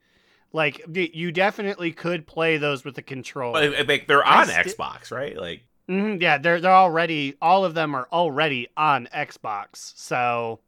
Like 0.54 0.80
you 0.94 1.32
definitely 1.32 1.90
could 1.90 2.28
play 2.28 2.58
those 2.58 2.84
with 2.84 2.94
the 2.94 3.02
controller. 3.02 3.72
But, 3.72 3.88
like 3.88 4.06
they're 4.06 4.24
on 4.24 4.46
sti- 4.46 4.62
Xbox, 4.62 5.10
right? 5.10 5.36
Like 5.36 5.62
hmm 5.88 6.16
yeah, 6.20 6.38
they're 6.38 6.60
they're 6.60 6.70
already 6.70 7.36
all 7.42 7.64
of 7.64 7.74
them 7.74 7.92
are 7.94 8.06
already 8.12 8.68
on 8.76 9.08
Xbox. 9.12 9.92
So 9.96 10.60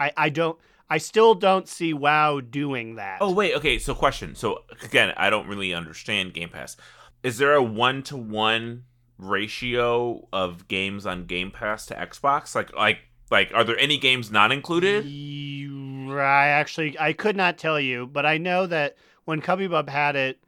I 0.00 0.12
I 0.16 0.28
don't 0.30 0.58
I 0.90 0.98
still 0.98 1.36
don't 1.36 1.68
see 1.68 1.94
WoW 1.94 2.40
doing 2.40 2.96
that. 2.96 3.18
Oh 3.20 3.30
wait, 3.32 3.54
okay. 3.54 3.78
So 3.78 3.94
question. 3.94 4.34
So 4.34 4.64
again, 4.82 5.14
I 5.16 5.30
don't 5.30 5.46
really 5.46 5.72
understand 5.72 6.34
Game 6.34 6.48
Pass. 6.48 6.76
Is 7.22 7.38
there 7.38 7.54
a 7.54 7.62
one 7.62 8.02
to 8.04 8.16
one 8.16 8.82
ratio 9.16 10.26
of 10.32 10.66
games 10.66 11.06
on 11.06 11.26
Game 11.26 11.52
Pass 11.52 11.86
to 11.86 11.94
Xbox? 11.94 12.56
Like 12.56 12.74
like 12.74 12.98
like 13.30 13.52
are 13.54 13.62
there 13.62 13.78
any 13.78 13.96
games 13.96 14.32
not 14.32 14.50
included? 14.50 15.04
You- 15.04 16.18
I 16.18 16.48
actually 16.48 16.98
I 16.98 17.12
could 17.12 17.36
not 17.36 17.56
tell 17.56 17.78
you, 17.78 18.08
but 18.08 18.26
I 18.26 18.36
know 18.38 18.66
that 18.66 18.96
when 19.24 19.40
Cubby 19.40 19.66
Bub 19.66 19.88
had 19.88 20.16
it, 20.16 20.38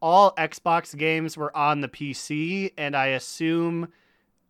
all 0.00 0.34
Xbox 0.34 0.96
games 0.96 1.36
were 1.36 1.56
on 1.56 1.80
the 1.80 1.88
PC, 1.88 2.72
and 2.76 2.96
I 2.96 3.06
assume 3.08 3.88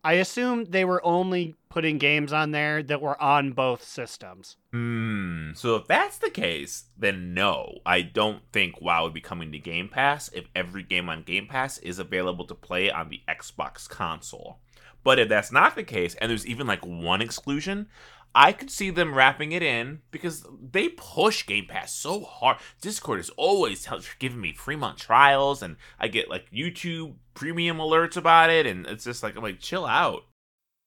I 0.05 0.13
assume 0.13 0.65
they 0.65 0.83
were 0.83 1.03
only 1.05 1.55
putting 1.69 1.97
games 1.97 2.33
on 2.33 2.51
there 2.51 2.83
that 2.83 3.01
were 3.01 3.19
on 3.21 3.53
both 3.53 3.83
systems. 3.83 4.57
Hmm. 4.73 5.51
So 5.55 5.77
if 5.77 5.87
that's 5.87 6.17
the 6.17 6.29
case, 6.29 6.85
then 6.97 7.33
no, 7.33 7.79
I 7.85 8.01
don't 8.01 8.41
think 8.51 8.81
WoW 8.81 9.03
would 9.03 9.13
be 9.13 9.21
coming 9.21 9.53
to 9.53 9.59
Game 9.59 9.87
Pass 9.87 10.29
if 10.33 10.45
every 10.53 10.83
game 10.83 11.07
on 11.07 11.23
Game 11.23 11.47
Pass 11.47 11.77
is 11.77 11.99
available 11.99 12.45
to 12.47 12.55
play 12.55 12.91
on 12.91 13.07
the 13.07 13.21
Xbox 13.29 13.87
console. 13.87 14.59
But 15.05 15.19
if 15.19 15.29
that's 15.29 15.51
not 15.51 15.75
the 15.75 15.83
case, 15.83 16.15
and 16.15 16.29
there's 16.29 16.47
even 16.47 16.67
like 16.67 16.85
one 16.85 17.21
exclusion, 17.21 17.87
I 18.35 18.51
could 18.51 18.71
see 18.71 18.89
them 18.89 19.13
wrapping 19.13 19.51
it 19.51 19.61
in 19.61 20.01
because 20.09 20.45
they 20.59 20.89
push 20.89 21.45
Game 21.45 21.65
Pass 21.67 21.93
so 21.93 22.21
hard. 22.21 22.57
Discord 22.81 23.19
is 23.19 23.29
always 23.31 23.87
giving 24.19 24.41
me 24.41 24.53
free 24.53 24.75
month 24.75 24.97
trials, 24.97 25.61
and 25.61 25.77
I 25.99 26.07
get 26.07 26.29
like 26.29 26.49
YouTube 26.51 27.15
premium 27.35 27.77
alerts 27.77 28.17
about 28.17 28.49
it, 28.49 28.65
and 28.65 28.87
it's 28.87 29.03
just 29.03 29.21
like 29.21 29.35
I'm 29.35 29.43
like, 29.43 29.59
chill 29.59 29.85
out. 29.85 30.23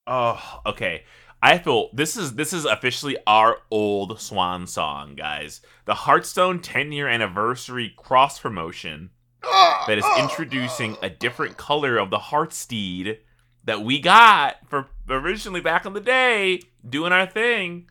Oh, 0.06 0.60
okay. 0.66 1.04
I 1.42 1.58
feel 1.58 1.90
this 1.92 2.16
is 2.16 2.34
this 2.34 2.52
is 2.52 2.64
officially 2.64 3.16
our 3.26 3.58
old 3.70 4.20
swan 4.20 4.66
song, 4.66 5.14
guys. 5.14 5.60
The 5.84 5.94
Hearthstone 5.94 6.60
10 6.60 6.90
year 6.92 7.08
anniversary 7.08 7.94
cross 7.96 8.40
promotion 8.40 9.10
ah, 9.44 9.84
that 9.86 9.98
is 9.98 10.04
ah, 10.04 10.22
introducing 10.22 10.96
a 11.02 11.10
different 11.10 11.56
color 11.56 11.98
of 11.98 12.10
the 12.10 12.18
Hearthsteed 12.18 13.18
that 13.66 13.82
we 13.82 14.00
got 14.00 14.56
for 14.66 14.86
originally 15.08 15.60
back 15.60 15.84
in 15.84 15.92
the 15.92 16.00
day 16.00 16.62
doing 16.88 17.12
our 17.12 17.26
thing. 17.26 17.88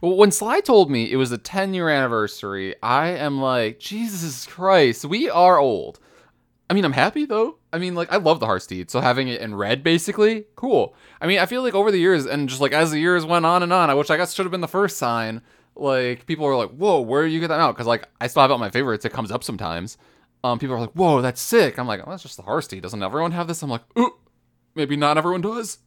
Well, 0.00 0.16
when 0.16 0.32
Sly 0.32 0.60
told 0.60 0.90
me 0.90 1.10
it 1.10 1.16
was 1.16 1.32
a 1.32 1.38
10 1.38 1.72
year 1.72 1.88
anniversary, 1.88 2.74
I 2.82 3.08
am 3.08 3.40
like, 3.40 3.78
Jesus 3.78 4.44
Christ, 4.46 5.04
we 5.04 5.30
are 5.30 5.58
old. 5.58 5.98
I 6.68 6.74
mean, 6.74 6.84
I'm 6.84 6.92
happy 6.92 7.24
though. 7.24 7.58
I 7.72 7.78
mean, 7.78 7.94
like, 7.94 8.12
I 8.12 8.16
love 8.16 8.40
the 8.40 8.46
Hearthsteed, 8.46 8.90
so 8.90 9.00
having 9.00 9.28
it 9.28 9.40
in 9.40 9.54
red, 9.54 9.82
basically, 9.82 10.44
cool. 10.56 10.94
I 11.20 11.26
mean, 11.26 11.38
I 11.38 11.46
feel 11.46 11.62
like 11.62 11.74
over 11.74 11.90
the 11.90 11.98
years, 11.98 12.26
and 12.26 12.48
just 12.48 12.60
like 12.60 12.72
as 12.72 12.90
the 12.90 13.00
years 13.00 13.24
went 13.24 13.46
on 13.46 13.62
and 13.62 13.72
on, 13.72 13.90
I 13.90 13.94
which 13.94 14.10
I 14.10 14.16
guess 14.16 14.32
should 14.34 14.44
have 14.44 14.52
been 14.52 14.60
the 14.60 14.68
first 14.68 14.96
sign, 14.96 15.42
like, 15.74 16.26
people 16.26 16.46
were 16.46 16.56
like, 16.56 16.70
whoa, 16.70 17.00
where 17.00 17.26
do 17.26 17.32
you 17.32 17.40
get 17.40 17.48
that 17.48 17.60
out? 17.60 17.74
Because, 17.74 17.86
like, 17.86 18.08
I 18.20 18.28
still 18.28 18.42
have 18.42 18.50
it 18.50 18.54
on 18.54 18.60
my 18.60 18.70
favorites, 18.70 19.04
it 19.04 19.12
comes 19.12 19.32
up 19.32 19.42
sometimes. 19.42 19.98
Um, 20.44 20.58
people 20.58 20.76
are 20.76 20.80
like, 20.80 20.92
whoa, 20.92 21.20
that's 21.20 21.40
sick. 21.40 21.78
I'm 21.78 21.86
like, 21.86 22.02
oh, 22.06 22.10
that's 22.10 22.22
just 22.22 22.36
the 22.36 22.42
Hearthsteed. 22.42 22.82
Doesn't 22.82 23.02
everyone 23.02 23.32
have 23.32 23.48
this? 23.48 23.62
I'm 23.62 23.70
like, 23.70 23.82
ooh, 23.98 24.12
maybe 24.74 24.96
not 24.96 25.18
everyone 25.18 25.40
does. 25.40 25.78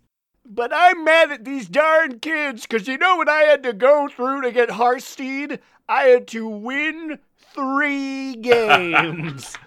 But 0.45 0.71
I'm 0.73 1.03
mad 1.03 1.31
at 1.31 1.45
these 1.45 1.67
darn 1.67 2.19
kids 2.19 2.61
because 2.65 2.87
you 2.87 2.97
know 2.97 3.17
what 3.17 3.27
I 3.27 3.41
had 3.41 3.63
to 3.63 3.73
go 3.73 4.07
through 4.07 4.43
to 4.43 4.51
get 4.51 4.71
Hearthstone? 4.71 5.59
I 5.89 6.03
had 6.03 6.27
to 6.29 6.47
win 6.47 7.19
three 7.53 8.35
games. 8.41 9.57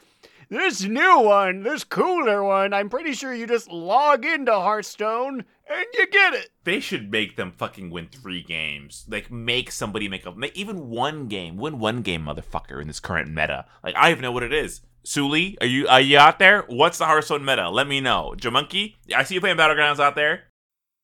this 0.48 0.82
new 0.82 1.20
one, 1.20 1.62
this 1.62 1.84
cooler 1.84 2.42
one, 2.42 2.72
I'm 2.72 2.88
pretty 2.88 3.12
sure 3.12 3.34
you 3.34 3.46
just 3.46 3.70
log 3.70 4.24
into 4.24 4.52
Hearthstone 4.52 5.44
and 5.70 5.86
you 5.94 6.06
get 6.08 6.34
it. 6.34 6.48
They 6.64 6.80
should 6.80 7.10
make 7.10 7.36
them 7.36 7.52
fucking 7.52 7.90
win 7.90 8.08
three 8.08 8.42
games. 8.42 9.04
Like, 9.08 9.30
make 9.30 9.70
somebody 9.70 10.08
make 10.08 10.26
a 10.26 10.34
even 10.54 10.88
one 10.88 11.28
game. 11.28 11.56
Win 11.56 11.78
one 11.78 12.02
game, 12.02 12.24
motherfucker, 12.24 12.80
in 12.80 12.88
this 12.88 13.00
current 13.00 13.28
meta. 13.28 13.66
Like, 13.84 13.94
I 13.96 14.10
even 14.10 14.22
know 14.22 14.32
what 14.32 14.42
it 14.42 14.52
is. 14.52 14.80
Suli, 15.03 15.57
are 15.61 15.66
you 15.66 15.88
are 15.88 16.01
you 16.01 16.18
out 16.18 16.38
there? 16.38 16.64
What's 16.68 16.98
the 16.98 17.07
Hearthstone 17.07 17.44
meta? 17.44 17.70
Let 17.70 17.86
me 17.86 18.01
know. 18.01 18.34
Jamonkey, 18.36 18.94
I 19.14 19.22
see 19.24 19.34
you 19.34 19.40
playing 19.40 19.57
Battlegrounds 19.57 20.01
out 20.01 20.14
there. 20.14 20.44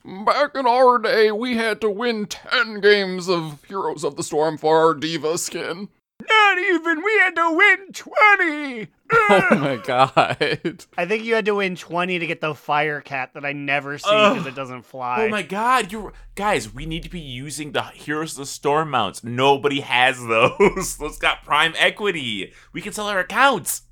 Back 0.04 0.52
in 0.54 0.66
our 0.66 0.98
day, 0.98 1.32
we 1.32 1.56
had 1.56 1.80
to 1.80 1.90
win 1.90 2.26
10 2.26 2.80
games 2.80 3.28
of 3.28 3.64
Heroes 3.64 4.04
of 4.04 4.14
the 4.16 4.22
Storm 4.22 4.56
for 4.56 4.78
our 4.78 4.94
D.Va 4.94 5.36
skin. 5.38 5.88
Not 6.28 6.58
even, 6.58 7.02
we 7.04 7.12
had 7.18 7.34
to 7.36 7.50
win 7.56 7.92
20. 7.92 8.88
Oh 9.12 9.48
my 9.52 9.76
god. 9.76 10.36
I 10.98 11.06
think 11.06 11.22
you 11.22 11.34
had 11.36 11.44
to 11.44 11.54
win 11.54 11.76
20 11.76 12.18
to 12.18 12.26
get 12.26 12.40
the 12.40 12.56
fire 12.56 13.00
cat 13.00 13.34
that 13.34 13.44
I 13.44 13.52
never 13.52 13.98
see 13.98 14.08
Ugh. 14.10 14.34
because 14.34 14.48
it 14.48 14.56
doesn't 14.56 14.82
fly. 14.82 15.26
Oh 15.26 15.28
my 15.28 15.42
god, 15.42 15.92
you 15.92 16.12
guys, 16.34 16.74
we 16.74 16.86
need 16.86 17.04
to 17.04 17.08
be 17.08 17.20
using 17.20 17.70
the 17.70 17.82
Heroes 17.82 18.32
of 18.32 18.38
the 18.38 18.46
Storm 18.46 18.90
mounts. 18.90 19.22
Nobody 19.22 19.78
has 19.80 20.18
those. 20.26 20.96
those 20.96 21.18
got 21.18 21.44
prime 21.44 21.74
equity. 21.78 22.52
We 22.72 22.80
can 22.80 22.92
sell 22.92 23.06
our 23.06 23.20
accounts. 23.20 23.82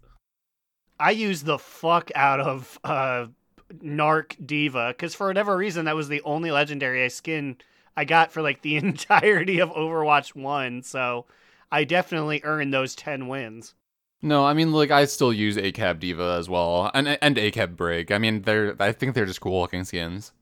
I 1.04 1.10
used 1.10 1.44
the 1.44 1.58
fuck 1.58 2.10
out 2.14 2.40
of 2.40 2.78
uh, 2.82 3.26
Narc 3.74 4.36
D.Va 4.46 4.94
because 4.96 5.14
for 5.14 5.26
whatever 5.26 5.54
reason 5.54 5.84
that 5.84 5.94
was 5.94 6.08
the 6.08 6.22
only 6.22 6.50
legendary 6.50 7.06
skin 7.10 7.58
I 7.94 8.06
got 8.06 8.32
for 8.32 8.40
like 8.40 8.62
the 8.62 8.76
entirety 8.78 9.58
of 9.58 9.68
Overwatch 9.68 10.34
One. 10.34 10.82
So 10.82 11.26
I 11.70 11.84
definitely 11.84 12.40
earned 12.42 12.72
those 12.72 12.94
ten 12.94 13.28
wins. 13.28 13.74
No, 14.22 14.46
I 14.46 14.54
mean, 14.54 14.72
like, 14.72 14.90
I 14.90 15.04
still 15.04 15.34
use 15.34 15.58
ACAB 15.58 16.00
D.Va 16.00 16.36
as 16.38 16.48
well, 16.48 16.90
and 16.94 17.06
and 17.06 17.36
ACAB 17.36 17.76
Brig. 17.76 18.10
I 18.10 18.16
mean, 18.16 18.40
they're, 18.40 18.74
I 18.80 18.92
think 18.92 19.14
they're 19.14 19.26
just 19.26 19.42
cool 19.42 19.60
looking 19.60 19.84
skins. 19.84 20.32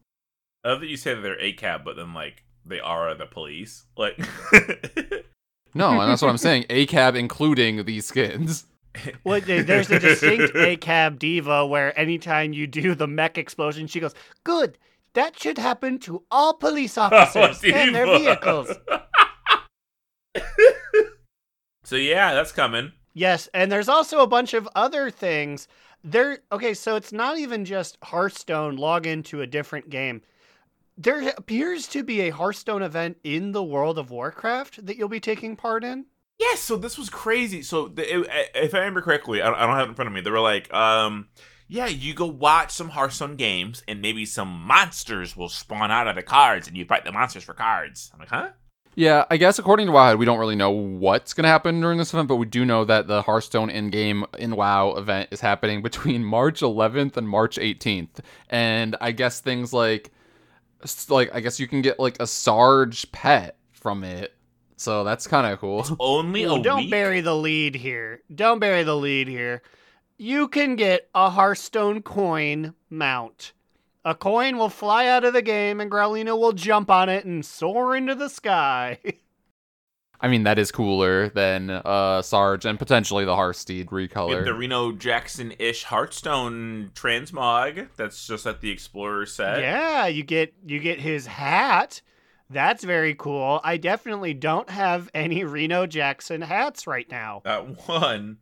I 0.65 0.69
love 0.69 0.81
that 0.81 0.87
you 0.87 0.97
say 0.97 1.13
that 1.13 1.23
they're 1.23 1.41
ACAB, 1.41 1.85
but 1.85 1.97
then 1.97 2.15
like 2.15 2.45
they 2.65 2.79
are 2.79 3.13
the 3.17 3.27
police. 3.27 3.87
Like 3.97 4.17
No, 5.75 6.01
and 6.01 6.09
that's 6.09 6.23
what 6.23 6.29
I'm 6.29 6.39
saying. 6.49 6.67
ACAB 6.71 7.17
including 7.17 7.85
these 7.85 8.07
skins. 8.07 8.67
Well, 9.25 9.41
there's 9.41 9.91
a 9.91 9.99
distinct 9.99 10.55
ACAB 10.55 11.19
D.Va 11.19 11.67
where 11.67 11.99
anytime 11.99 12.53
you 12.53 12.67
do 12.67 12.95
the 12.95 13.07
mech 13.07 13.39
explosion, 13.39 13.87
she 13.87 14.01
goes, 14.01 14.15
"Good, 14.45 14.79
that 15.15 15.39
should 15.39 15.59
happen 15.59 15.99
to 16.01 16.25
all 16.31 16.55
police 16.55 16.99
oh, 16.99 17.03
officers 17.03 17.63
and 17.65 17.95
their 17.95 18.07
vehicles." 18.07 18.71
so 21.85 21.97
yeah, 21.97 22.35
that's 22.35 22.53
coming. 22.53 22.93
Yes, 23.15 23.49
and 23.53 23.71
there's 23.71 23.89
also 23.89 24.21
a 24.21 24.27
bunch 24.27 24.55
of 24.55 24.69
other 24.75 25.11
things. 25.11 25.69
There 26.05 26.39
okay, 26.51 26.75
so 26.75 26.97
it's 26.97 27.13
not 27.13 27.39
even 27.39 27.65
just 27.65 27.99
Hearthstone 28.03 28.77
log 28.77 29.07
into 29.07 29.41
a 29.41 29.47
different 29.47 29.91
game. 29.91 30.23
There 30.99 31.29
appears 31.31 31.87
to 31.89 32.03
be 32.03 32.21
a 32.23 32.31
Hearthstone 32.31 32.83
event 32.83 33.19
in 33.25 33.53
the 33.53 33.63
World 33.63 33.99
of 33.99 34.11
Warcraft 34.11 34.85
that 34.87 34.97
you'll 34.97 35.09
be 35.09 35.21
taking 35.21 35.57
part 35.57 35.85
in. 35.85 36.07
Yes, 36.43 36.61
so 36.61 36.77
this 36.77 36.99
was 36.99 37.09
crazy. 37.09 37.63
So 37.63 37.87
the, 37.87 38.21
it, 38.21 38.51
if 38.55 38.75
I 38.75 38.79
remember 38.79 39.01
correctly, 39.01 39.41
I 39.41 39.47
don't, 39.47 39.55
I 39.55 39.65
don't 39.65 39.77
have 39.77 39.87
it 39.87 39.91
in 39.91 39.95
front 39.95 40.09
of 40.09 40.13
me. 40.13 40.23
They 40.23 40.31
were 40.31 40.41
like, 40.41 40.73
um, 40.75 41.29
yeah, 41.69 41.87
you 41.87 42.15
go 42.15 42.27
watch 42.27 42.73
some 42.73 42.89
Hearthstone 42.89 43.37
games, 43.37 43.85
and 43.87 44.03
maybe 44.03 44.27
some 44.27 44.49
monsters 44.49 45.37
will 45.37 45.49
spawn 45.49 45.93
out 45.93 46.09
of 46.09 46.17
the 46.17 46.23
cards, 46.23 46.67
and 46.67 46.77
you 46.77 46.85
fight 46.85 47.05
the 47.05 47.13
monsters 47.13 47.45
for 47.45 47.55
cards. 47.55 48.11
I'm 48.13 48.19
like, 48.19 48.29
huh? 48.29 48.49
Yeah, 48.97 49.25
I 49.31 49.37
guess 49.37 49.61
according 49.61 49.87
to 49.87 49.93
WoW, 49.93 50.17
we 50.17 50.27
don't 50.27 50.41
really 50.41 50.57
know 50.57 50.71
what's 50.73 51.33
going 51.33 51.45
to 51.45 51.49
happen 51.49 51.81
during 51.81 51.97
this 51.97 52.13
event, 52.13 52.27
but 52.27 52.37
we 52.37 52.47
do 52.47 52.65
know 52.65 52.85
that 52.85 53.07
the 53.07 53.23
Hearthstone 53.23 53.71
in-game 53.71 54.27
in 54.37 54.57
WoW 54.57 54.97
event 54.97 55.29
is 55.31 55.41
happening 55.41 55.81
between 55.83 56.25
March 56.25 56.61
11th 56.61 57.17
and 57.17 57.29
March 57.29 57.57
18th, 57.57 58.19
and 58.51 58.97
I 59.01 59.13
guess 59.13 59.39
things 59.39 59.73
like, 59.73 60.11
like 61.09 61.33
I 61.33 61.39
guess 61.39 61.61
you 61.61 61.69
can 61.69 61.83
get 61.83 62.01
like 62.01 62.21
a 62.21 62.27
Sarge 62.27 63.11
pet 63.13 63.57
from 63.71 64.03
it, 64.03 64.35
so 64.77 65.05
that's 65.05 65.27
kind 65.27 65.47
of 65.53 65.59
cool. 65.61 65.85
Only 66.01 66.45
Ooh, 66.45 66.57
a 66.57 66.63
don't 66.63 66.83
week? 66.83 66.91
bury 66.91 67.21
the 67.21 67.37
lead 67.37 67.75
here. 67.75 68.23
Don't 68.35 68.59
bury 68.59 68.83
the 68.83 68.97
lead 68.97 69.29
here. 69.29 69.63
You 70.19 70.49
can 70.49 70.77
get 70.77 71.09
a 71.15 71.31
Hearthstone 71.31 72.03
coin 72.03 72.75
mount. 72.91 73.53
A 74.05 74.15
coin 74.15 74.57
will 74.57 74.69
fly 74.69 75.07
out 75.07 75.25
of 75.25 75.33
the 75.33 75.43
game 75.43 75.81
and 75.81 75.91
Growliina 75.91 76.39
will 76.39 76.53
jump 76.53 76.91
on 76.91 77.09
it 77.09 77.25
and 77.25 77.45
soar 77.45 77.97
into 77.97 78.15
the 78.15 78.29
sky. 78.29 78.99
I 80.21 80.29
mean, 80.29 80.45
that 80.45 80.57
is 80.57 80.71
cooler 80.71 81.31
than 81.31 81.69
uh 81.71 82.23
Sarge 82.23 82.65
and 82.65 82.79
potentially 82.79 83.25
the 83.25 83.35
Hearthsteed 83.35 83.87
Get 83.87 83.93
recolor. 83.93 84.45
the 84.45 84.55
Reno 84.55 84.93
Jackson 84.93 85.53
ish 85.59 85.83
Hearthstone 85.85 86.93
transmog. 86.95 87.89
That's 87.97 88.25
just 88.27 88.47
at 88.47 88.61
the 88.61 88.71
Explorer 88.71 89.27
set. 89.27 89.59
yeah, 89.61 90.07
you 90.07 90.23
get 90.23 90.55
you 90.65 90.79
get 90.79 91.01
his 91.01 91.27
hat. 91.27 92.03
That's 92.53 92.85
very 92.85 93.15
cool. 93.15 93.61
I 93.65 93.79
definitely 93.79 94.35
don't 94.35 94.69
have 94.69 95.11
any 95.15 95.45
Reno 95.45 95.87
Jackson 95.87 96.43
hats 96.43 96.87
right 96.87 97.11
now. 97.11 97.43
That 97.45 97.89
one. 97.89 98.39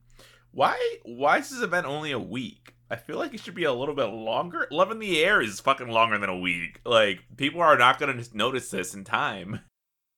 Why? 0.52 0.96
Why 1.04 1.38
is 1.38 1.50
this 1.50 1.62
event 1.62 1.86
only 1.86 2.10
a 2.10 2.18
week? 2.18 2.74
I 2.90 2.96
feel 2.96 3.18
like 3.18 3.32
it 3.32 3.40
should 3.40 3.54
be 3.54 3.64
a 3.64 3.72
little 3.72 3.94
bit 3.94 4.06
longer. 4.06 4.66
Love 4.72 4.90
in 4.90 4.98
the 4.98 5.22
Air 5.22 5.40
is 5.40 5.60
fucking 5.60 5.88
longer 5.88 6.18
than 6.18 6.28
a 6.28 6.38
week. 6.38 6.80
Like 6.84 7.20
people 7.36 7.60
are 7.60 7.78
not 7.78 8.00
gonna 8.00 8.22
notice 8.34 8.70
this 8.70 8.94
in 8.94 9.04
time. 9.04 9.60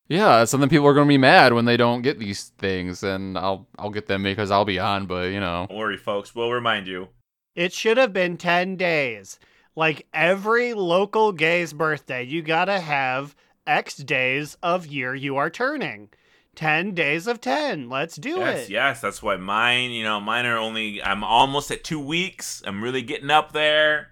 Yeah, 0.09 0.45
so 0.45 0.57
then 0.57 0.69
people 0.69 0.87
are 0.87 0.95
going 0.95 1.07
to 1.07 1.13
be 1.13 1.17
mad 1.17 1.55
when 1.55 1.65
they 1.65 1.77
don't 1.77 2.03
get 2.03 2.19
these 2.19 2.49
things, 2.59 3.03
and 3.03 3.39
I'll 3.39 3.67
I'll 3.79 3.89
get 3.89 4.09
them 4.09 4.23
because 4.23 4.51
I'll 4.51 4.65
be 4.65 4.79
on. 4.79 5.07
But 5.07 5.31
you 5.31 5.41
know, 5.41 5.67
Don't 5.69 5.79
worry, 5.79 5.97
folks. 5.97 6.35
We'll 6.35 6.51
remind 6.51 6.87
you. 6.87 7.09
It 7.55 7.73
should 7.73 7.97
have 7.97 8.13
been 8.13 8.37
10 8.37 8.77
days. 8.77 9.39
Like 9.75 10.07
every 10.13 10.75
local 10.75 11.33
gay's 11.33 11.73
birthday, 11.73 12.25
you 12.25 12.43
gotta 12.43 12.81
have 12.81 13.35
X 13.67 13.97
days 13.97 14.57
of 14.63 14.87
year 14.87 15.15
you 15.15 15.37
are 15.37 15.51
turning. 15.51 16.11
10 16.55 16.95
days 16.95 17.27
of 17.27 17.41
10. 17.41 17.89
Let's 17.89 18.17
do 18.17 18.31
yes, 18.31 18.41
it. 18.41 18.61
yes. 18.61 18.71
Yes, 18.71 19.01
that's 19.01 19.23
why 19.23 19.37
mine. 19.37 19.91
You 19.91 20.05
know, 20.05 20.21
mine 20.21 20.45
are 20.47 20.59
only. 20.59 21.03
I'm 21.03 21.25
almost 21.25 21.71
at 21.71 21.85
two 21.85 22.01
weeks. 22.01 22.63
I'm 22.67 22.83
really 22.83 23.03
getting 23.03 23.31
up 23.31 23.53
there. 23.53 24.09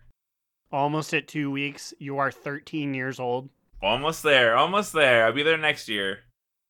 Almost 0.73 1.13
at 1.13 1.29
two 1.29 1.51
weeks, 1.51 1.93
you 1.99 2.19
are 2.19 2.31
13 2.31 2.95
years 2.95 3.19
old. 3.19 3.51
Almost 3.83 4.23
there. 4.23 4.57
Almost 4.57 4.93
there. 4.93 5.27
I'll 5.27 5.33
be 5.33 5.43
there 5.43 5.59
next 5.59 5.89
year. 5.89 6.21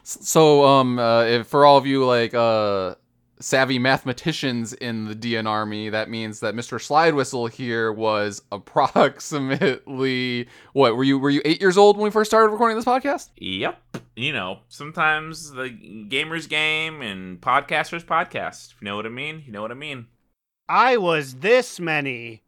so 0.03 0.65
um, 0.65 0.99
uh, 0.99 1.25
if, 1.25 1.47
for 1.47 1.65
all 1.67 1.77
of 1.77 1.87
you 1.87 2.05
like 2.07 2.33
uh 2.35 2.95
savvy 3.41 3.79
mathematicians 3.79 4.73
in 4.75 5.07
the 5.07 5.17
DN 5.17 5.47
army, 5.47 5.89
that 5.89 6.09
means 6.09 6.41
that 6.41 6.55
Mr. 6.55 6.81
Slide 6.81 7.15
Whistle 7.15 7.47
here 7.47 7.93
was 7.93 8.43
approximately 8.53 10.47
what 10.73 10.97
were 10.97 11.05
you 11.05 11.19
were 11.19 11.31
you 11.31 11.43
eight 11.45 11.61
years 11.61 11.77
old 11.77 11.97
when 11.97 12.05
we 12.05 12.11
first 12.11 12.31
started 12.31 12.51
recording 12.51 12.77
this 12.77 12.85
podcast? 12.85 13.31
Yep. 13.37 13.81
You 14.17 14.33
know, 14.33 14.61
sometimes 14.69 15.51
the 15.51 15.71
gamers 16.09 16.49
game 16.49 17.03
and 17.03 17.41
podcasters 17.41 18.05
podcast. 18.05 18.75
You 18.81 18.85
know 18.85 18.97
what 18.97 19.07
I 19.07 19.11
mean, 19.11 19.43
you 19.47 19.53
know 19.53 19.63
what 19.63 19.73
I 19.73 19.75
mean. 19.75 20.07
I 20.69 20.99
was 20.99 21.37
this 21.37 21.81
many, 21.81 22.43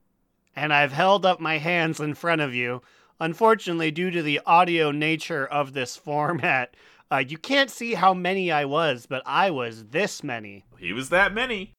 and 0.55 0.73
I've 0.73 0.93
held 0.93 1.27
up 1.27 1.41
my 1.41 1.59
hands 1.59 1.99
in 1.99 2.15
front 2.15 2.41
of 2.41 2.55
you. 2.55 2.83
Unfortunately, 3.19 3.91
due 3.91 4.11
to 4.11 4.23
the 4.23 4.41
audio 4.47 4.91
nature 4.91 5.47
of 5.47 5.73
this 5.73 5.97
format, 5.97 6.77
uh, 7.11 7.19
you 7.19 7.37
can't 7.37 7.71
see 7.71 7.95
how 7.95 8.15
many 8.15 8.51
I 8.51 8.65
was, 8.65 9.07
but 9.07 9.23
I 9.27 9.51
was 9.51 9.85
this 9.87 10.23
many. 10.23 10.65
He 10.83 10.93
was 10.93 11.11
that 11.11 11.33
many. 11.33 11.75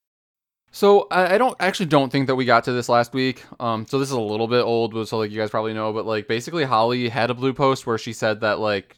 So 0.71 1.07
I, 1.11 1.35
I 1.35 1.37
don't 1.37 1.55
actually 1.59 1.87
don't 1.87 2.09
think 2.09 2.27
that 2.27 2.35
we 2.35 2.45
got 2.45 2.63
to 2.63 2.71
this 2.71 2.87
last 2.87 3.13
week. 3.13 3.43
Um, 3.59 3.85
so 3.85 3.99
this 3.99 4.07
is 4.07 4.15
a 4.15 4.21
little 4.21 4.47
bit 4.47 4.61
old, 4.61 5.07
so 5.07 5.17
like 5.17 5.29
you 5.29 5.37
guys 5.37 5.49
probably 5.49 5.73
know, 5.73 5.91
but 5.91 6.05
like 6.05 6.27
basically 6.27 6.63
Holly 6.63 7.09
had 7.09 7.29
a 7.29 7.33
blue 7.33 7.53
post 7.53 7.85
where 7.85 7.97
she 7.97 8.13
said 8.13 8.39
that 8.41 8.59
like 8.59 8.97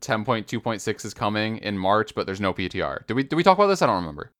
10.2.6 0.00 1.04
is 1.04 1.14
coming 1.14 1.58
in 1.58 1.76
March, 1.76 2.14
but 2.14 2.24
there's 2.24 2.40
no 2.40 2.54
PTR. 2.54 3.06
Did 3.06 3.14
we 3.14 3.22
did 3.24 3.36
we 3.36 3.42
talk 3.42 3.58
about 3.58 3.66
this? 3.68 3.82
I 3.82 3.86
don't 3.86 3.96
remember. 3.96 4.32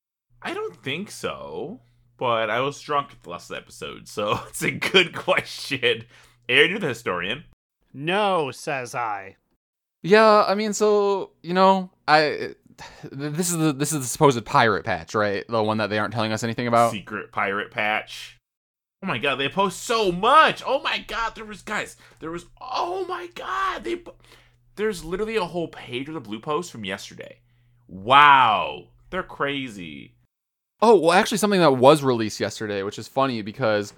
I 0.43 0.55
don't 0.55 0.83
think 0.83 1.11
so, 1.11 1.81
but 2.17 2.49
I 2.49 2.61
was 2.61 2.81
drunk 2.81 3.13
at 3.13 3.23
the 3.23 3.31
last 3.31 3.53
episode, 3.53 4.09
so 4.09 4.41
it's 4.49 4.63
a 4.63 4.71
good 4.71 5.15
question. 5.15 6.07
Aaron, 6.49 6.71
you're 6.71 6.79
the 6.79 6.89
historian. 6.89 7.45
No, 7.93 8.51
says 8.51 8.95
I. 8.95 9.37
Yeah, 10.03 10.45
I 10.49 10.55
mean, 10.55 10.73
so 10.73 11.33
you 11.43 11.53
know, 11.53 11.91
I 12.09 12.55
this 13.11 13.51
is 13.51 13.57
the 13.57 13.73
this 13.73 13.93
is 13.93 14.01
the 14.01 14.07
supposed 14.07 14.45
pirate 14.45 14.85
patch, 14.85 15.15
right? 15.15 15.45
The 15.49 15.63
one 15.63 15.79
that 15.79 15.91
they 15.91 15.99
aren't 15.99 16.13
telling 16.13 16.33
us 16.33 16.43
anything 16.43 16.67
about. 16.67 16.93
Secret 16.93 17.33
pirate 17.33 17.71
patch. 17.71 18.39
Oh 19.03 19.07
my 19.07 19.19
god, 19.19 19.37
they 19.37 19.49
post 19.49 19.83
so 19.83 20.11
much. 20.11 20.63
Oh 20.67 20.81
my 20.83 20.99
god, 20.99 21.35
there 21.35 21.45
was 21.45 21.63
guys. 21.63 21.97
There 22.21 22.31
was. 22.31 22.47
Oh 22.61 23.05
my 23.09 23.29
god, 23.35 23.85
they. 23.85 24.03
There's 24.77 25.05
literally 25.05 25.37
a 25.37 25.45
whole 25.45 25.69
page 25.69 26.09
of 26.09 26.15
the 26.15 26.21
blue 26.21 26.41
post 26.41 26.71
from 26.71 26.85
yesterday. 26.85 27.41
Wow, 27.89 28.89
they're 29.11 29.23
crazy. 29.23 30.15
Oh, 30.83 30.99
well, 30.99 31.13
actually, 31.13 31.39
something 31.39 31.61
that 31.61 31.77
was 31.77 32.03
released 32.03 32.41
yesterday, 32.41 32.83
which 32.83 32.99
is 32.99 33.09
funny 33.09 33.41
because, 33.41 33.95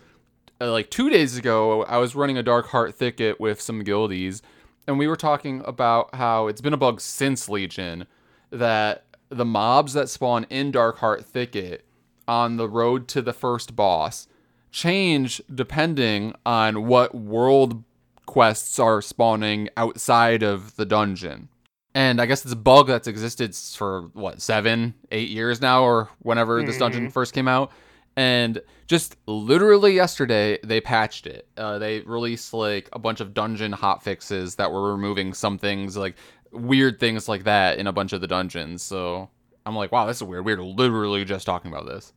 uh, 0.60 0.70
like, 0.70 0.90
two 0.90 1.10
days 1.10 1.36
ago, 1.36 1.82
I 1.84 1.96
was 1.96 2.14
running 2.14 2.38
a 2.38 2.44
Darkheart 2.44 2.94
Thicket 2.94 3.40
with 3.40 3.60
some 3.60 3.82
guildies, 3.82 4.42
and 4.86 4.96
we 4.96 5.08
were 5.08 5.16
talking 5.16 5.62
about 5.64 6.14
how 6.14 6.46
it's 6.46 6.60
been 6.60 6.72
a 6.72 6.78
bug 6.78 7.00
since 7.00 7.48
Legion 7.48 8.06
that 8.50 9.04
the 9.28 9.44
mobs 9.44 9.92
that 9.92 10.08
spawn 10.08 10.46
in 10.50 10.72
Darkheart 10.72 11.24
Thicket 11.24 11.84
on 12.26 12.56
the 12.56 12.68
road 12.68 13.08
to 13.08 13.22
the 13.22 13.32
first 13.32 13.74
boss 13.76 14.28
change 14.70 15.40
depending 15.52 16.34
on 16.44 16.86
what 16.86 17.14
world 17.14 17.82
quests 18.26 18.78
are 18.78 19.00
spawning 19.00 19.68
outside 19.76 20.42
of 20.42 20.76
the 20.76 20.84
dungeon. 20.84 21.48
And 21.94 22.20
I 22.20 22.26
guess 22.26 22.44
it's 22.44 22.52
a 22.52 22.56
bug 22.56 22.86
that's 22.86 23.08
existed 23.08 23.56
for 23.56 24.10
what 24.12 24.40
seven, 24.40 24.94
eight 25.10 25.30
years 25.30 25.60
now, 25.60 25.82
or 25.82 26.10
whenever 26.20 26.62
this 26.62 26.78
dungeon 26.78 27.10
first 27.10 27.32
came 27.32 27.48
out. 27.48 27.72
And 28.14 28.60
just 28.86 29.16
literally 29.26 29.94
yesterday, 29.94 30.58
they 30.62 30.80
patched 30.80 31.26
it. 31.26 31.48
Uh, 31.56 31.78
they 31.78 32.00
released 32.00 32.52
like 32.52 32.88
a 32.92 32.98
bunch 32.98 33.20
of 33.20 33.32
dungeon 33.32 33.72
hot 33.72 34.02
fixes 34.02 34.56
that 34.56 34.70
were 34.70 34.92
removing 34.92 35.32
some 35.32 35.56
things, 35.56 35.96
like 35.96 36.16
weird 36.52 37.00
things 37.00 37.28
like 37.28 37.44
that, 37.44 37.78
in 37.78 37.86
a 37.86 37.92
bunch 37.92 38.12
of 38.12 38.20
the 38.20 38.26
dungeons. 38.26 38.82
So 38.82 39.30
I'm 39.66 39.76
like, 39.76 39.92
wow, 39.92 40.06
this 40.06 40.18
is 40.18 40.24
weird. 40.24 40.44
We're 40.44 40.62
literally 40.62 41.24
just 41.24 41.46
talking 41.46 41.70
about 41.70 41.86
this. 41.86 42.12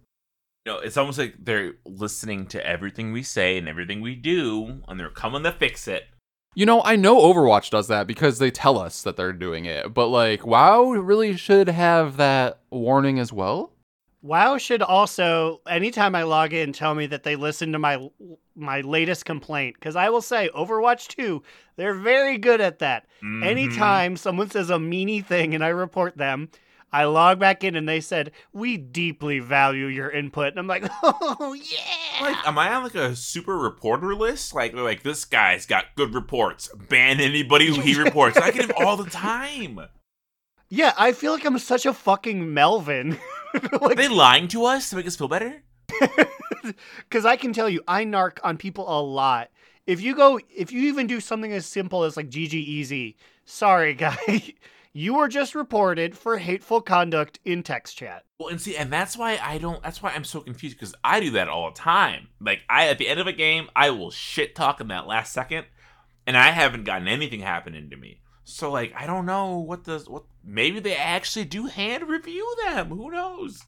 You 0.66 0.74
know, 0.74 0.80
it's 0.80 0.98
almost 0.98 1.18
like 1.18 1.36
they're 1.40 1.74
listening 1.86 2.46
to 2.48 2.66
everything 2.66 3.12
we 3.12 3.24
say 3.24 3.58
and 3.58 3.68
everything 3.68 4.00
we 4.02 4.16
do, 4.16 4.82
and 4.88 5.00
they're 5.00 5.10
coming 5.10 5.44
to 5.44 5.52
fix 5.52 5.88
it. 5.88 6.04
You 6.54 6.66
know, 6.66 6.82
I 6.84 6.98
know 6.98 7.18
Overwatch 7.18 7.70
does 7.70 7.88
that 7.88 8.08
because 8.08 8.38
they 8.38 8.52
tell 8.52 8.78
us 8.78 9.02
that 9.04 9.16
they're 9.16 9.34
doing 9.34 9.66
it, 9.66 9.94
but 9.94 10.08
like, 10.08 10.46
WoW 10.46 10.92
really 10.92 11.36
should 11.36 11.70
have 11.70 12.18
that 12.18 12.60
warning 12.70 13.20
as 13.20 13.32
well. 13.34 13.71
WoW 14.22 14.58
should 14.58 14.82
also, 14.84 15.62
anytime 15.68 16.14
I 16.16 16.24
log 16.24 16.54
in, 16.54 16.74
tell 16.74 16.94
me 16.94 17.08
that 17.08 17.24
they 17.24 17.36
listen 17.36 17.72
to 17.72 17.80
my 17.80 18.10
my 18.56 18.82
latest 18.82 19.26
complaint. 19.26 19.76
Because 19.80 19.96
I 19.96 20.10
will 20.10 20.22
say, 20.22 20.50
Overwatch 20.56 21.08
2, 21.08 21.42
they're 21.78 21.96
very 21.96 22.38
good 22.38 22.62
at 22.62 22.80
that. 22.80 23.08
Mhm. 23.24 23.46
Anytime 23.46 24.16
someone 24.18 24.50
says 24.50 24.70
a 24.70 24.78
meany 24.80 25.22
thing 25.22 25.56
and 25.56 25.64
I 25.64 25.70
report 25.70 26.18
them, 26.18 26.50
I 26.94 27.06
log 27.06 27.40
back 27.40 27.64
in 27.64 27.76
and 27.76 27.88
they 27.88 28.02
said, 28.02 28.32
We 28.54 28.78
deeply 28.78 29.40
value 29.40 29.86
your 29.88 30.10
input. 30.12 30.50
And 30.50 30.60
I'm 30.60 30.68
like, 30.68 30.84
Oh, 31.04 31.54
yeah. 31.54 32.22
Like, 32.22 32.48
am 32.48 32.60
I 32.60 32.74
on 32.74 32.84
like 32.84 32.96
a 32.96 33.16
super 33.16 33.58
reporter 33.58 34.14
list? 34.14 34.54
Like, 34.54 34.74
like 34.74 35.02
this 35.02 35.26
guy's 35.26 35.66
got 35.66 35.86
good 35.96 36.14
reports. 36.14 36.70
Ban 36.90 37.20
anybody 37.20 37.68
who 37.68 37.82
he 37.82 38.00
reports. 38.00 38.38
I 38.38 38.52
get 38.52 38.66
him 38.66 38.76
all 38.78 38.98
the 38.98 39.10
time. 39.10 39.80
yeah, 40.70 40.94
I 40.98 41.14
feel 41.14 41.32
like 41.32 41.46
I'm 41.46 41.58
such 41.58 41.86
a 41.86 41.94
fucking 41.94 42.54
Melvin. 42.54 43.18
Are 43.82 43.96
they 43.96 44.08
lying 44.08 44.48
to 44.50 44.66
us 44.66 44.90
to 44.90 44.96
make 44.96 45.08
us 45.08 45.16
feel 45.16 45.28
better? 45.28 45.64
Because 46.98 47.26
I 47.26 47.36
can 47.38 47.54
tell 47.54 47.70
you, 47.70 47.82
I 47.88 48.06
narc 48.06 48.38
on 48.44 48.58
people 48.58 48.86
a 48.88 49.02
lot. 49.02 49.50
If 49.88 50.02
you 50.02 50.16
go, 50.16 50.40
if 50.56 50.72
you 50.72 50.82
even 50.84 51.08
do 51.08 51.20
something 51.20 51.52
as 51.52 51.66
simple 51.66 52.04
as 52.04 52.16
like 52.16 52.30
GG 52.30 52.54
Easy, 52.54 53.18
sorry 53.46 53.94
guy, 53.96 54.54
you 54.94 55.16
were 55.16 55.28
just 55.28 55.56
reported 55.56 56.18
for 56.18 56.38
hateful 56.38 56.82
conduct 56.82 57.40
in 57.44 57.64
text 57.64 57.98
chat. 57.98 58.24
Well, 58.40 58.50
and 58.50 58.62
see, 58.62 58.78
and 58.78 58.92
that's 58.92 59.18
why 59.18 59.40
I 59.42 59.58
don't. 59.58 59.82
That's 59.82 60.02
why 60.02 60.12
I'm 60.12 60.24
so 60.24 60.42
confused 60.42 60.78
because 60.78 60.96
I 61.04 61.20
do 61.20 61.32
that 61.32 61.50
all 61.50 61.72
the 61.72 61.76
time. 61.76 62.28
Like, 62.40 62.62
I 62.70 62.88
at 62.88 62.98
the 62.98 63.08
end 63.08 63.20
of 63.20 63.28
a 63.28 63.34
game, 63.34 63.70
I 63.76 63.90
will 63.90 64.12
shit 64.12 64.56
talk 64.56 64.82
in 64.82 64.88
that 64.90 65.08
last 65.08 65.34
second, 65.34 65.66
and 66.28 66.38
I 66.38 66.52
haven't 66.52 66.84
gotten 66.84 67.08
anything 67.08 67.42
happening 67.42 67.90
to 67.90 67.98
me. 67.98 68.21
So 68.44 68.72
like 68.72 68.94
I 68.96 69.06
don't 69.06 69.26
know 69.26 69.58
what 69.58 69.84
the 69.84 70.00
what 70.08 70.24
maybe 70.44 70.80
they 70.80 70.96
actually 70.96 71.46
do 71.46 71.68
hand 71.68 72.10
review 72.10 72.56
them. 72.66 72.90
Who 72.90 73.12
knows? 73.12 73.66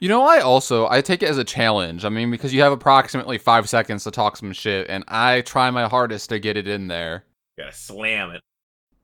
You 0.00 0.08
know, 0.08 0.22
I 0.22 0.40
also 0.40 0.88
I 0.88 1.00
take 1.00 1.22
it 1.22 1.28
as 1.28 1.38
a 1.38 1.44
challenge. 1.44 2.04
I 2.04 2.08
mean, 2.08 2.30
because 2.30 2.54
you 2.54 2.62
have 2.62 2.72
approximately 2.72 3.38
five 3.38 3.68
seconds 3.68 4.04
to 4.04 4.10
talk 4.10 4.36
some 4.36 4.52
shit, 4.52 4.88
and 4.88 5.04
I 5.08 5.40
try 5.40 5.70
my 5.70 5.88
hardest 5.88 6.28
to 6.30 6.38
get 6.38 6.56
it 6.56 6.68
in 6.68 6.86
there. 6.86 7.24
Gotta 7.58 7.72
slam 7.72 8.30
it. 8.30 8.40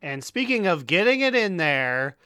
And 0.01 0.23
speaking 0.23 0.67
of 0.67 0.87
getting 0.87 1.21
it 1.21 1.35
in 1.35 1.57
there, 1.57 2.17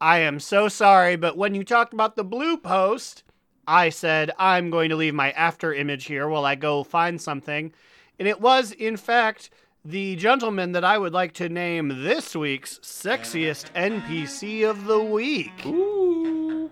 I 0.00 0.18
am 0.20 0.40
so 0.40 0.68
sorry, 0.68 1.16
but 1.16 1.36
when 1.36 1.54
you 1.54 1.64
talked 1.64 1.92
about 1.92 2.16
the 2.16 2.24
blue 2.24 2.56
post, 2.56 3.24
I 3.66 3.88
said 3.88 4.30
I'm 4.38 4.70
going 4.70 4.90
to 4.90 4.96
leave 4.96 5.14
my 5.14 5.32
after 5.32 5.74
image 5.74 6.04
here 6.04 6.28
while 6.28 6.44
I 6.44 6.54
go 6.54 6.84
find 6.84 7.20
something. 7.20 7.72
And 8.18 8.28
it 8.28 8.40
was, 8.40 8.72
in 8.72 8.96
fact, 8.96 9.50
the 9.84 10.16
gentleman 10.16 10.72
that 10.72 10.84
I 10.84 10.96
would 10.96 11.12
like 11.12 11.34
to 11.34 11.48
name 11.48 12.02
this 12.04 12.34
week's 12.34 12.78
sexiest 12.78 13.70
NPC 13.74 14.68
of 14.68 14.84
the 14.86 15.00
week. 15.02 15.66
Ooh. 15.66 16.70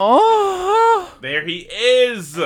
Oh, 0.00 1.12
There 1.20 1.44
he 1.44 1.68
is. 1.70 2.38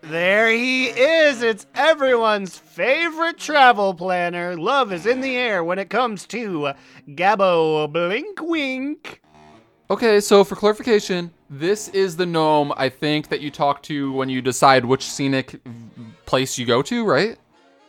There 0.00 0.50
he 0.50 0.86
is. 0.88 1.42
It's 1.42 1.66
everyone's 1.74 2.58
favorite 2.58 3.38
travel 3.38 3.94
planner. 3.94 4.56
Love 4.56 4.92
is 4.92 5.06
in 5.06 5.20
the 5.20 5.36
air 5.36 5.64
when 5.64 5.78
it 5.78 5.88
comes 5.88 6.26
to 6.28 6.72
Gabbo 7.08 7.90
Blinkwink. 7.92 9.18
Okay, 9.90 10.20
so 10.20 10.44
for 10.44 10.56
clarification, 10.56 11.32
this 11.48 11.88
is 11.88 12.16
the 12.16 12.26
gnome 12.26 12.72
I 12.76 12.88
think 12.88 13.28
that 13.28 13.40
you 13.40 13.50
talk 13.50 13.82
to 13.84 14.12
when 14.12 14.28
you 14.28 14.42
decide 14.42 14.84
which 14.84 15.04
scenic 15.04 15.60
place 16.26 16.58
you 16.58 16.66
go 16.66 16.82
to, 16.82 17.04
right? 17.04 17.38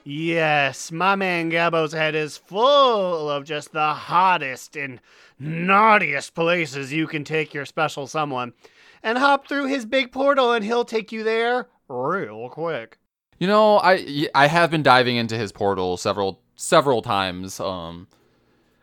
Yes, 0.07 0.91
my 0.91 1.15
man 1.15 1.49
Gabbo's 1.49 1.91
head 1.91 2.13
is 2.13 2.37
full 2.37 3.27
of 3.27 3.43
just 3.43 3.71
the 3.73 3.93
hottest 3.95 4.75
and 4.75 5.01
naughtiest 5.39 6.35
places 6.35 6.93
you 6.93 7.07
can 7.07 7.23
take 7.23 7.55
your 7.55 7.65
special 7.65 8.05
someone. 8.05 8.53
And 9.01 9.17
hop 9.17 9.47
through 9.47 9.65
his 9.65 9.83
big 9.85 10.11
portal 10.11 10.51
and 10.51 10.63
he'll 10.63 10.85
take 10.85 11.11
you 11.11 11.23
there 11.23 11.67
real 11.87 12.49
quick. 12.49 12.99
You 13.39 13.47
know, 13.47 13.79
I 13.79 14.27
I 14.35 14.45
have 14.45 14.69
been 14.69 14.83
diving 14.83 15.15
into 15.15 15.37
his 15.37 15.51
portal 15.51 15.97
several 15.97 16.39
several 16.55 17.01
times, 17.01 17.59
um, 17.59 18.07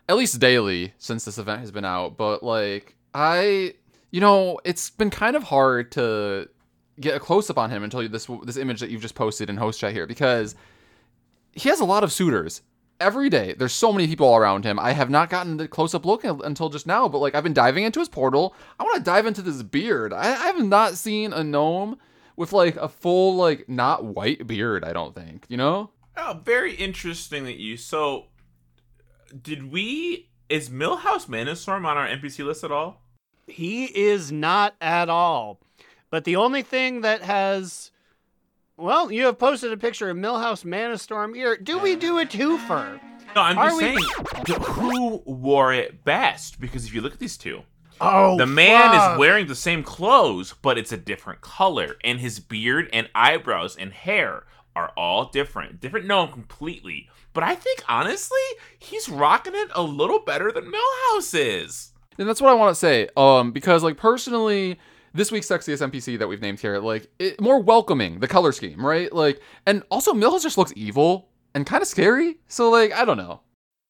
at 0.08 0.16
least 0.16 0.40
daily 0.40 0.92
since 0.98 1.24
this 1.24 1.38
event 1.38 1.60
has 1.60 1.70
been 1.70 1.84
out. 1.84 2.16
But 2.16 2.42
like, 2.42 2.96
I, 3.14 3.74
you 4.10 4.20
know, 4.20 4.58
it's 4.64 4.90
been 4.90 5.10
kind 5.10 5.36
of 5.36 5.44
hard 5.44 5.92
to 5.92 6.48
get 7.00 7.14
a 7.14 7.20
close 7.20 7.48
up 7.48 7.58
on 7.58 7.70
him 7.70 7.84
until 7.84 8.06
this 8.08 8.28
this 8.42 8.56
image 8.56 8.80
that 8.80 8.90
you've 8.90 9.02
just 9.02 9.14
posted 9.14 9.48
in 9.48 9.56
host 9.56 9.78
chat 9.80 9.92
here 9.92 10.06
because 10.06 10.56
he 11.52 11.68
has 11.68 11.80
a 11.80 11.84
lot 11.84 12.04
of 12.04 12.12
suitors 12.12 12.62
every 13.00 13.28
day. 13.28 13.54
There's 13.58 13.72
so 13.72 13.92
many 13.92 14.06
people 14.06 14.34
around 14.34 14.64
him. 14.64 14.78
I 14.78 14.92
have 14.92 15.10
not 15.10 15.28
gotten 15.28 15.56
the 15.56 15.68
close 15.68 15.94
up 15.94 16.06
look 16.06 16.24
until 16.24 16.68
just 16.68 16.86
now, 16.86 17.08
but 17.08 17.18
like 17.18 17.34
I've 17.34 17.42
been 17.42 17.52
diving 17.52 17.84
into 17.84 18.00
his 18.00 18.08
portal. 18.08 18.54
I 18.78 18.84
want 18.84 18.96
to 18.96 19.02
dive 19.02 19.26
into 19.26 19.42
this 19.42 19.62
beard. 19.62 20.12
I, 20.12 20.30
I 20.30 20.46
have 20.46 20.64
not 20.64 20.94
seen 20.94 21.32
a 21.32 21.42
gnome 21.42 21.98
with 22.36 22.52
like 22.52 22.76
a 22.76 22.88
full 22.88 23.36
like 23.36 23.68
not 23.68 24.04
white 24.04 24.46
beard. 24.46 24.84
I 24.84 24.92
don't 24.92 25.14
think 25.14 25.46
you 25.48 25.56
know. 25.56 25.90
Oh, 26.16 26.40
very 26.44 26.74
interesting 26.74 27.44
that 27.44 27.58
you. 27.58 27.76
So, 27.76 28.26
did 29.40 29.70
we? 29.72 30.30
Is 30.48 30.68
Millhouse 30.68 31.26
Manastorm 31.26 31.86
on 31.86 31.96
our 31.96 32.06
NPC 32.06 32.44
list 32.44 32.62
at 32.62 32.70
all? 32.70 33.02
He 33.46 33.86
is 33.86 34.30
not 34.30 34.74
at 34.80 35.08
all. 35.08 35.60
But 36.10 36.24
the 36.24 36.36
only 36.36 36.62
thing 36.62 37.00
that 37.00 37.22
has. 37.22 37.90
Well, 38.82 39.12
you 39.12 39.26
have 39.26 39.38
posted 39.38 39.72
a 39.72 39.76
picture 39.76 40.10
of 40.10 40.16
Millhouse 40.16 40.64
Manastorm 40.64 41.36
here. 41.36 41.56
Do 41.56 41.78
we 41.78 41.94
do 41.94 42.18
a 42.18 42.26
twofer? 42.26 43.00
No, 43.36 43.40
I'm 43.40 43.56
Are 43.56 43.68
just 43.70 43.76
we- 43.80 43.84
saying. 43.84 44.60
Who 44.62 45.22
wore 45.24 45.72
it 45.72 46.02
best? 46.02 46.60
Because 46.60 46.84
if 46.84 46.92
you 46.92 47.00
look 47.00 47.12
at 47.12 47.20
these 47.20 47.36
two, 47.36 47.62
Oh, 48.00 48.36
the 48.36 48.44
man 48.46 48.90
fuck. 48.90 49.12
is 49.12 49.18
wearing 49.20 49.46
the 49.46 49.54
same 49.54 49.84
clothes, 49.84 50.56
but 50.62 50.78
it's 50.78 50.90
a 50.90 50.96
different 50.96 51.40
color, 51.42 51.94
and 52.02 52.18
his 52.18 52.40
beard 52.40 52.90
and 52.92 53.08
eyebrows 53.14 53.76
and 53.76 53.92
hair 53.92 54.46
are 54.74 54.90
all 54.96 55.26
different. 55.26 55.80
Different 55.80 56.06
gnome 56.06 56.32
completely. 56.32 57.08
But 57.34 57.44
I 57.44 57.54
think 57.54 57.84
honestly, 57.88 58.40
he's 58.80 59.08
rocking 59.08 59.54
it 59.54 59.70
a 59.76 59.82
little 59.82 60.18
better 60.18 60.50
than 60.50 60.72
Millhouse 60.72 61.34
is. 61.38 61.92
And 62.18 62.28
that's 62.28 62.40
what 62.40 62.50
I 62.50 62.54
want 62.54 62.72
to 62.74 62.80
say. 62.80 63.08
Um, 63.16 63.52
because 63.52 63.84
like 63.84 63.96
personally, 63.96 64.80
this 65.14 65.30
week's 65.30 65.48
sexiest 65.48 65.88
NPC 65.90 66.18
that 66.18 66.28
we've 66.28 66.40
named 66.40 66.60
here, 66.60 66.78
like 66.78 67.10
it, 67.18 67.40
more 67.40 67.60
welcoming, 67.60 68.20
the 68.20 68.28
color 68.28 68.52
scheme, 68.52 68.84
right? 68.84 69.12
Like, 69.12 69.40
and 69.66 69.82
also 69.90 70.12
Millhouse 70.12 70.42
just 70.42 70.58
looks 70.58 70.72
evil 70.76 71.28
and 71.54 71.66
kind 71.66 71.82
of 71.82 71.88
scary. 71.88 72.38
So 72.48 72.70
like, 72.70 72.92
I 72.92 73.04
don't 73.04 73.16
know. 73.16 73.40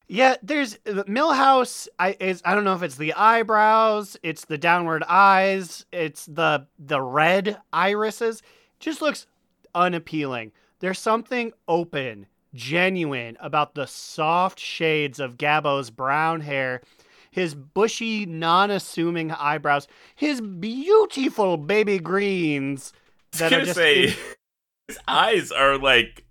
Yeah, 0.07 0.35
there's 0.43 0.75
uh, 0.85 1.03
Millhouse. 1.07 1.87
I 1.97 2.15
is 2.19 2.41
I 2.43 2.53
don't 2.55 2.65
know 2.65 2.75
if 2.75 2.83
it's 2.83 2.97
the 2.97 3.13
eyebrows, 3.13 4.17
it's 4.21 4.45
the 4.45 4.57
downward 4.57 5.03
eyes, 5.07 5.85
it's 5.91 6.25
the 6.25 6.67
the 6.77 7.01
red 7.01 7.57
irises. 7.71 8.43
Just 8.79 9.01
looks 9.01 9.27
unappealing. 9.73 10.51
There's 10.79 10.99
something 10.99 11.53
open, 11.67 12.27
genuine 12.53 13.37
about 13.39 13.75
the 13.75 13.87
soft 13.87 14.59
shades 14.59 15.19
of 15.19 15.37
Gabbo's 15.37 15.89
brown 15.89 16.41
hair, 16.41 16.81
his 17.33 17.55
bushy, 17.55 18.27
non-assuming 18.27 19.31
eyebrows, 19.31 19.87
his 20.13 20.39
beautiful 20.39 21.57
baby 21.57 21.97
greens 21.97 22.93
I 23.33 23.37
that 23.37 23.45
was 23.45 23.51
are 23.51 23.55
gonna 23.55 23.65
just 23.65 23.75
say 23.75 24.07
his 24.87 24.99
eyes 25.07 25.51
are 25.51 25.79
like 25.79 26.25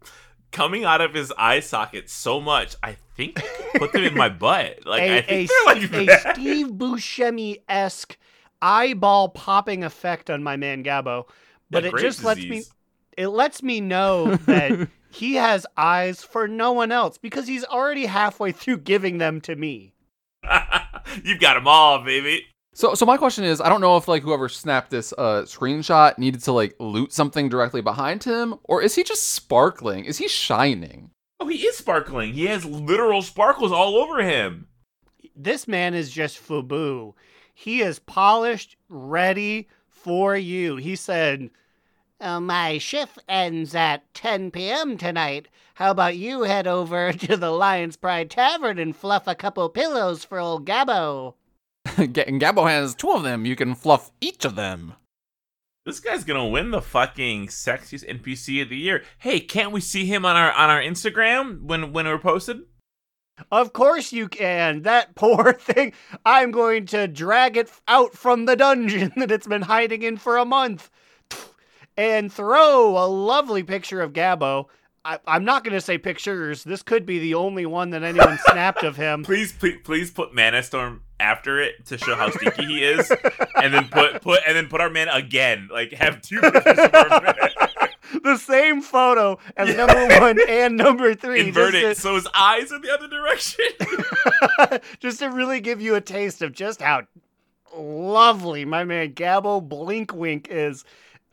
coming 0.52 0.84
out 0.84 1.00
of 1.00 1.12
his 1.12 1.32
eye 1.36 1.58
socket 1.58 2.08
so 2.08 2.40
much. 2.40 2.76
I 2.84 2.96
think 3.16 3.42
I 3.42 3.78
put 3.78 3.92
them 3.92 4.04
in 4.04 4.14
my 4.14 4.28
butt. 4.28 4.78
Like 4.86 5.02
I 5.02 5.06
a, 5.06 5.22
think 5.22 5.50
a, 5.50 5.80
they're 5.90 6.06
like 6.06 6.08
a. 6.08 6.34
Steve 6.34 6.68
Buscemi 6.68 7.62
esque 7.68 8.16
eyeball 8.60 9.30
popping 9.30 9.82
effect 9.82 10.30
on 10.30 10.44
my 10.44 10.56
man 10.56 10.84
Gabbo, 10.84 11.24
but 11.68 11.82
Yeah, 11.82 11.88
it 11.88 11.92
Graves' 11.94 12.16
just 12.16 12.24
lets 12.24 12.44
me 12.44 12.62
it 13.16 13.28
lets 13.28 13.60
me 13.60 13.80
know 13.80 14.36
that 14.36 14.88
he 15.10 15.34
has 15.34 15.66
eyes 15.76 16.22
for 16.22 16.46
no 16.46 16.70
one 16.70 16.92
else 16.92 17.18
because 17.18 17.48
he's 17.48 17.64
already 17.64 18.06
halfway 18.06 18.52
through 18.52 18.78
giving 18.78 19.18
them 19.18 19.40
to 19.40 19.56
me. 19.56 19.91
You've 21.24 21.40
got 21.40 21.54
them 21.54 21.68
all, 21.68 22.04
baby. 22.04 22.46
So, 22.74 22.94
so 22.94 23.04
my 23.04 23.18
question 23.18 23.44
is, 23.44 23.60
I 23.60 23.68
don't 23.68 23.82
know 23.82 23.96
if 23.96 24.08
like 24.08 24.22
whoever 24.22 24.48
snapped 24.48 24.90
this 24.90 25.12
uh, 25.18 25.42
screenshot 25.42 26.16
needed 26.16 26.42
to 26.44 26.52
like 26.52 26.74
loot 26.78 27.12
something 27.12 27.48
directly 27.48 27.82
behind 27.82 28.24
him, 28.24 28.54
or 28.64 28.80
is 28.82 28.94
he 28.94 29.04
just 29.04 29.30
sparkling? 29.30 30.06
Is 30.06 30.18
he 30.18 30.26
shining? 30.28 31.10
Oh, 31.38 31.48
he 31.48 31.58
is 31.66 31.76
sparkling. 31.76 32.32
He 32.32 32.46
has 32.46 32.64
literal 32.64 33.20
sparkles 33.20 33.72
all 33.72 33.96
over 33.96 34.22
him. 34.22 34.68
This 35.36 35.68
man 35.68 35.92
is 35.92 36.10
just 36.10 36.38
Fubu. 36.42 37.14
He 37.54 37.82
is 37.82 37.98
polished, 37.98 38.76
ready 38.88 39.68
for 39.88 40.36
you. 40.36 40.76
He 40.76 40.96
said, 40.96 41.50
"Uh, 42.20 42.40
My 42.40 42.78
shift 42.78 43.18
ends 43.28 43.74
at 43.74 44.12
10 44.14 44.50
p.m. 44.50 44.96
tonight. 44.96 45.48
How 45.74 45.90
about 45.90 46.16
you 46.16 46.42
head 46.42 46.66
over 46.66 47.12
to 47.12 47.36
the 47.36 47.50
Lion's 47.50 47.96
Pride 47.96 48.30
Tavern 48.30 48.78
and 48.78 48.94
fluff 48.94 49.26
a 49.26 49.34
couple 49.34 49.68
pillows 49.68 50.24
for 50.24 50.38
old 50.38 50.66
Gabbo? 50.66 51.34
Ga- 51.96 52.06
Gabbo 52.38 52.68
has 52.68 52.94
two 52.94 53.10
of 53.10 53.22
them. 53.22 53.44
You 53.46 53.56
can 53.56 53.74
fluff 53.74 54.10
each 54.20 54.44
of 54.44 54.54
them. 54.54 54.94
This 55.84 55.98
guy's 55.98 56.22
gonna 56.22 56.46
win 56.46 56.70
the 56.70 56.80
fucking 56.80 57.48
sexiest 57.48 58.08
NPC 58.08 58.62
of 58.62 58.68
the 58.68 58.76
year. 58.76 59.02
Hey, 59.18 59.40
can't 59.40 59.72
we 59.72 59.80
see 59.80 60.04
him 60.06 60.24
on 60.24 60.36
our 60.36 60.52
on 60.52 60.70
our 60.70 60.80
Instagram 60.80 61.62
when 61.62 61.92
when 61.92 62.06
we're 62.06 62.18
posted? 62.18 62.60
Of 63.50 63.72
course 63.72 64.12
you 64.12 64.28
can. 64.28 64.82
That 64.82 65.14
poor 65.16 65.54
thing. 65.54 65.92
I'm 66.24 66.52
going 66.52 66.86
to 66.86 67.08
drag 67.08 67.56
it 67.56 67.70
out 67.88 68.12
from 68.14 68.44
the 68.44 68.54
dungeon 68.54 69.12
that 69.16 69.32
it's 69.32 69.46
been 69.46 69.62
hiding 69.62 70.02
in 70.02 70.18
for 70.18 70.36
a 70.36 70.44
month 70.44 70.90
and 71.96 72.32
throw 72.32 72.96
a 72.96 73.06
lovely 73.08 73.64
picture 73.64 74.00
of 74.00 74.12
Gabbo. 74.12 74.66
I, 75.04 75.18
I'm 75.26 75.44
not 75.44 75.64
going 75.64 75.74
to 75.74 75.80
say 75.80 75.98
pictures. 75.98 76.62
This 76.62 76.82
could 76.82 77.04
be 77.04 77.18
the 77.18 77.34
only 77.34 77.66
one 77.66 77.90
that 77.90 78.02
anyone 78.02 78.38
snapped 78.46 78.84
of 78.84 78.96
him. 78.96 79.24
Please, 79.24 79.52
please, 79.52 79.78
please 79.82 80.10
put 80.10 80.32
Manastorm 80.32 81.00
after 81.18 81.60
it 81.60 81.86
to 81.86 81.98
show 81.98 82.14
how 82.14 82.30
stinky 82.30 82.64
he 82.64 82.84
is, 82.84 83.10
and 83.56 83.72
then 83.72 83.88
put 83.88 84.22
put 84.22 84.40
and 84.46 84.56
then 84.56 84.68
put 84.68 84.80
our 84.80 84.90
man 84.90 85.08
again. 85.08 85.68
Like 85.70 85.92
have 85.92 86.22
two 86.22 86.40
pictures 86.40 86.78
of 86.78 86.94
our 86.94 87.22
man. 87.22 87.34
the 88.22 88.36
same 88.36 88.82
photo 88.82 89.38
as 89.56 89.74
number 89.76 90.20
one 90.20 90.38
and 90.48 90.76
number 90.76 91.14
three. 91.14 91.40
Invert 91.40 91.74
it 91.74 91.80
just 91.80 92.02
so 92.02 92.14
his 92.14 92.28
eyes 92.34 92.72
are 92.72 92.80
the 92.80 92.92
other 92.92 93.08
direction. 93.08 93.64
just 95.00 95.18
to 95.20 95.26
really 95.26 95.60
give 95.60 95.80
you 95.80 95.94
a 95.94 96.00
taste 96.00 96.42
of 96.42 96.52
just 96.52 96.80
how 96.80 97.02
lovely 97.74 98.64
my 98.64 98.84
man 98.84 99.12
Gabbo 99.14 99.66
Blinkwink 99.66 100.48
is. 100.48 100.84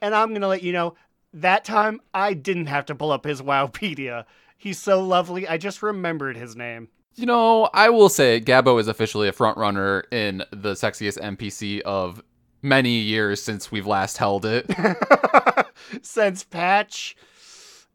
And 0.02 0.16
I'm 0.16 0.30
going 0.30 0.42
to 0.42 0.48
let 0.48 0.64
you 0.64 0.72
know 0.72 0.96
that 1.34 1.66
time 1.66 2.02
I 2.14 2.34
didn't 2.34 2.68
have 2.68 2.86
to 2.88 2.96
pull 2.96 3.12
up 3.12 3.26
his 3.26 3.42
Wowpedia. 3.42 4.26
He's 4.58 4.80
so 4.80 5.02
lovely. 5.02 5.48
I 5.48 5.58
just 5.58 5.82
remembered 5.82 6.38
his 6.38 6.56
name. 6.56 6.90
You 7.16 7.26
know, 7.26 7.70
I 7.74 7.90
will 7.90 8.10
say 8.10 8.40
Gabbo 8.40 8.80
is 8.80 8.88
officially 8.88 9.28
a 9.28 9.34
front 9.34 9.58
runner 9.58 10.06
in 10.12 10.44
the 10.52 10.74
sexiest 10.74 11.20
NPC 11.20 11.82
of 11.82 12.22
many 12.62 13.00
years 13.00 13.42
since 13.42 13.72
we've 13.72 13.88
last 13.88 14.18
held 14.18 14.46
it. 14.46 14.70
Since 16.02 16.44
patch 16.44 17.16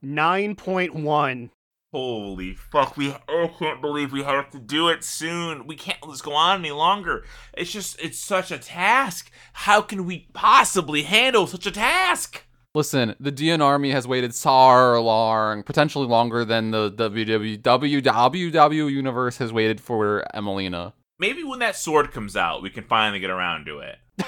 9.1. 0.05 1.51
Holy 1.93 2.55
fuck! 2.55 2.97
We 2.97 3.13
I 3.13 3.51
can't 3.57 3.81
believe 3.81 4.13
we 4.13 4.25
have 4.25 4.51
to 4.51 4.59
do 4.59 4.89
it 4.89 5.05
soon. 5.05 5.65
We 5.67 5.77
can't 5.77 5.99
let 6.03 6.11
this 6.11 6.23
go 6.23 6.33
on 6.33 6.59
any 6.59 6.73
longer. 6.73 7.25
It's 7.57 7.71
just 7.71 8.01
it's 8.03 8.19
such 8.19 8.51
a 8.51 8.59
task. 8.59 9.31
How 9.53 9.81
can 9.81 10.05
we 10.05 10.27
possibly 10.33 11.05
handle 11.05 11.47
such 11.47 11.67
a 11.67 11.71
task? 11.71 12.44
Listen, 12.77 13.15
the 13.21 13.31
DN 13.31 13.63
Army 13.63 13.93
has 13.93 14.09
waited 14.09 14.35
so 14.35 15.01
long, 15.01 15.63
potentially 15.63 16.09
longer 16.09 16.45
than 16.45 16.73
the 16.73 16.91
WWW 16.91 18.91
universe 18.91 19.39
has 19.39 19.53
waited 19.53 19.81
for 19.81 20.25
Emelina. 20.35 20.93
Maybe 21.21 21.45
when 21.45 21.61
that 21.61 21.77
sword 21.77 22.11
comes 22.11 22.37
out, 22.37 22.63
we 22.63 22.71
can 22.71 22.83
finally 22.83 23.21
get 23.21 23.31
around 23.31 23.67
to 23.67 23.79
it. 23.79 23.99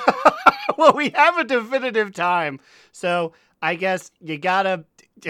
well, 0.79 0.93
we 0.93 1.11
have 1.11 1.37
a 1.39 1.45
definitive 1.45 2.15
time. 2.15 2.61
So 2.93 3.33
I 3.61 3.75
guess 3.75 4.13
you 4.21 4.39
gotta 4.39 4.85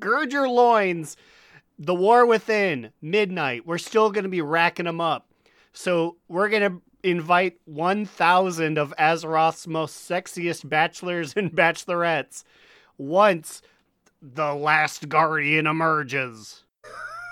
gird 0.00 0.32
your 0.32 0.48
loins. 0.48 1.18
The 1.78 1.94
War 1.94 2.24
Within, 2.24 2.90
midnight. 3.02 3.66
We're 3.66 3.76
still 3.76 4.10
gonna 4.10 4.30
be 4.30 4.40
racking 4.40 4.86
them 4.86 5.00
up. 5.00 5.28
So 5.74 6.16
we're 6.28 6.48
gonna 6.48 6.80
invite 7.04 7.58
1,000 7.66 8.78
of 8.78 8.94
Azeroth's 8.98 9.66
most 9.66 10.08
sexiest 10.08 10.68
bachelors 10.68 11.34
and 11.36 11.52
bachelorettes 11.52 12.44
once 12.98 13.62
the 14.22 14.54
last 14.54 15.08
guardian 15.08 15.66
emerges. 15.66 16.64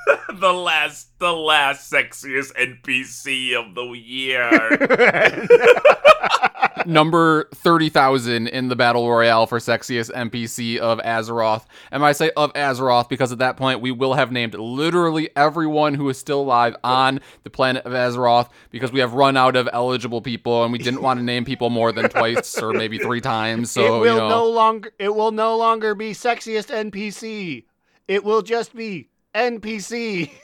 the 0.35 0.53
last, 0.53 1.19
the 1.19 1.33
last 1.33 1.91
sexiest 1.91 2.53
NPC 2.55 3.55
of 3.55 3.75
the 3.75 3.91
year. 3.93 4.49
Number 6.87 7.49
30,000 7.55 8.47
in 8.49 8.69
the 8.69 8.77
Battle 8.77 9.09
Royale 9.09 9.47
for 9.47 9.59
sexiest 9.59 10.11
NPC 10.13 10.79
of 10.79 10.99
Azeroth. 11.01 11.65
And 11.91 12.05
I 12.05 12.13
say 12.13 12.31
of 12.37 12.53
Azeroth 12.55 13.09
because 13.09 13.33
at 13.33 13.39
that 13.39 13.57
point 13.57 13.81
we 13.81 13.91
will 13.91 14.15
have 14.15 14.33
named 14.33 14.55
literally 14.55 15.31
everyone 15.37 15.95
who 15.95 16.09
is 16.09 16.19
still 16.19 16.41
alive 16.41 16.77
on 16.85 17.21
the 17.45 17.51
planet 17.51 17.85
of 17.85 17.93
Azeroth 17.93 18.49
because 18.71 18.93
we 18.93 19.01
have 19.01 19.15
run 19.15 19.37
out 19.37 19.57
of 19.57 19.69
eligible 19.73 20.21
people 20.21 20.65
and 20.65 20.73
we 20.73 20.79
didn't 20.79 21.03
want 21.03 21.19
to 21.19 21.25
name 21.25 21.45
people 21.45 21.71
more 21.71 21.93
than 21.93 22.09
twice 22.09 22.59
or 22.59 22.73
maybe 22.73 22.99
three 22.99 23.21
times. 23.21 23.71
So, 23.71 23.83
it 23.83 23.91
will 24.01 24.15
you 24.15 24.19
know. 24.19 24.29
no 24.29 24.47
longer 24.49 24.93
it 24.99 25.15
will 25.15 25.33
no 25.33 25.57
longer 25.57 25.95
be 25.95 26.13
sexiest 26.13 26.73
NPC. 26.91 27.65
It 28.09 28.25
will 28.25 28.43
just 28.43 28.75
be 28.75 29.09
NPC. 29.35 30.31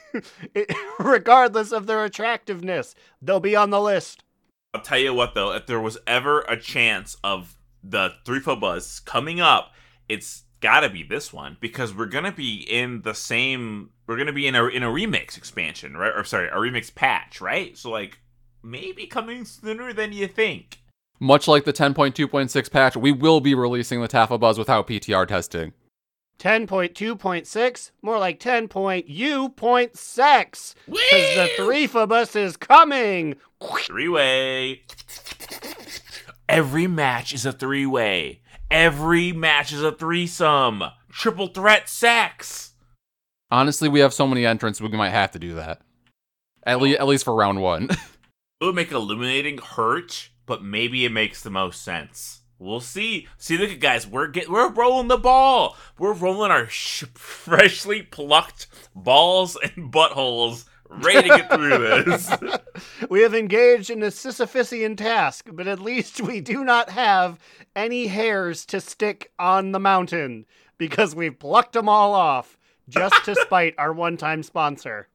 It- 0.55 0.75
regardless 0.99 1.71
of 1.71 1.87
their 1.87 2.03
attractiveness, 2.03 2.95
they'll 3.21 3.41
be 3.41 3.55
on 3.55 3.69
the 3.69 3.81
list. 3.81 4.25
I'll 4.75 4.83
tell 4.83 4.99
you 4.99 5.15
what 5.15 5.35
though, 5.35 5.53
if 5.53 5.67
there 5.67 5.81
was 5.81 5.99
ever 6.07 6.43
a 6.43 6.57
chance 6.57 7.17
of 7.25 7.57
the 7.83 8.13
three 8.25 8.41
foot 8.41 8.61
buzz 8.61 9.01
coming 9.01 9.41
up, 9.41 9.73
it's 10.09 10.45
gotta 10.61 10.91
be 10.91 11.03
this 11.03 11.33
one 11.33 11.57
because 11.61 11.95
we're 11.95 12.07
gonna 12.07 12.33
be 12.33 12.67
in 12.69 13.03
the 13.03 13.15
same. 13.15 13.91
We're 14.07 14.19
gonna 14.19 14.33
be 14.33 14.47
in 14.47 14.55
a 14.55 14.67
in 14.67 14.83
a 14.83 14.89
remix 14.89 15.39
expansion, 15.39 15.97
right? 15.97 16.13
Or 16.15 16.25
sorry, 16.25 16.49
a 16.49 16.57
remix 16.57 16.95
patch, 16.95 17.41
right? 17.41 17.77
So 17.79 17.91
like 17.91 18.19
maybe 18.63 19.07
coming 19.07 19.45
sooner 19.45 19.93
than 19.93 20.13
you 20.13 20.27
think. 20.27 20.81
Much 21.21 21.49
like 21.49 21.65
the 21.65 21.73
10.2.6 21.73 22.71
patch, 22.71 22.97
we 22.97 23.11
will 23.11 23.41
be 23.41 23.53
releasing 23.53 24.01
the 24.01 24.07
Taffa 24.07 24.39
Buzz 24.39 24.57
without 24.57 24.87
PTR 24.87 25.27
testing. 25.27 25.73
10.2.6, 26.39 27.91
more 28.03 28.19
like 28.19 28.39
10 28.41 28.69
point 28.69 29.09
U 29.09 29.49
point. 29.51 29.93
Because 29.93 30.75
the 30.87 31.51
three 31.57 31.85
of 31.93 32.13
us 32.13 32.37
is 32.37 32.57
coming. 32.57 33.37
Three 33.87 34.09
way. 34.09 34.83
Every 36.49 36.87
match 36.87 37.33
is 37.33 37.45
a 37.45 37.53
three 37.53 37.87
way. 37.87 38.41
Every 38.71 39.33
match 39.33 39.73
is 39.73 39.83
a 39.83 39.93
threesome. 39.93 40.83
Triple 41.11 41.49
threat 41.49 41.89
sex. 41.89 42.75
Honestly, 43.51 43.89
we 43.89 44.01
have 44.01 44.13
so 44.13 44.27
many 44.27 44.45
entrants, 44.45 44.81
we 44.81 44.89
might 44.89 45.11
have 45.11 45.31
to 45.33 45.39
do 45.39 45.55
that. 45.55 45.81
At, 46.65 46.81
le- 46.81 46.91
at 46.91 47.07
least 47.07 47.25
for 47.25 47.35
round 47.35 47.61
one. 47.61 47.89
It 48.61 48.65
would 48.65 48.75
make 48.75 48.91
eliminating 48.91 49.59
hurt, 49.59 50.31
but 50.45 50.65
maybe 50.65 51.05
it 51.05 51.13
makes 51.13 51.41
the 51.41 51.51
most 51.51 51.81
sense. 51.81 52.41
We'll 52.59 52.81
see. 52.81 53.29
See, 53.37 53.57
look 53.57 53.71
at 53.71 53.81
guys, 53.81 54.07
we're 54.07 54.27
get 54.29 54.49
we're 54.49 54.71
rolling 54.73 55.09
the 55.09 55.17
ball. 55.17 55.77
We're 55.99 56.13
rolling 56.13 56.51
our 56.51 56.69
sh- 56.69 57.05
freshly 57.15 58.03
plucked 58.03 58.67
balls 58.97 59.57
and 59.63 59.93
buttholes, 59.93 60.65
ready 60.91 61.29
to 61.29 61.37
get 61.37 61.53
through 61.53 62.05
this. 62.05 62.31
We 63.11 63.23
have 63.23 63.35
engaged 63.35 63.91
in 63.91 64.03
a 64.03 64.07
Sisyphusian 64.07 64.97
task, 64.97 65.49
but 65.53 65.67
at 65.67 65.81
least 65.81 66.21
we 66.21 66.41
do 66.41 66.65
not 66.65 66.91
have 66.91 67.39
any 67.75 68.07
hairs 68.09 68.65
to 68.67 68.81
stick 68.81 69.33
on 69.39 69.73
the 69.73 69.81
mountain 69.81 70.47
because 70.79 71.15
we've 71.15 71.39
plucked 71.39 71.73
them 71.73 71.89
all 71.89 72.15
off 72.15 72.57
just 72.89 73.25
to 73.25 73.35
spite 73.41 73.75
our 73.79 73.93
one 73.93 74.17
time 74.17 74.43
sponsor. 74.45 75.09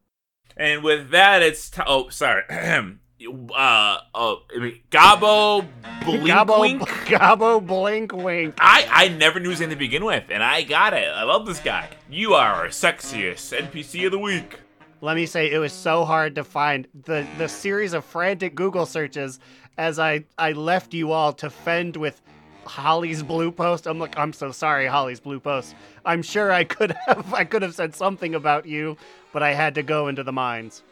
and 0.57 0.83
with 0.83 1.09
that, 1.11 1.41
it's 1.41 1.69
t- 1.69 1.81
oh 1.85 2.09
sorry. 2.09 2.43
uh 3.22 3.97
oh, 4.14 4.43
I 4.55 4.59
mean, 4.59 4.80
Gabo 4.89 5.68
Blink 6.03 6.28
Gabo, 6.28 6.59
Wink. 6.59 6.82
Gabo, 7.05 7.66
blink, 7.66 8.11
wink. 8.14 8.55
I 8.59 8.88
I 8.89 9.07
never 9.09 9.39
knew 9.39 9.51
his 9.51 9.59
name 9.59 9.70
to 9.70 9.76
begin 9.76 10.03
with, 10.03 10.26
and 10.30 10.43
I 10.43 10.64
got 10.64 10.93
it. 10.93 11.07
I 11.07 11.24
love 11.24 11.45
this 11.45 11.59
guy. 11.59 11.89
You 12.09 12.34
are 12.34 12.53
our 12.53 12.68
sexiest 12.68 13.57
NPC 13.57 14.05
of 14.05 14.11
the 14.11 14.20
week. 14.20 14.59
Let 15.01 15.16
me 15.16 15.26
say, 15.26 15.51
it 15.51 15.57
was 15.57 15.74
so 15.74 16.05
hard 16.05 16.36
to 16.36 16.43
find 16.43 16.88
the 17.05 17.26
the 17.38 17.47
series 17.47 17.93
of 17.93 18.03
frantic 18.05 18.55
Google 18.55 18.86
searches 18.86 19.39
as 19.78 19.99
I 19.99 20.26
I 20.38 20.51
left 20.51 20.93
you 20.93 21.11
all 21.11 21.34
to 21.34 21.49
fend 21.49 21.95
with 21.95 22.22
Holly's 22.66 23.24
blue 23.24 23.51
post. 23.51 23.88
I'm 23.88 23.99
like, 23.99 24.18
I'm 24.18 24.34
so 24.34 24.51
sorry, 24.51 24.88
Holly's 24.88 25.20
blue 25.20 25.39
post. 25.39 25.76
I'm 26.05 26.22
sure 26.22 26.51
I 26.51 26.64
could 26.64 26.91
have 27.07 27.34
I 27.34 27.43
could 27.45 27.61
have 27.61 27.76
said 27.76 27.95
something 27.95 28.36
about 28.36 28.66
you, 28.66 28.97
but 29.32 29.43
I 29.43 29.53
had 29.53 29.76
to 29.76 29.84
go 29.84 30.07
into 30.07 30.24
the 30.24 30.34
mines. 30.34 30.84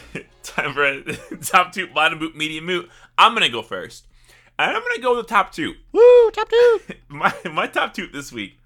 Time 0.42 0.74
for 0.74 1.36
top 1.42 1.72
two, 1.72 1.86
bottom 1.88 2.18
boot, 2.18 2.36
medium 2.36 2.66
boot. 2.66 2.90
I'm 3.18 3.34
gonna 3.34 3.48
go 3.48 3.62
first. 3.62 4.06
And 4.58 4.76
I'm 4.76 4.82
gonna 4.82 5.00
go 5.00 5.16
with 5.16 5.26
the 5.26 5.34
top 5.34 5.52
two. 5.52 5.74
Woo, 5.92 6.30
top 6.30 6.48
two. 6.48 6.80
my 7.08 7.34
my 7.50 7.66
top 7.66 7.94
two 7.94 8.06
this 8.06 8.32
week 8.32 8.58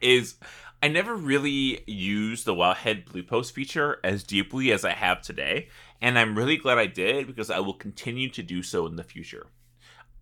is 0.00 0.36
I 0.82 0.88
never 0.88 1.14
really 1.14 1.82
used 1.86 2.44
the 2.44 2.54
Wowhead 2.54 3.06
Blue 3.06 3.22
Post 3.22 3.54
feature 3.54 3.98
as 4.02 4.24
deeply 4.24 4.72
as 4.72 4.84
I 4.84 4.92
have 4.92 5.22
today, 5.22 5.68
and 6.00 6.18
I'm 6.18 6.36
really 6.36 6.56
glad 6.56 6.78
I 6.78 6.86
did 6.86 7.26
because 7.26 7.50
I 7.50 7.60
will 7.60 7.74
continue 7.74 8.28
to 8.30 8.42
do 8.42 8.62
so 8.62 8.86
in 8.86 8.96
the 8.96 9.04
future. 9.04 9.46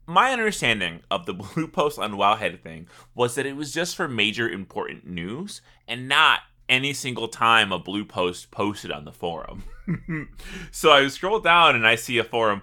My 0.06 0.32
understanding 0.32 1.00
of 1.10 1.24
the 1.24 1.34
Blue 1.34 1.68
Post 1.68 1.98
on 1.98 2.12
Wowhead 2.12 2.60
thing 2.60 2.88
was 3.14 3.36
that 3.36 3.46
it 3.46 3.56
was 3.56 3.72
just 3.72 3.96
for 3.96 4.08
major 4.08 4.48
important 4.48 5.06
news 5.06 5.62
and 5.86 6.08
not 6.08 6.40
any 6.70 6.94
single 6.94 7.28
time 7.28 7.72
a 7.72 7.78
Blue 7.78 8.06
Post 8.06 8.50
posted 8.50 8.90
on 8.90 9.04
the 9.04 9.12
forum. 9.12 9.64
so 10.70 10.92
I 10.92 11.06
scroll 11.08 11.40
down 11.40 11.74
and 11.74 11.86
I 11.86 11.96
see 11.96 12.16
a 12.16 12.24
forum, 12.24 12.62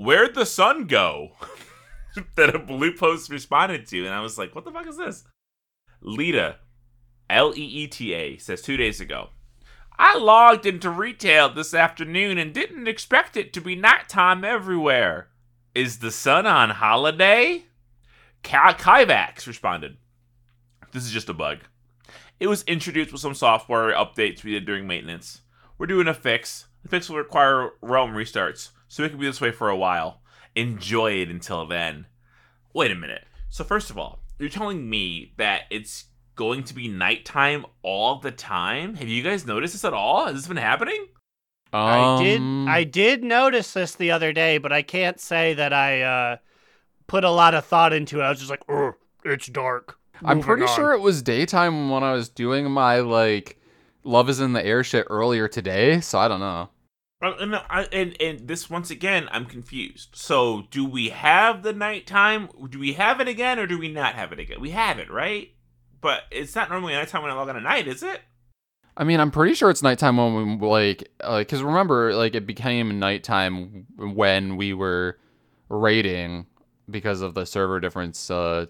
Where'd 0.00 0.34
the 0.34 0.46
sun 0.46 0.86
go? 0.86 1.32
that 2.36 2.54
a 2.54 2.58
blue 2.58 2.96
post 2.96 3.30
responded 3.30 3.86
to, 3.88 4.06
and 4.06 4.14
I 4.14 4.20
was 4.20 4.38
like, 4.38 4.54
"What 4.54 4.64
the 4.64 4.72
fuck 4.72 4.86
is 4.86 4.96
this?" 4.96 5.24
Lita, 6.00 6.56
L 7.28 7.52
E 7.54 7.62
E 7.62 7.86
T 7.86 8.14
A, 8.14 8.38
says 8.38 8.62
two 8.62 8.78
days 8.78 9.00
ago, 9.00 9.28
"I 9.98 10.16
logged 10.16 10.64
into 10.64 10.88
retail 10.88 11.52
this 11.52 11.74
afternoon 11.74 12.38
and 12.38 12.54
didn't 12.54 12.88
expect 12.88 13.36
it 13.36 13.52
to 13.52 13.60
be 13.60 13.76
nighttime 13.76 14.42
everywhere. 14.42 15.28
Is 15.74 15.98
the 15.98 16.10
sun 16.10 16.46
on 16.46 16.70
holiday?" 16.70 17.64
Ka- 18.42 18.72
Kaivax 18.78 19.46
responded, 19.46 19.98
"This 20.92 21.04
is 21.04 21.12
just 21.12 21.28
a 21.28 21.34
bug. 21.34 21.58
It 22.40 22.48
was 22.48 22.62
introduced 22.62 23.12
with 23.12 23.20
some 23.20 23.34
software 23.34 23.92
updates 23.92 24.42
we 24.42 24.52
did 24.52 24.66
during 24.66 24.86
maintenance. 24.86 25.42
We're 25.78 25.86
doing 25.86 26.08
a 26.08 26.14
fix. 26.14 26.66
The 26.82 26.88
fix 26.88 27.08
will 27.08 27.18
require 27.18 27.70
realm 27.82 28.12
restarts, 28.12 28.70
so 28.88 29.04
it 29.04 29.10
can 29.10 29.20
be 29.20 29.26
this 29.26 29.40
way 29.40 29.52
for 29.52 29.68
a 29.68 29.76
while. 29.76 30.22
Enjoy 30.56 31.12
it 31.12 31.28
until 31.28 31.66
then." 31.66 32.06
Wait 32.72 32.90
a 32.90 32.94
minute. 32.94 33.26
So 33.50 33.62
first 33.62 33.90
of 33.90 33.98
all, 33.98 34.22
you're 34.38 34.48
telling 34.48 34.88
me 34.88 35.34
that 35.36 35.62
it's 35.70 36.06
going 36.34 36.64
to 36.64 36.74
be 36.74 36.88
nighttime 36.88 37.66
all 37.82 38.18
the 38.18 38.30
time? 38.30 38.94
Have 38.94 39.08
you 39.08 39.22
guys 39.22 39.46
noticed 39.46 39.74
this 39.74 39.84
at 39.84 39.92
all? 39.92 40.24
Has 40.24 40.36
this 40.36 40.48
been 40.48 40.56
happening? 40.56 41.08
I 41.72 42.22
did 42.22 42.40
Um, 42.40 42.66
I 42.66 42.84
did 42.84 43.22
notice 43.22 43.74
this 43.74 43.94
the 43.94 44.10
other 44.10 44.32
day, 44.32 44.56
but 44.56 44.72
I 44.72 44.80
can't 44.80 45.20
say 45.20 45.52
that 45.54 45.74
I 45.74 46.00
uh, 46.00 46.36
put 47.06 47.24
a 47.24 47.30
lot 47.30 47.54
of 47.54 47.66
thought 47.66 47.92
into 47.92 48.20
it. 48.20 48.24
I 48.24 48.30
was 48.30 48.38
just 48.38 48.50
like, 48.50 48.62
"Ugh, 48.68 48.94
it's 49.24 49.46
dark. 49.48 49.98
I'm 50.24 50.40
pretty 50.40 50.62
on." 50.64 50.68
sure 50.68 50.92
it 50.92 51.00
was 51.00 51.22
daytime 51.22 51.90
when 51.90 52.02
I 52.02 52.12
was 52.12 52.28
doing 52.28 52.70
my 52.70 53.00
like 53.00 53.58
love 54.04 54.28
is 54.28 54.40
in 54.40 54.52
the 54.52 54.64
air 54.64 54.82
shit 54.84 55.06
earlier 55.10 55.48
today, 55.48 56.00
so 56.00 56.18
I 56.18 56.28
don't 56.28 56.40
know. 56.40 56.68
Uh, 57.22 57.32
And, 57.38 57.54
I- 57.54 57.88
and 57.92 58.16
and 58.20 58.48
this 58.48 58.70
once 58.70 58.90
again, 58.90 59.28
I'm 59.30 59.44
confused. 59.46 60.10
So 60.14 60.66
do 60.70 60.84
we 60.86 61.10
have 61.10 61.62
the 61.62 61.72
nighttime? 61.72 62.48
Do 62.70 62.78
we 62.78 62.94
have 62.94 63.20
it 63.20 63.28
again, 63.28 63.58
or 63.58 63.66
do 63.66 63.78
we 63.78 63.88
not 63.88 64.14
have 64.14 64.32
it 64.32 64.38
again? 64.38 64.60
We 64.60 64.70
have 64.70 64.98
it, 64.98 65.10
right? 65.10 65.50
But 66.00 66.22
it's 66.30 66.54
not 66.54 66.70
normally 66.70 66.94
nighttime 66.94 67.22
when 67.22 67.30
I 67.30 67.34
log 67.34 67.50
on 67.50 67.56
at 67.56 67.62
night, 67.62 67.86
is 67.88 68.02
it? 68.02 68.22
I 68.96 69.04
mean, 69.04 69.20
I'm 69.20 69.30
pretty 69.30 69.54
sure 69.54 69.68
it's 69.70 69.82
nighttime 69.82 70.16
when 70.16 70.58
we 70.58 70.66
like, 70.66 71.10
like, 71.26 71.48
cause 71.48 71.62
remember, 71.62 72.14
like, 72.14 72.34
it 72.34 72.46
became 72.46 72.98
nighttime 72.98 73.86
when 73.96 74.56
we 74.56 74.72
were 74.74 75.18
raiding 75.68 76.46
because 76.90 77.20
of 77.20 77.34
the 77.34 77.44
server 77.44 77.80
difference, 77.80 78.30
uh, 78.30 78.66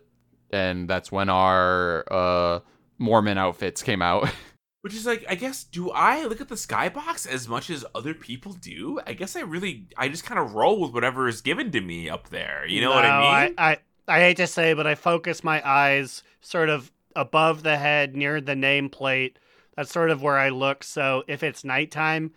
and 0.53 0.89
that's 0.89 1.11
when 1.11 1.29
our 1.29 2.05
uh 2.11 2.61
Mormon 3.01 3.39
outfits 3.39 3.83
came 3.83 4.03
out. 4.03 4.29
Which 4.83 4.95
is 4.95 5.05
like, 5.05 5.27
I 5.29 5.35
guess, 5.35 5.65
do 5.65 5.91
I 5.91 6.25
look 6.25 6.41
at 6.41 6.49
the 6.49 6.55
skybox 6.55 7.27
as 7.27 7.47
much 7.49 7.69
as 7.69 7.85
other 7.95 8.15
people 8.15 8.53
do? 8.55 8.99
I 9.07 9.13
guess 9.13 9.37
I 9.37 9.41
really, 9.41 9.89
I 9.97 10.09
just 10.09 10.25
kind 10.25 10.41
of 10.41 10.55
roll 10.55 10.81
with 10.81 10.93
whatever 10.93 11.29
is 11.29 11.43
given 11.43 11.71
to 11.73 11.83
me 11.83 12.09
up 12.09 12.31
there. 12.31 12.67
You 12.67 12.81
know 12.81 12.91
what 12.91 13.05
I 13.05 13.47
mean? 13.49 13.55
I, 13.59 13.79
I, 14.09 14.21
hate 14.21 14.39
to 14.39 14.47
say, 14.47 14.73
but 14.73 14.87
I 14.87 14.95
focus 14.95 15.45
my 15.45 15.61
eyes 15.69 16.23
sort 16.41 16.71
of 16.71 16.91
above 17.15 17.63
the 17.63 17.77
head 17.77 18.17
near 18.17 18.41
the 18.41 18.55
nameplate. 18.55 19.35
That's 19.77 19.93
sort 19.93 20.11
of 20.11 20.23
where 20.23 20.39
I 20.39 20.49
look. 20.49 20.83
So 20.83 21.25
if 21.29 21.43
it's 21.43 21.63
nighttime, 21.63 22.33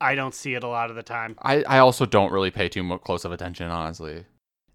I 0.00 0.14
don't 0.14 0.34
see 0.34 0.54
it 0.54 0.64
a 0.64 0.68
lot 0.68 0.88
of 0.88 0.96
the 0.96 1.02
time. 1.02 1.36
I, 1.42 1.62
I 1.64 1.78
also 1.80 2.06
don't 2.06 2.32
really 2.32 2.50
pay 2.50 2.70
too 2.70 2.82
much 2.82 3.02
close 3.02 3.26
of 3.26 3.32
attention, 3.32 3.68
honestly. 3.68 4.24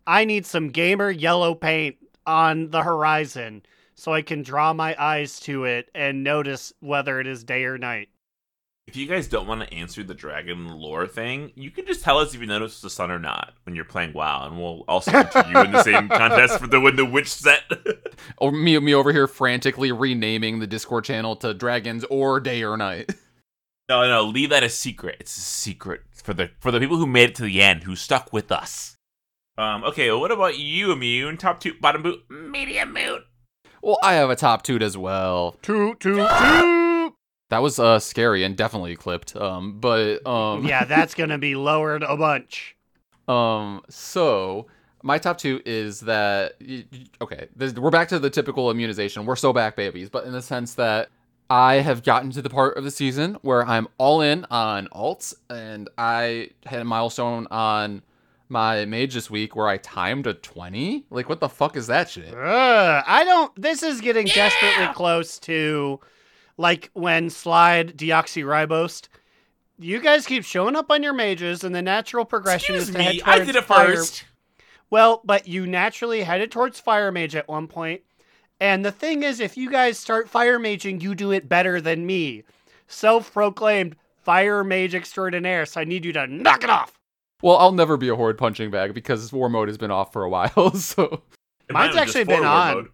I 0.05 0.23
need 0.23 0.45
some 0.45 0.69
gamer 0.69 1.09
yellow 1.09 1.55
paint 1.55 1.97
on 2.27 2.69
the 2.69 2.83
horizon 2.83 3.63
so 3.95 4.13
I 4.13 4.21
can 4.21 4.43
draw 4.43 4.73
my 4.73 4.95
eyes 4.99 5.39
to 5.41 5.63
it 5.65 5.89
and 5.95 6.23
notice 6.23 6.71
whether 6.79 7.19
it 7.19 7.25
is 7.25 7.43
day 7.43 7.63
or 7.63 7.79
night. 7.79 8.09
If 8.85 8.95
you 8.95 9.05
guys 9.05 9.27
don't 9.27 9.47
want 9.47 9.61
to 9.61 9.73
answer 9.73 10.01
the 10.01 10.13
dragon 10.13 10.69
lore 10.69 11.07
thing, 11.07 11.51
you 11.55 11.71
can 11.71 11.85
just 11.85 12.03
tell 12.03 12.19
us 12.19 12.33
if 12.33 12.39
you 12.39 12.47
notice 12.47 12.79
the 12.79 12.89
sun 12.89 13.11
or 13.11 13.19
not 13.19 13.53
when 13.63 13.75
you're 13.75 13.83
playing 13.83 14.13
WoW, 14.13 14.47
and 14.47 14.57
we'll 14.57 14.85
also 14.87 15.11
enter 15.11 15.43
you 15.49 15.59
in 15.59 15.73
the 15.73 15.83
same 15.83 16.07
contest 16.09 16.57
for 16.57 16.67
the 16.67 16.79
win 16.79 16.95
the 16.95 17.05
witch 17.05 17.27
set. 17.29 17.63
Or 18.39 18.51
me, 18.51 18.77
me 18.79 18.95
over 18.95 19.13
here 19.13 19.27
frantically 19.27 19.91
renaming 19.91 20.57
the 20.57 20.65
Discord 20.65 21.03
channel 21.03 21.35
to 21.37 21.53
Dragons 21.53 22.03
or 22.09 22.39
Day 22.39 22.63
or 22.63 22.75
Night. 22.75 23.13
no, 23.89 24.07
no, 24.07 24.23
leave 24.23 24.49
that 24.49 24.63
a 24.63 24.69
secret. 24.69 25.17
It's 25.19 25.37
a 25.37 25.41
secret 25.41 26.01
for 26.11 26.33
the 26.33 26.49
for 26.59 26.71
the 26.71 26.79
people 26.79 26.97
who 26.97 27.05
made 27.05 27.29
it 27.29 27.35
to 27.35 27.43
the 27.43 27.61
end, 27.61 27.83
who 27.83 27.95
stuck 27.95 28.33
with 28.33 28.51
us. 28.51 28.96
Um, 29.57 29.83
okay, 29.85 30.09
well, 30.11 30.19
what 30.19 30.31
about 30.31 30.57
you, 30.59 30.91
Immune? 30.91 31.37
Top 31.37 31.59
two, 31.59 31.73
bottom 31.81 32.03
boot, 32.03 32.19
medium 32.29 32.93
boot. 32.93 33.23
Well, 33.81 33.97
I 34.03 34.13
have 34.13 34.29
a 34.29 34.35
top 34.35 34.61
toot 34.63 34.81
as 34.81 34.97
well. 34.97 35.55
Toot, 35.61 35.99
toot, 35.99 36.29
toot! 36.29 37.13
That 37.49 37.59
was 37.61 37.79
uh 37.79 37.99
scary 37.99 38.43
and 38.43 38.55
definitely 38.55 38.95
clipped. 38.95 39.35
Um, 39.35 39.79
but 39.79 40.25
um, 40.27 40.65
yeah, 40.65 40.83
that's 40.83 41.13
going 41.15 41.29
to 41.29 41.37
be 41.37 41.55
lowered 41.55 42.03
a 42.03 42.17
bunch. 42.17 42.75
Um, 43.27 43.81
so 43.89 44.67
my 45.03 45.17
top 45.17 45.37
two 45.37 45.61
is 45.65 46.01
that 46.01 46.55
y- 46.61 46.85
y- 46.91 47.05
okay. 47.21 47.47
This, 47.55 47.73
we're 47.73 47.89
back 47.89 48.09
to 48.09 48.19
the 48.19 48.29
typical 48.29 48.69
immunization. 48.69 49.25
We're 49.25 49.35
so 49.35 49.53
back 49.53 49.75
babies, 49.75 50.09
but 50.09 50.25
in 50.25 50.33
the 50.33 50.41
sense 50.41 50.73
that 50.75 51.09
I 51.49 51.75
have 51.75 52.03
gotten 52.03 52.31
to 52.31 52.41
the 52.41 52.49
part 52.49 52.77
of 52.77 52.83
the 52.83 52.91
season 52.91 53.37
where 53.41 53.65
I'm 53.65 53.87
all 53.97 54.21
in 54.21 54.45
on 54.51 54.87
alts, 54.87 55.33
and 55.49 55.89
I 55.97 56.49
had 56.65 56.81
a 56.81 56.85
milestone 56.85 57.47
on 57.49 58.01
my 58.49 58.85
mage 58.85 59.13
this 59.13 59.29
week 59.29 59.55
where 59.55 59.67
I 59.67 59.77
timed 59.77 60.27
a 60.27 60.33
twenty. 60.33 61.05
Like, 61.09 61.29
what 61.29 61.39
the 61.39 61.49
fuck 61.49 61.75
is 61.75 61.87
that 61.87 62.09
shit? 62.09 62.33
Ugh, 62.33 63.03
I 63.05 63.23
don't. 63.23 63.61
This 63.61 63.83
is 63.83 64.01
getting 64.01 64.27
desperately 64.27 64.87
close 64.93 65.39
to 65.39 65.99
like 66.57 66.89
when 66.93 67.29
slide 67.29 67.97
deoxyribose. 67.97 69.07
You 69.79 69.99
guys 69.99 70.25
keep 70.25 70.43
showing 70.43 70.75
up 70.75 70.89
on 70.89 71.03
your 71.03 71.13
mages, 71.13 71.63
and 71.63 71.75
the 71.75 71.81
natural 71.81 72.25
progression 72.25 72.75
Excuse 72.75 72.89
is 72.89 72.95
to 72.95 73.01
head 73.03 73.13
me, 73.13 73.19
towards 73.19 73.41
I 73.41 73.45
did 73.45 73.55
it 73.55 73.63
fire. 73.65 73.95
first. 73.95 74.25
Well, 74.89 75.21
but 75.23 75.47
you 75.47 75.67
naturally 75.67 76.23
headed 76.23 76.51
towards 76.51 76.79
fire 76.79 77.11
mage 77.11 77.35
at 77.35 77.47
one 77.47 77.67
point, 77.67 78.01
and 78.59 78.83
the 78.83 78.91
thing 78.91 79.21
is, 79.21 79.39
if 79.39 79.57
you 79.57 79.69
guys 79.69 79.99
start 79.99 80.29
fire 80.29 80.57
maging, 80.57 81.01
you 81.01 81.13
do 81.13 81.31
it 81.31 81.47
better 81.49 81.79
than 81.79 82.05
me. 82.05 82.43
Self-proclaimed 82.87 83.97
fire 84.23 84.63
mage 84.63 84.95
extraordinaire. 84.95 85.65
So 85.65 85.81
I 85.81 85.83
need 85.83 86.05
you 86.05 86.13
to 86.13 86.25
knock 86.25 86.63
it 86.63 86.69
off. 86.69 86.96
Well, 87.41 87.57
I'll 87.57 87.71
never 87.71 87.97
be 87.97 88.09
a 88.09 88.15
horde 88.15 88.37
punching 88.37 88.71
bag 88.71 88.93
because 88.93 89.31
war 89.31 89.49
mode 89.49 89.67
has 89.67 89.77
been 89.77 89.91
off 89.91 90.11
for 90.13 90.23
a 90.23 90.29
while. 90.29 90.71
So 90.75 91.21
Mine's 91.69 91.95
actually 91.95 92.23
been 92.23 92.45
on. 92.45 92.89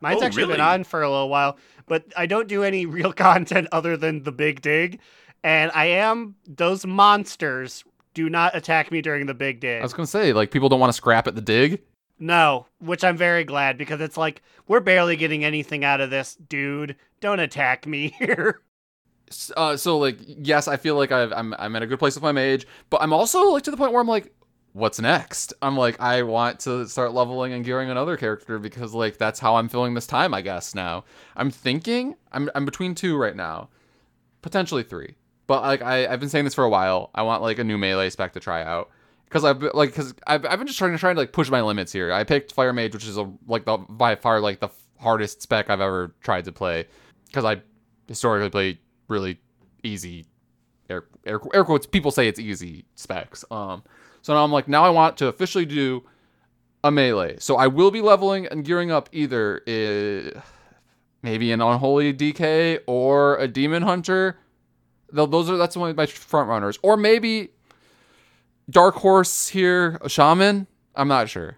Mine's 0.00 0.22
Oh, 0.22 0.26
actually 0.26 0.46
been 0.46 0.60
on 0.60 0.84
for 0.84 1.02
a 1.02 1.10
little 1.10 1.28
while, 1.28 1.56
but 1.86 2.04
I 2.16 2.26
don't 2.26 2.48
do 2.48 2.62
any 2.64 2.84
real 2.98 3.12
content 3.12 3.68
other 3.72 3.96
than 3.96 4.22
the 4.24 4.32
big 4.32 4.60
dig. 4.60 5.00
And 5.44 5.70
I 5.74 5.86
am 5.86 6.34
those 6.46 6.84
monsters 6.84 7.84
do 8.14 8.28
not 8.28 8.56
attack 8.56 8.90
me 8.90 9.00
during 9.00 9.26
the 9.26 9.34
big 9.34 9.60
dig. 9.60 9.80
I 9.80 9.84
was 9.84 9.92
gonna 9.94 10.06
say, 10.06 10.32
like, 10.32 10.50
people 10.50 10.68
don't 10.68 10.80
want 10.80 10.90
to 10.90 10.96
scrap 10.96 11.26
at 11.28 11.34
the 11.36 11.40
dig. 11.40 11.80
No, 12.18 12.66
which 12.80 13.04
I'm 13.04 13.16
very 13.16 13.44
glad 13.44 13.78
because 13.78 14.00
it's 14.00 14.16
like 14.16 14.42
we're 14.66 14.80
barely 14.80 15.14
getting 15.16 15.44
anything 15.44 15.84
out 15.84 16.00
of 16.00 16.10
this, 16.10 16.34
dude. 16.34 16.96
Don't 17.20 17.38
attack 17.40 17.86
me 17.86 18.08
here. 18.18 18.60
Uh, 19.56 19.76
so 19.76 19.98
like 19.98 20.18
yes 20.26 20.68
i 20.68 20.76
feel 20.76 20.94
like 20.96 21.12
I've, 21.12 21.32
i'm 21.32 21.54
i'm 21.58 21.74
at 21.76 21.82
a 21.82 21.86
good 21.86 21.98
place 21.98 22.14
with 22.14 22.22
my 22.22 22.32
mage 22.32 22.66
but 22.90 23.02
i'm 23.02 23.12
also 23.12 23.50
like 23.50 23.62
to 23.64 23.70
the 23.70 23.76
point 23.76 23.92
where 23.92 24.00
i'm 24.00 24.08
like 24.08 24.32
what's 24.72 25.00
next? 25.00 25.54
I'm 25.62 25.76
like 25.76 26.00
i 26.00 26.22
want 26.22 26.60
to 26.60 26.86
start 26.86 27.12
leveling 27.12 27.52
and 27.52 27.64
gearing 27.64 27.90
another 27.90 28.16
character 28.16 28.58
because 28.58 28.94
like 28.94 29.18
that's 29.18 29.40
how 29.40 29.56
i'm 29.56 29.68
filling 29.68 29.94
this 29.94 30.06
time 30.06 30.34
i 30.34 30.40
guess 30.40 30.74
now. 30.74 31.04
I'm 31.36 31.50
thinking 31.50 32.14
i'm, 32.32 32.50
I'm 32.54 32.64
between 32.64 32.94
two 32.94 33.16
right 33.16 33.34
now 33.36 33.68
potentially 34.42 34.82
three 34.82 35.14
but 35.46 35.62
like 35.62 35.82
I, 35.82 36.06
i've 36.06 36.20
been 36.20 36.28
saying 36.28 36.44
this 36.44 36.54
for 36.54 36.64
a 36.64 36.68
while. 36.70 37.10
I 37.14 37.22
want 37.22 37.42
like 37.42 37.58
a 37.58 37.64
new 37.64 37.78
melee 37.78 38.10
spec 38.10 38.32
to 38.34 38.40
try 38.40 38.62
out 38.62 38.90
because 39.24 39.44
I've 39.44 39.58
been- 39.58 39.70
like 39.74 39.90
because 39.90 40.14
I've, 40.26 40.44
I've 40.46 40.58
been 40.58 40.66
just 40.66 40.78
trying 40.78 40.92
to 40.92 40.98
trying 40.98 41.16
to 41.16 41.20
like 41.20 41.32
push 41.32 41.50
my 41.50 41.60
limits 41.60 41.92
here. 41.92 42.12
I 42.12 42.24
picked 42.24 42.52
Fire 42.52 42.72
Mage, 42.72 42.94
which 42.94 43.06
is 43.06 43.16
a 43.18 43.30
like 43.46 43.64
the 43.64 43.76
by 43.76 44.14
far 44.16 44.40
like 44.40 44.60
the 44.60 44.68
hardest 44.98 45.42
spec 45.42 45.70
I've 45.70 45.80
ever 45.80 46.14
tried 46.22 46.44
to 46.46 46.52
play 46.52 46.86
because 47.26 47.44
I 47.44 47.62
historically 48.06 48.50
play 48.50 48.80
really 49.08 49.40
easy 49.82 50.26
air, 50.88 51.04
air 51.26 51.40
air 51.52 51.64
quotes. 51.64 51.86
People 51.86 52.10
say 52.10 52.28
it's 52.28 52.38
easy 52.38 52.84
specs. 52.94 53.44
Um, 53.50 53.82
so 54.22 54.34
now 54.34 54.44
I'm 54.44 54.52
like 54.52 54.68
now 54.68 54.84
I 54.84 54.90
want 54.90 55.16
to 55.18 55.26
officially 55.26 55.66
do 55.66 56.04
a 56.84 56.90
melee. 56.90 57.36
So 57.38 57.56
I 57.56 57.66
will 57.66 57.90
be 57.90 58.00
leveling 58.00 58.46
and 58.46 58.64
gearing 58.64 58.90
up 58.90 59.08
either 59.12 59.62
maybe 61.22 61.52
an 61.52 61.60
unholy 61.60 62.14
DK 62.14 62.80
or 62.86 63.36
a 63.38 63.48
demon 63.48 63.82
hunter. 63.82 64.38
Those 65.10 65.48
are 65.50 65.56
that's 65.56 65.76
one 65.76 65.90
of 65.90 65.96
my 65.96 66.06
front 66.06 66.48
runners, 66.48 66.78
or 66.82 66.96
maybe 66.96 67.50
dark 68.68 68.96
horse 68.96 69.48
here, 69.48 69.98
a 70.02 70.08
shaman. 70.08 70.66
I'm 70.94 71.08
not 71.08 71.30
sure. 71.30 71.56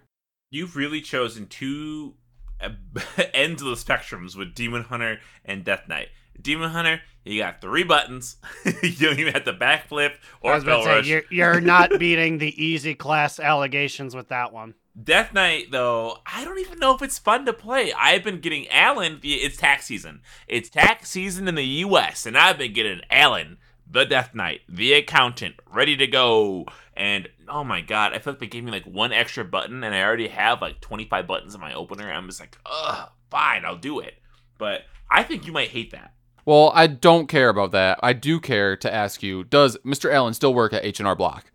You've 0.49 0.75
really 0.75 1.01
chosen 1.01 1.47
two 1.47 2.15
uh, 2.61 2.69
ends 3.33 3.61
of 3.61 3.67
the 3.69 3.75
spectrums 3.75 4.35
with 4.37 4.53
Demon 4.55 4.83
Hunter 4.83 5.19
and 5.43 5.65
Death 5.65 5.87
Knight. 5.87 6.09
Demon 6.41 6.69
Hunter, 6.71 7.01
you 7.23 7.39
got 7.39 7.61
three 7.61 7.83
buttons. 7.83 8.37
you 8.65 8.91
don't 8.93 9.19
even 9.19 9.33
have 9.33 9.43
to 9.45 9.53
backflip 9.53 10.13
or 10.41 10.53
was 10.53 10.63
about 10.63 10.83
spell 10.83 10.83
to 10.83 10.85
say 10.85 10.95
rush. 10.95 11.07
you're, 11.07 11.23
you're 11.29 11.61
not 11.61 11.99
beating 11.99 12.37
the 12.37 12.63
easy 12.63 12.95
class 12.95 13.39
allegations 13.39 14.15
with 14.15 14.29
that 14.29 14.51
one. 14.51 14.73
Death 15.01 15.33
Knight, 15.33 15.71
though, 15.71 16.17
I 16.25 16.43
don't 16.43 16.59
even 16.59 16.79
know 16.79 16.93
if 16.93 17.01
it's 17.01 17.17
fun 17.17 17.45
to 17.45 17.53
play. 17.53 17.93
I've 17.93 18.23
been 18.23 18.41
getting 18.41 18.67
Alan. 18.67 19.19
It's 19.23 19.55
tax 19.55 19.85
season. 19.85 20.21
It's 20.47 20.69
tax 20.69 21.09
season 21.09 21.47
in 21.47 21.55
the 21.55 21.63
U.S., 21.63 22.25
and 22.25 22.37
I've 22.37 22.57
been 22.57 22.73
getting 22.73 22.99
Alan, 23.09 23.57
the 23.89 24.03
Death 24.03 24.35
Knight, 24.35 24.61
the 24.67 24.93
accountant, 24.93 25.55
ready 25.71 25.95
to 25.95 26.07
go. 26.07 26.65
And 26.93 27.29
oh 27.47 27.63
my 27.63 27.79
god, 27.79 28.13
I 28.13 28.19
feel 28.19 28.33
like 28.33 28.41
they 28.41 28.47
gave 28.47 28.65
me 28.65 28.71
like 28.71 28.85
one 28.85 29.13
extra 29.13 29.45
button, 29.45 29.83
and 29.83 29.95
I 29.95 30.03
already 30.03 30.27
have 30.27 30.61
like 30.61 30.81
25 30.81 31.25
buttons 31.25 31.55
in 31.55 31.61
my 31.61 31.73
opener. 31.73 32.11
I'm 32.11 32.27
just 32.27 32.41
like, 32.41 32.57
ugh, 32.65 33.09
fine, 33.29 33.63
I'll 33.63 33.77
do 33.77 33.99
it. 33.99 34.15
But 34.57 34.81
I 35.09 35.23
think 35.23 35.47
you 35.47 35.53
might 35.53 35.69
hate 35.69 35.91
that. 35.91 36.13
Well, 36.45 36.71
I 36.73 36.87
don't 36.87 37.27
care 37.27 37.49
about 37.49 37.71
that. 37.71 37.99
I 38.01 38.13
do 38.13 38.39
care 38.39 38.75
to 38.77 38.93
ask 38.93 39.21
you: 39.21 39.43
Does 39.43 39.77
Mr. 39.85 40.11
Allen 40.11 40.33
still 40.33 40.53
work 40.53 40.73
at 40.73 40.85
H 40.85 40.99
and 40.99 41.07
R 41.07 41.15
Block? 41.15 41.51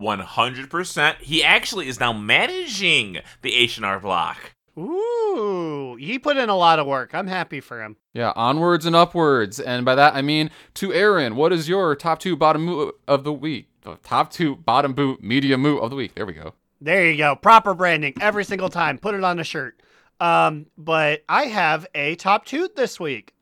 100%. 0.00 1.16
He 1.20 1.42
actually 1.42 1.88
is 1.88 2.00
now 2.00 2.12
managing 2.12 3.18
the 3.42 3.54
H&R 3.54 4.00
block. 4.00 4.52
Ooh, 4.78 5.96
he 5.98 6.18
put 6.18 6.36
in 6.36 6.50
a 6.50 6.56
lot 6.56 6.78
of 6.78 6.86
work. 6.86 7.14
I'm 7.14 7.28
happy 7.28 7.60
for 7.60 7.82
him. 7.82 7.96
Yeah, 8.12 8.32
onwards 8.36 8.84
and 8.84 8.94
upwards, 8.94 9.58
and 9.58 9.86
by 9.86 9.94
that 9.94 10.14
I 10.14 10.20
mean 10.20 10.50
to 10.74 10.92
Aaron. 10.92 11.34
What 11.34 11.52
is 11.52 11.66
your 11.66 11.96
top 11.96 12.18
two 12.18 12.36
bottom 12.36 12.66
moot 12.66 12.94
of 13.08 13.24
the 13.24 13.32
week? 13.32 13.68
Top 14.02 14.30
two 14.30 14.56
bottom 14.56 14.92
boot 14.92 15.22
media 15.22 15.56
moot 15.56 15.80
of 15.80 15.88
the 15.90 15.96
week. 15.96 16.14
There 16.14 16.26
we 16.26 16.34
go. 16.34 16.52
There 16.80 17.10
you 17.10 17.16
go. 17.16 17.36
Proper 17.36 17.72
branding 17.72 18.14
every 18.20 18.44
single 18.44 18.68
time. 18.68 18.98
Put 18.98 19.14
it 19.14 19.24
on 19.24 19.38
a 19.38 19.44
shirt. 19.44 19.80
Um, 20.20 20.66
but 20.76 21.24
I 21.26 21.44
have 21.44 21.86
a 21.94 22.16
top 22.16 22.44
two 22.44 22.68
this 22.76 23.00
week. 23.00 23.32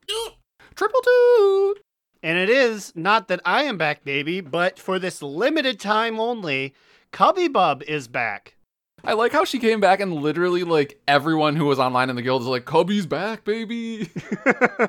Triple 0.75 1.01
toot. 1.01 1.81
And 2.22 2.39
it 2.39 2.49
is 2.49 2.93
not 2.97 3.29
that 3.29 3.41
I 3.45 3.64
am 3.64 3.77
back, 3.77 4.05
baby, 4.05 4.41
but 4.41 4.79
for 4.79 4.99
this 4.99 5.20
limited 5.22 5.79
time 5.79 6.18
only, 6.18 6.75
Cubby 7.12 7.49
Bub 7.49 7.83
is 7.87 8.09
back. 8.09 8.57
I 9.07 9.12
like 9.12 9.33
how 9.33 9.45
she 9.45 9.59
came 9.59 9.81
back 9.81 10.01
and 10.01 10.14
literally 10.14 10.64
like 10.64 10.99
everyone 11.07 11.57
who 11.57 11.66
was 11.66 11.79
online 11.79 12.09
in 12.09 12.16
the 12.16 12.22
guild 12.22 12.41
is 12.41 12.49
like, 12.49 12.64
Cubby's 12.64 13.05
back, 13.05 13.45
baby. 13.45 14.09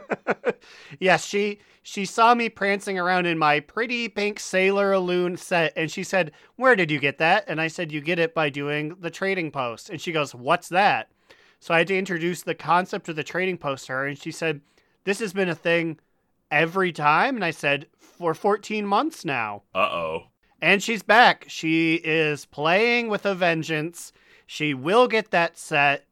yes, 1.00 1.26
she 1.26 1.60
she 1.84 2.06
saw 2.06 2.34
me 2.34 2.48
prancing 2.50 2.98
around 2.98 3.26
in 3.26 3.38
my 3.38 3.60
pretty 3.60 4.08
pink 4.08 4.40
Sailor 4.40 4.98
Loon 4.98 5.36
set, 5.38 5.74
and 5.76 5.92
she 5.92 6.02
said, 6.02 6.32
"Where 6.56 6.76
did 6.76 6.90
you 6.90 7.00
get 7.00 7.20
that?" 7.20 7.44
And 7.48 7.62
I 7.62 7.68
said, 7.68 7.92
"You 7.92 8.02
get 8.02 8.18
it 8.18 8.34
by 8.34 8.50
doing 8.50 8.96
the 9.02 9.12
trading 9.12 9.52
post." 9.52 9.90
And 9.90 10.02
she 10.02 10.12
goes, 10.12 10.34
"What's 10.34 10.70
that?" 10.70 11.12
So 11.60 11.74
I 11.74 11.80
had 11.80 11.88
to 11.88 11.98
introduce 11.98 12.42
the 12.42 12.56
concept 12.56 13.10
of 13.10 13.16
the 13.16 13.24
trading 13.24 13.58
post 13.58 13.88
to 13.88 13.94
her, 13.94 14.08
and 14.08 14.18
she 14.18 14.32
said, 14.32 14.62
"This 15.06 15.20
has 15.20 15.34
been 15.34 15.50
a 15.50 15.56
thing 15.56 16.00
every 16.52 16.92
time." 16.92 17.36
And 17.36 17.46
I 17.46 17.52
said, 17.52 17.88
"For 17.98 18.34
14 18.34 18.86
months 18.86 19.24
now." 19.24 19.64
Uh-oh. 19.74 20.28
And 20.62 20.84
she's 20.84 21.04
back. 21.04 21.46
She 21.48 21.96
is 21.96 22.46
playing 22.46 23.08
with 23.08 23.26
a 23.26 23.34
vengeance. 23.36 24.12
She 24.46 24.74
will 24.74 25.08
get 25.08 25.32
that 25.32 25.58
set. 25.58 26.06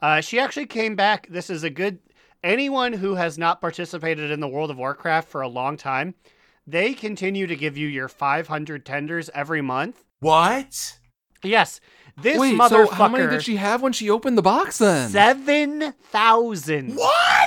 Uh, 0.00 0.20
she 0.20 0.38
actually 0.38 0.66
came 0.66 0.94
back. 0.94 1.26
This 1.28 1.48
is 1.48 1.64
a 1.64 1.70
good 1.70 1.98
anyone 2.46 2.92
who 2.94 3.14
has 3.16 3.36
not 3.36 3.60
participated 3.60 4.30
in 4.30 4.40
the 4.40 4.48
World 4.48 4.70
of 4.70 4.78
Warcraft 4.78 5.28
for 5.28 5.40
a 5.40 5.48
long 5.48 5.76
time, 5.76 6.14
they 6.66 6.94
continue 6.94 7.46
to 7.46 7.56
give 7.56 7.76
you 7.76 7.88
your 7.88 8.08
500 8.08 8.86
tenders 8.86 9.28
every 9.34 9.60
month. 9.60 10.04
What? 10.20 10.98
Yes, 11.42 11.80
this 12.20 12.38
Wait, 12.38 12.58
motherfucker. 12.58 12.88
so 12.88 12.94
how 12.94 13.08
many 13.08 13.26
did 13.28 13.42
she 13.42 13.56
have 13.56 13.82
when 13.82 13.92
she 13.92 14.08
opened 14.08 14.38
the 14.38 14.42
box 14.42 14.78
then? 14.78 15.10
Seven 15.10 15.92
thousand. 16.10 16.94
What? 16.94 17.45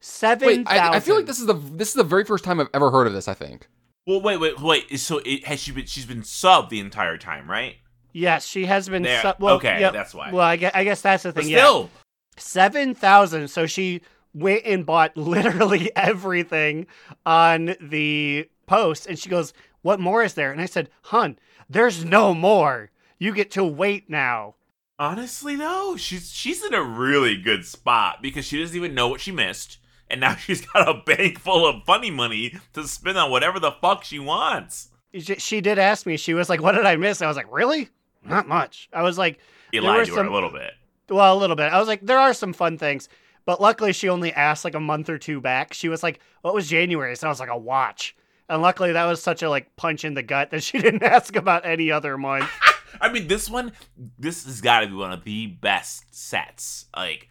Seven 0.00 0.46
Wait. 0.46 0.66
I, 0.66 0.94
I 0.94 1.00
feel 1.00 1.14
like 1.14 1.26
this 1.26 1.38
is 1.38 1.46
the 1.46 1.54
this 1.54 1.88
is 1.88 1.94
the 1.94 2.04
very 2.04 2.24
first 2.24 2.42
time 2.42 2.58
I've 2.58 2.70
ever 2.72 2.90
heard 2.90 3.06
of 3.06 3.12
this. 3.12 3.28
I 3.28 3.34
think. 3.34 3.68
Well, 4.06 4.22
wait, 4.22 4.38
wait, 4.38 4.58
wait. 4.60 4.98
So 4.98 5.20
it 5.24 5.44
has 5.46 5.60
she 5.60 5.72
been? 5.72 5.86
She's 5.86 6.06
been 6.06 6.24
sub 6.24 6.70
the 6.70 6.80
entire 6.80 7.18
time, 7.18 7.48
right? 7.50 7.76
Yes, 8.12 8.46
she 8.46 8.66
has 8.66 8.88
been. 8.88 9.02
There- 9.02 9.20
Su- 9.20 9.32
well, 9.38 9.56
okay, 9.56 9.78
yeah, 9.80 9.90
that's 9.90 10.14
why. 10.14 10.32
Well, 10.32 10.42
I 10.44 10.56
guess, 10.56 10.72
I 10.74 10.84
guess 10.84 11.02
that's 11.02 11.22
the 11.22 11.32
But 11.32 11.42
thing. 11.42 11.52
Yeah, 11.52 11.58
still, 11.58 11.90
seven 12.38 12.94
thousand. 12.94 13.48
So 13.48 13.66
she 13.66 14.00
went 14.32 14.62
and 14.64 14.86
bought 14.86 15.16
literally 15.16 15.94
everything 15.94 16.86
on 17.26 17.76
the 17.80 18.48
post, 18.66 19.06
and 19.06 19.18
she 19.18 19.28
goes, 19.28 19.52
"What 19.82 20.00
more 20.00 20.22
is 20.22 20.32
there?" 20.34 20.50
And 20.50 20.62
I 20.62 20.66
said, 20.66 20.88
"Hun, 21.02 21.38
there's 21.68 22.04
no 22.04 22.34
more. 22.34 22.90
You 23.18 23.34
get 23.34 23.50
to 23.52 23.64
wait 23.64 24.08
now." 24.08 24.54
honestly, 24.98 25.56
though, 25.56 25.96
she's 25.96 26.30
she's 26.30 26.64
in 26.64 26.74
a 26.74 26.82
really 26.82 27.36
good 27.36 27.64
spot 27.64 28.20
because 28.22 28.44
she 28.44 28.60
doesn't 28.60 28.76
even 28.76 28.94
know 28.94 29.08
what 29.08 29.20
she 29.20 29.32
missed, 29.32 29.78
and 30.10 30.20
now 30.20 30.34
she's 30.36 30.66
got 30.66 30.88
a 30.88 31.02
bank 31.04 31.38
full 31.38 31.66
of 31.66 31.84
funny 31.84 32.10
money 32.10 32.58
to 32.74 32.86
spend 32.86 33.16
on 33.18 33.30
whatever 33.30 33.58
the 33.58 33.72
fuck 33.72 34.04
she 34.04 34.18
wants. 34.18 34.88
She, 35.14 35.36
she 35.36 35.60
did 35.60 35.78
ask 35.78 36.06
me. 36.06 36.16
She 36.16 36.34
was 36.34 36.48
like, 36.48 36.62
"What 36.62 36.72
did 36.72 36.86
I 36.86 36.96
miss?" 36.96 37.22
I 37.22 37.26
was 37.26 37.36
like, 37.36 37.52
"Really? 37.52 37.88
Not 38.24 38.46
much." 38.46 38.88
I 38.92 39.02
was 39.02 39.18
like, 39.18 39.38
You 39.72 39.80
lied 39.80 40.06
to 40.06 40.14
her 40.14 40.24
a 40.24 40.32
little 40.32 40.52
bit. 40.52 40.72
Well, 41.08 41.34
a 41.34 41.38
little 41.38 41.56
bit. 41.56 41.72
I 41.72 41.78
was 41.78 41.88
like, 41.88 42.06
there 42.06 42.18
are 42.18 42.32
some 42.32 42.52
fun 42.52 42.78
things, 42.78 43.08
but 43.44 43.60
luckily 43.60 43.92
she 43.92 44.08
only 44.08 44.32
asked 44.32 44.64
like 44.64 44.76
a 44.76 44.80
month 44.80 45.08
or 45.08 45.18
two 45.18 45.40
back. 45.40 45.72
She 45.74 45.88
was 45.88 46.02
like, 46.02 46.20
"What 46.42 46.54
was 46.54 46.68
January?" 46.68 47.16
So 47.16 47.26
I 47.26 47.30
was 47.30 47.40
like, 47.40 47.48
"A 47.48 47.58
watch." 47.58 48.14
And 48.48 48.62
luckily 48.62 48.92
that 48.92 49.06
was 49.06 49.22
such 49.22 49.42
a 49.42 49.50
like 49.50 49.74
punch 49.76 50.04
in 50.04 50.14
the 50.14 50.22
gut 50.22 50.50
that 50.50 50.62
she 50.64 50.78
didn't 50.78 51.02
ask 51.02 51.34
about 51.36 51.66
any 51.66 51.90
other 51.90 52.16
month. 52.18 52.48
I 53.00 53.10
mean, 53.10 53.28
this 53.28 53.48
one, 53.48 53.72
this 54.18 54.44
has 54.44 54.60
got 54.60 54.80
to 54.80 54.88
be 54.88 54.94
one 54.94 55.12
of 55.12 55.24
the 55.24 55.46
best 55.46 56.12
sets. 56.14 56.86
Like, 56.96 57.28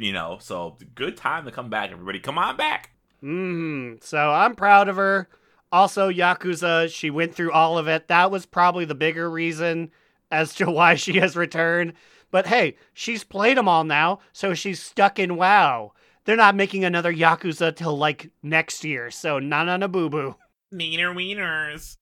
you 0.00 0.12
know, 0.12 0.38
so 0.40 0.76
good 0.94 1.16
time 1.16 1.44
to 1.44 1.52
come 1.52 1.68
back, 1.70 1.90
everybody. 1.92 2.18
Come 2.18 2.38
on 2.38 2.56
back. 2.56 2.90
mm. 3.22 4.02
So 4.02 4.30
I'm 4.30 4.54
proud 4.56 4.88
of 4.88 4.96
her. 4.96 5.28
Also, 5.70 6.10
Yakuza, 6.10 6.90
she 6.92 7.10
went 7.10 7.34
through 7.34 7.52
all 7.52 7.78
of 7.78 7.86
it. 7.86 8.08
That 8.08 8.30
was 8.30 8.46
probably 8.46 8.84
the 8.86 8.94
bigger 8.94 9.30
reason 9.30 9.90
as 10.30 10.54
to 10.54 10.70
why 10.70 10.94
she 10.94 11.18
has 11.18 11.36
returned. 11.36 11.92
But 12.30 12.46
hey, 12.46 12.76
she's 12.94 13.24
played 13.24 13.56
them 13.56 13.68
all 13.68 13.84
now, 13.84 14.20
so 14.32 14.54
she's 14.54 14.82
stuck 14.82 15.18
in 15.18 15.36
WoW. 15.36 15.92
They're 16.24 16.36
not 16.36 16.54
making 16.54 16.84
another 16.84 17.12
Yakuza 17.12 17.74
till 17.74 17.96
like 17.96 18.30
next 18.42 18.84
year, 18.84 19.10
so 19.10 19.38
na 19.38 19.64
na 19.64 19.76
na 19.76 19.86
boo 19.86 20.08
boo. 20.08 20.36
Neener 20.72 21.14
wieners. 21.14 21.96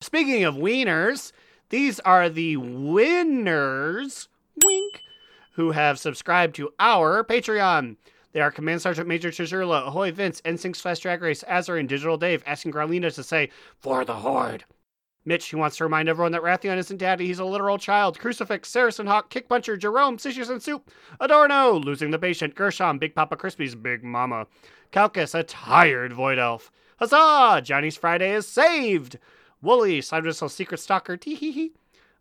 Speaking 0.00 0.44
of 0.44 0.56
wieners, 0.56 1.32
these 1.70 1.98
are 2.00 2.28
the 2.28 2.56
winners, 2.58 4.28
wink, 4.64 5.00
who 5.52 5.70
have 5.72 5.98
subscribed 5.98 6.54
to 6.56 6.70
our 6.78 7.24
Patreon. 7.24 7.96
They 8.32 8.40
are 8.40 8.50
Command 8.50 8.80
Sergeant 8.80 9.08
Major 9.08 9.30
Chizurla, 9.30 9.86
Ahoy 9.86 10.10
Vince, 10.12 10.40
N-Sync 10.44 10.76
Fast 10.76 11.02
Drag 11.02 11.20
Race, 11.20 11.44
Azar, 11.44 11.76
and 11.76 11.88
Digital 11.88 12.16
Dave, 12.16 12.42
asking 12.46 12.72
Growliina 12.72 13.14
to 13.14 13.22
say, 13.22 13.50
For 13.78 14.04
the 14.04 14.14
Horde. 14.14 14.64
Mitch, 15.24 15.46
he 15.46 15.56
wants 15.56 15.76
to 15.76 15.84
remind 15.84 16.08
everyone 16.08 16.32
that 16.32 16.42
Wrathion 16.42 16.78
isn't 16.78 16.96
daddy, 16.96 17.26
he's 17.26 17.38
a 17.38 17.44
literal 17.44 17.78
child. 17.78 18.18
Crucifix, 18.18 18.68
Saracen 18.68 19.06
Hawk, 19.06 19.30
Kick 19.30 19.48
Puncher, 19.48 19.76
Jerome, 19.76 20.16
Sishes 20.16 20.50
and 20.50 20.62
Soup, 20.62 20.90
Adorno, 21.20 21.74
Losing 21.74 22.10
the 22.10 22.18
Patient, 22.18 22.54
Gershom, 22.54 22.98
Big 22.98 23.14
Papa 23.14 23.36
Crispy's 23.36 23.74
Big 23.74 24.02
Mama, 24.02 24.46
Calcus, 24.90 25.34
a 25.34 25.44
tired 25.44 26.12
Void 26.12 26.38
Elf. 26.38 26.72
Huzzah! 26.98 27.60
Johnny's 27.62 27.96
Friday 27.96 28.32
is 28.32 28.48
saved! 28.48 29.18
Wooly, 29.60 30.00
Side 30.00 30.24
Whistle, 30.24 30.48
Secret 30.48 30.80
Stalker, 30.80 31.16
tee 31.16 31.34
hee 31.34 31.52
hee. 31.52 31.72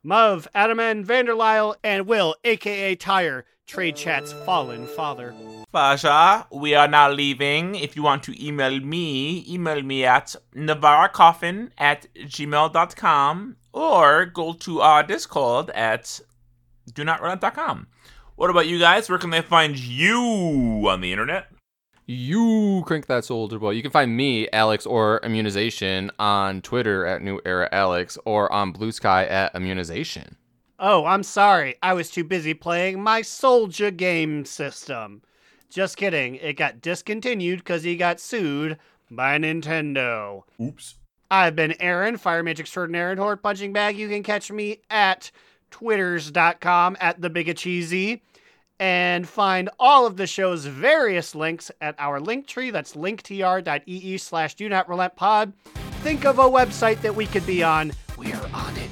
Muv, 0.05 0.47
Adaman, 0.55 1.05
Vanderlyle, 1.05 1.75
and 1.83 2.07
Will, 2.07 2.35
aka 2.43 2.95
Tire, 2.95 3.45
Trade 3.67 3.95
Chat's 3.95 4.33
fallen 4.33 4.87
father. 4.87 5.33
Basha, 5.71 6.47
we 6.51 6.73
are 6.73 6.87
now 6.87 7.11
leaving. 7.11 7.75
If 7.75 7.95
you 7.95 8.01
want 8.01 8.23
to 8.23 8.45
email 8.45 8.79
me, 8.79 9.45
email 9.47 9.83
me 9.83 10.03
at 10.03 10.35
navarracoffin 10.55 11.71
at 11.77 12.07
gmail.com 12.15 13.57
or 13.73 14.25
go 14.25 14.53
to 14.53 14.81
our 14.81 15.03
Discord 15.03 15.69
at 15.69 16.19
do 16.93 17.03
not 17.03 17.21
run.com. 17.21 17.87
What 18.35 18.49
about 18.49 18.67
you 18.67 18.79
guys? 18.79 19.07
Where 19.07 19.19
can 19.19 19.29
they 19.29 19.41
find 19.41 19.77
you 19.77 20.87
on 20.89 21.01
the 21.01 21.11
internet? 21.11 21.45
You 22.05 22.83
crank 22.85 23.05
that 23.07 23.23
Soulja 23.23 23.59
Boy. 23.59 23.71
You 23.71 23.81
can 23.81 23.91
find 23.91 24.15
me, 24.17 24.49
Alex, 24.51 24.85
or 24.85 25.19
Immunization 25.23 26.11
on 26.19 26.61
Twitter 26.61 27.05
at 27.05 27.21
New 27.21 27.39
Era 27.45 27.69
Alex 27.71 28.17
or 28.25 28.51
on 28.51 28.73
Bluesky 28.73 29.29
at 29.29 29.55
Immunization. 29.55 30.35
Oh, 30.79 31.05
I'm 31.05 31.23
sorry. 31.23 31.75
I 31.83 31.93
was 31.93 32.09
too 32.09 32.23
busy 32.23 32.53
playing 32.53 33.01
my 33.01 33.21
Soulja 33.21 33.95
Game 33.95 34.45
system. 34.45 35.21
Just 35.69 35.95
kidding. 35.95 36.35
It 36.35 36.53
got 36.53 36.81
discontinued 36.81 37.59
because 37.59 37.83
he 37.83 37.95
got 37.95 38.19
sued 38.19 38.77
by 39.09 39.37
Nintendo. 39.37 40.41
Oops. 40.59 40.95
I've 41.29 41.55
been 41.55 41.79
Aaron, 41.79 42.17
Fire 42.17 42.43
Mage 42.43 42.59
Extraordinaire 42.59 43.11
and 43.11 43.19
Horde 43.19 43.41
Punching 43.41 43.71
Bag. 43.71 43.97
You 43.97 44.09
can 44.09 44.23
catch 44.23 44.51
me 44.51 44.81
at 44.89 45.31
twitters.com 45.69 46.97
at 46.99 47.21
the 47.21 47.29
Bigacheesy 47.29 48.21
and 48.81 49.29
find 49.29 49.69
all 49.79 50.07
of 50.07 50.17
the 50.17 50.25
show's 50.25 50.65
various 50.65 51.35
links 51.35 51.69
at 51.81 51.93
our 51.99 52.19
link 52.19 52.47
tree. 52.47 52.71
That's 52.71 52.95
linktr.ee 52.95 54.17
slash 54.17 54.55
do 54.55 54.67
not 54.67 54.89
relent 54.89 55.15
pod. 55.15 55.53
Think 56.01 56.25
of 56.25 56.39
a 56.39 56.43
website 56.43 56.99
that 57.01 57.15
we 57.15 57.27
could 57.27 57.45
be 57.45 57.61
on. 57.61 57.91
We're 58.17 58.35
on 58.51 58.75
it. 58.77 58.89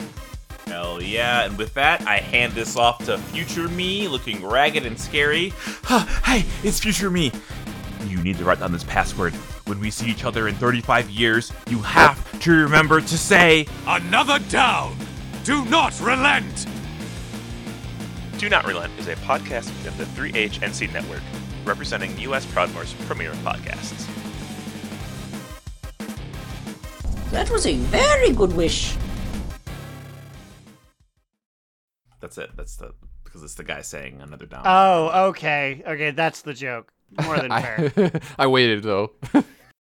Hell 0.67 1.01
yeah. 1.01 1.45
And 1.45 1.57
with 1.57 1.73
that, 1.73 2.01
I 2.03 2.17
hand 2.17 2.53
this 2.53 2.77
off 2.77 3.03
to 3.05 3.17
future 3.17 3.67
me, 3.67 4.07
looking 4.07 4.45
ragged 4.45 4.85
and 4.85 4.97
scary. 4.97 5.49
hey, 6.23 6.45
it's 6.63 6.79
future 6.79 7.09
me. 7.09 7.31
You 8.05 8.21
need 8.21 8.37
to 8.37 8.43
write 8.45 8.59
down 8.59 8.71
this 8.71 8.83
password. 8.83 9.33
When 9.65 9.79
we 9.79 9.89
see 9.89 10.07
each 10.07 10.23
other 10.23 10.47
in 10.47 10.53
35 10.53 11.09
years, 11.09 11.51
you 11.67 11.79
have 11.79 12.39
to 12.41 12.51
remember 12.51 13.01
to 13.01 13.17
say, 13.17 13.65
Another 13.87 14.37
down! 14.49 14.95
Do 15.43 15.65
not 15.65 15.99
relent! 15.99 16.67
Do 18.39 18.47
Not 18.47 18.65
Relent 18.65 18.97
is 18.97 19.09
a 19.09 19.17
podcast 19.17 19.65
within 19.83 19.97
the 19.97 20.05
3HNC 20.05 20.93
network, 20.93 21.21
representing 21.65 22.17
U.S. 22.19 22.45
Proudmoore's 22.45 22.93
premier 23.05 23.33
podcasts. 23.43 24.07
That 27.31 27.49
was 27.49 27.67
a 27.67 27.75
very 27.75 28.31
good 28.31 28.53
wish. 28.53 28.95
that's 32.21 32.37
it. 32.37 32.51
That's 32.55 32.77
the, 32.77 32.93
because 33.25 33.43
it's 33.43 33.55
the 33.55 33.65
guy 33.65 33.81
saying 33.81 34.21
another 34.21 34.45
down. 34.45 34.61
Oh, 34.63 35.27
okay. 35.31 35.83
Okay, 35.85 36.11
that's 36.11 36.41
the 36.41 36.53
joke. 36.53 36.93
More 37.23 37.37
than 37.39 37.51
fair. 37.61 37.91
I, 37.97 38.21
I 38.43 38.47
waited 38.47 38.83
though. 38.83 39.11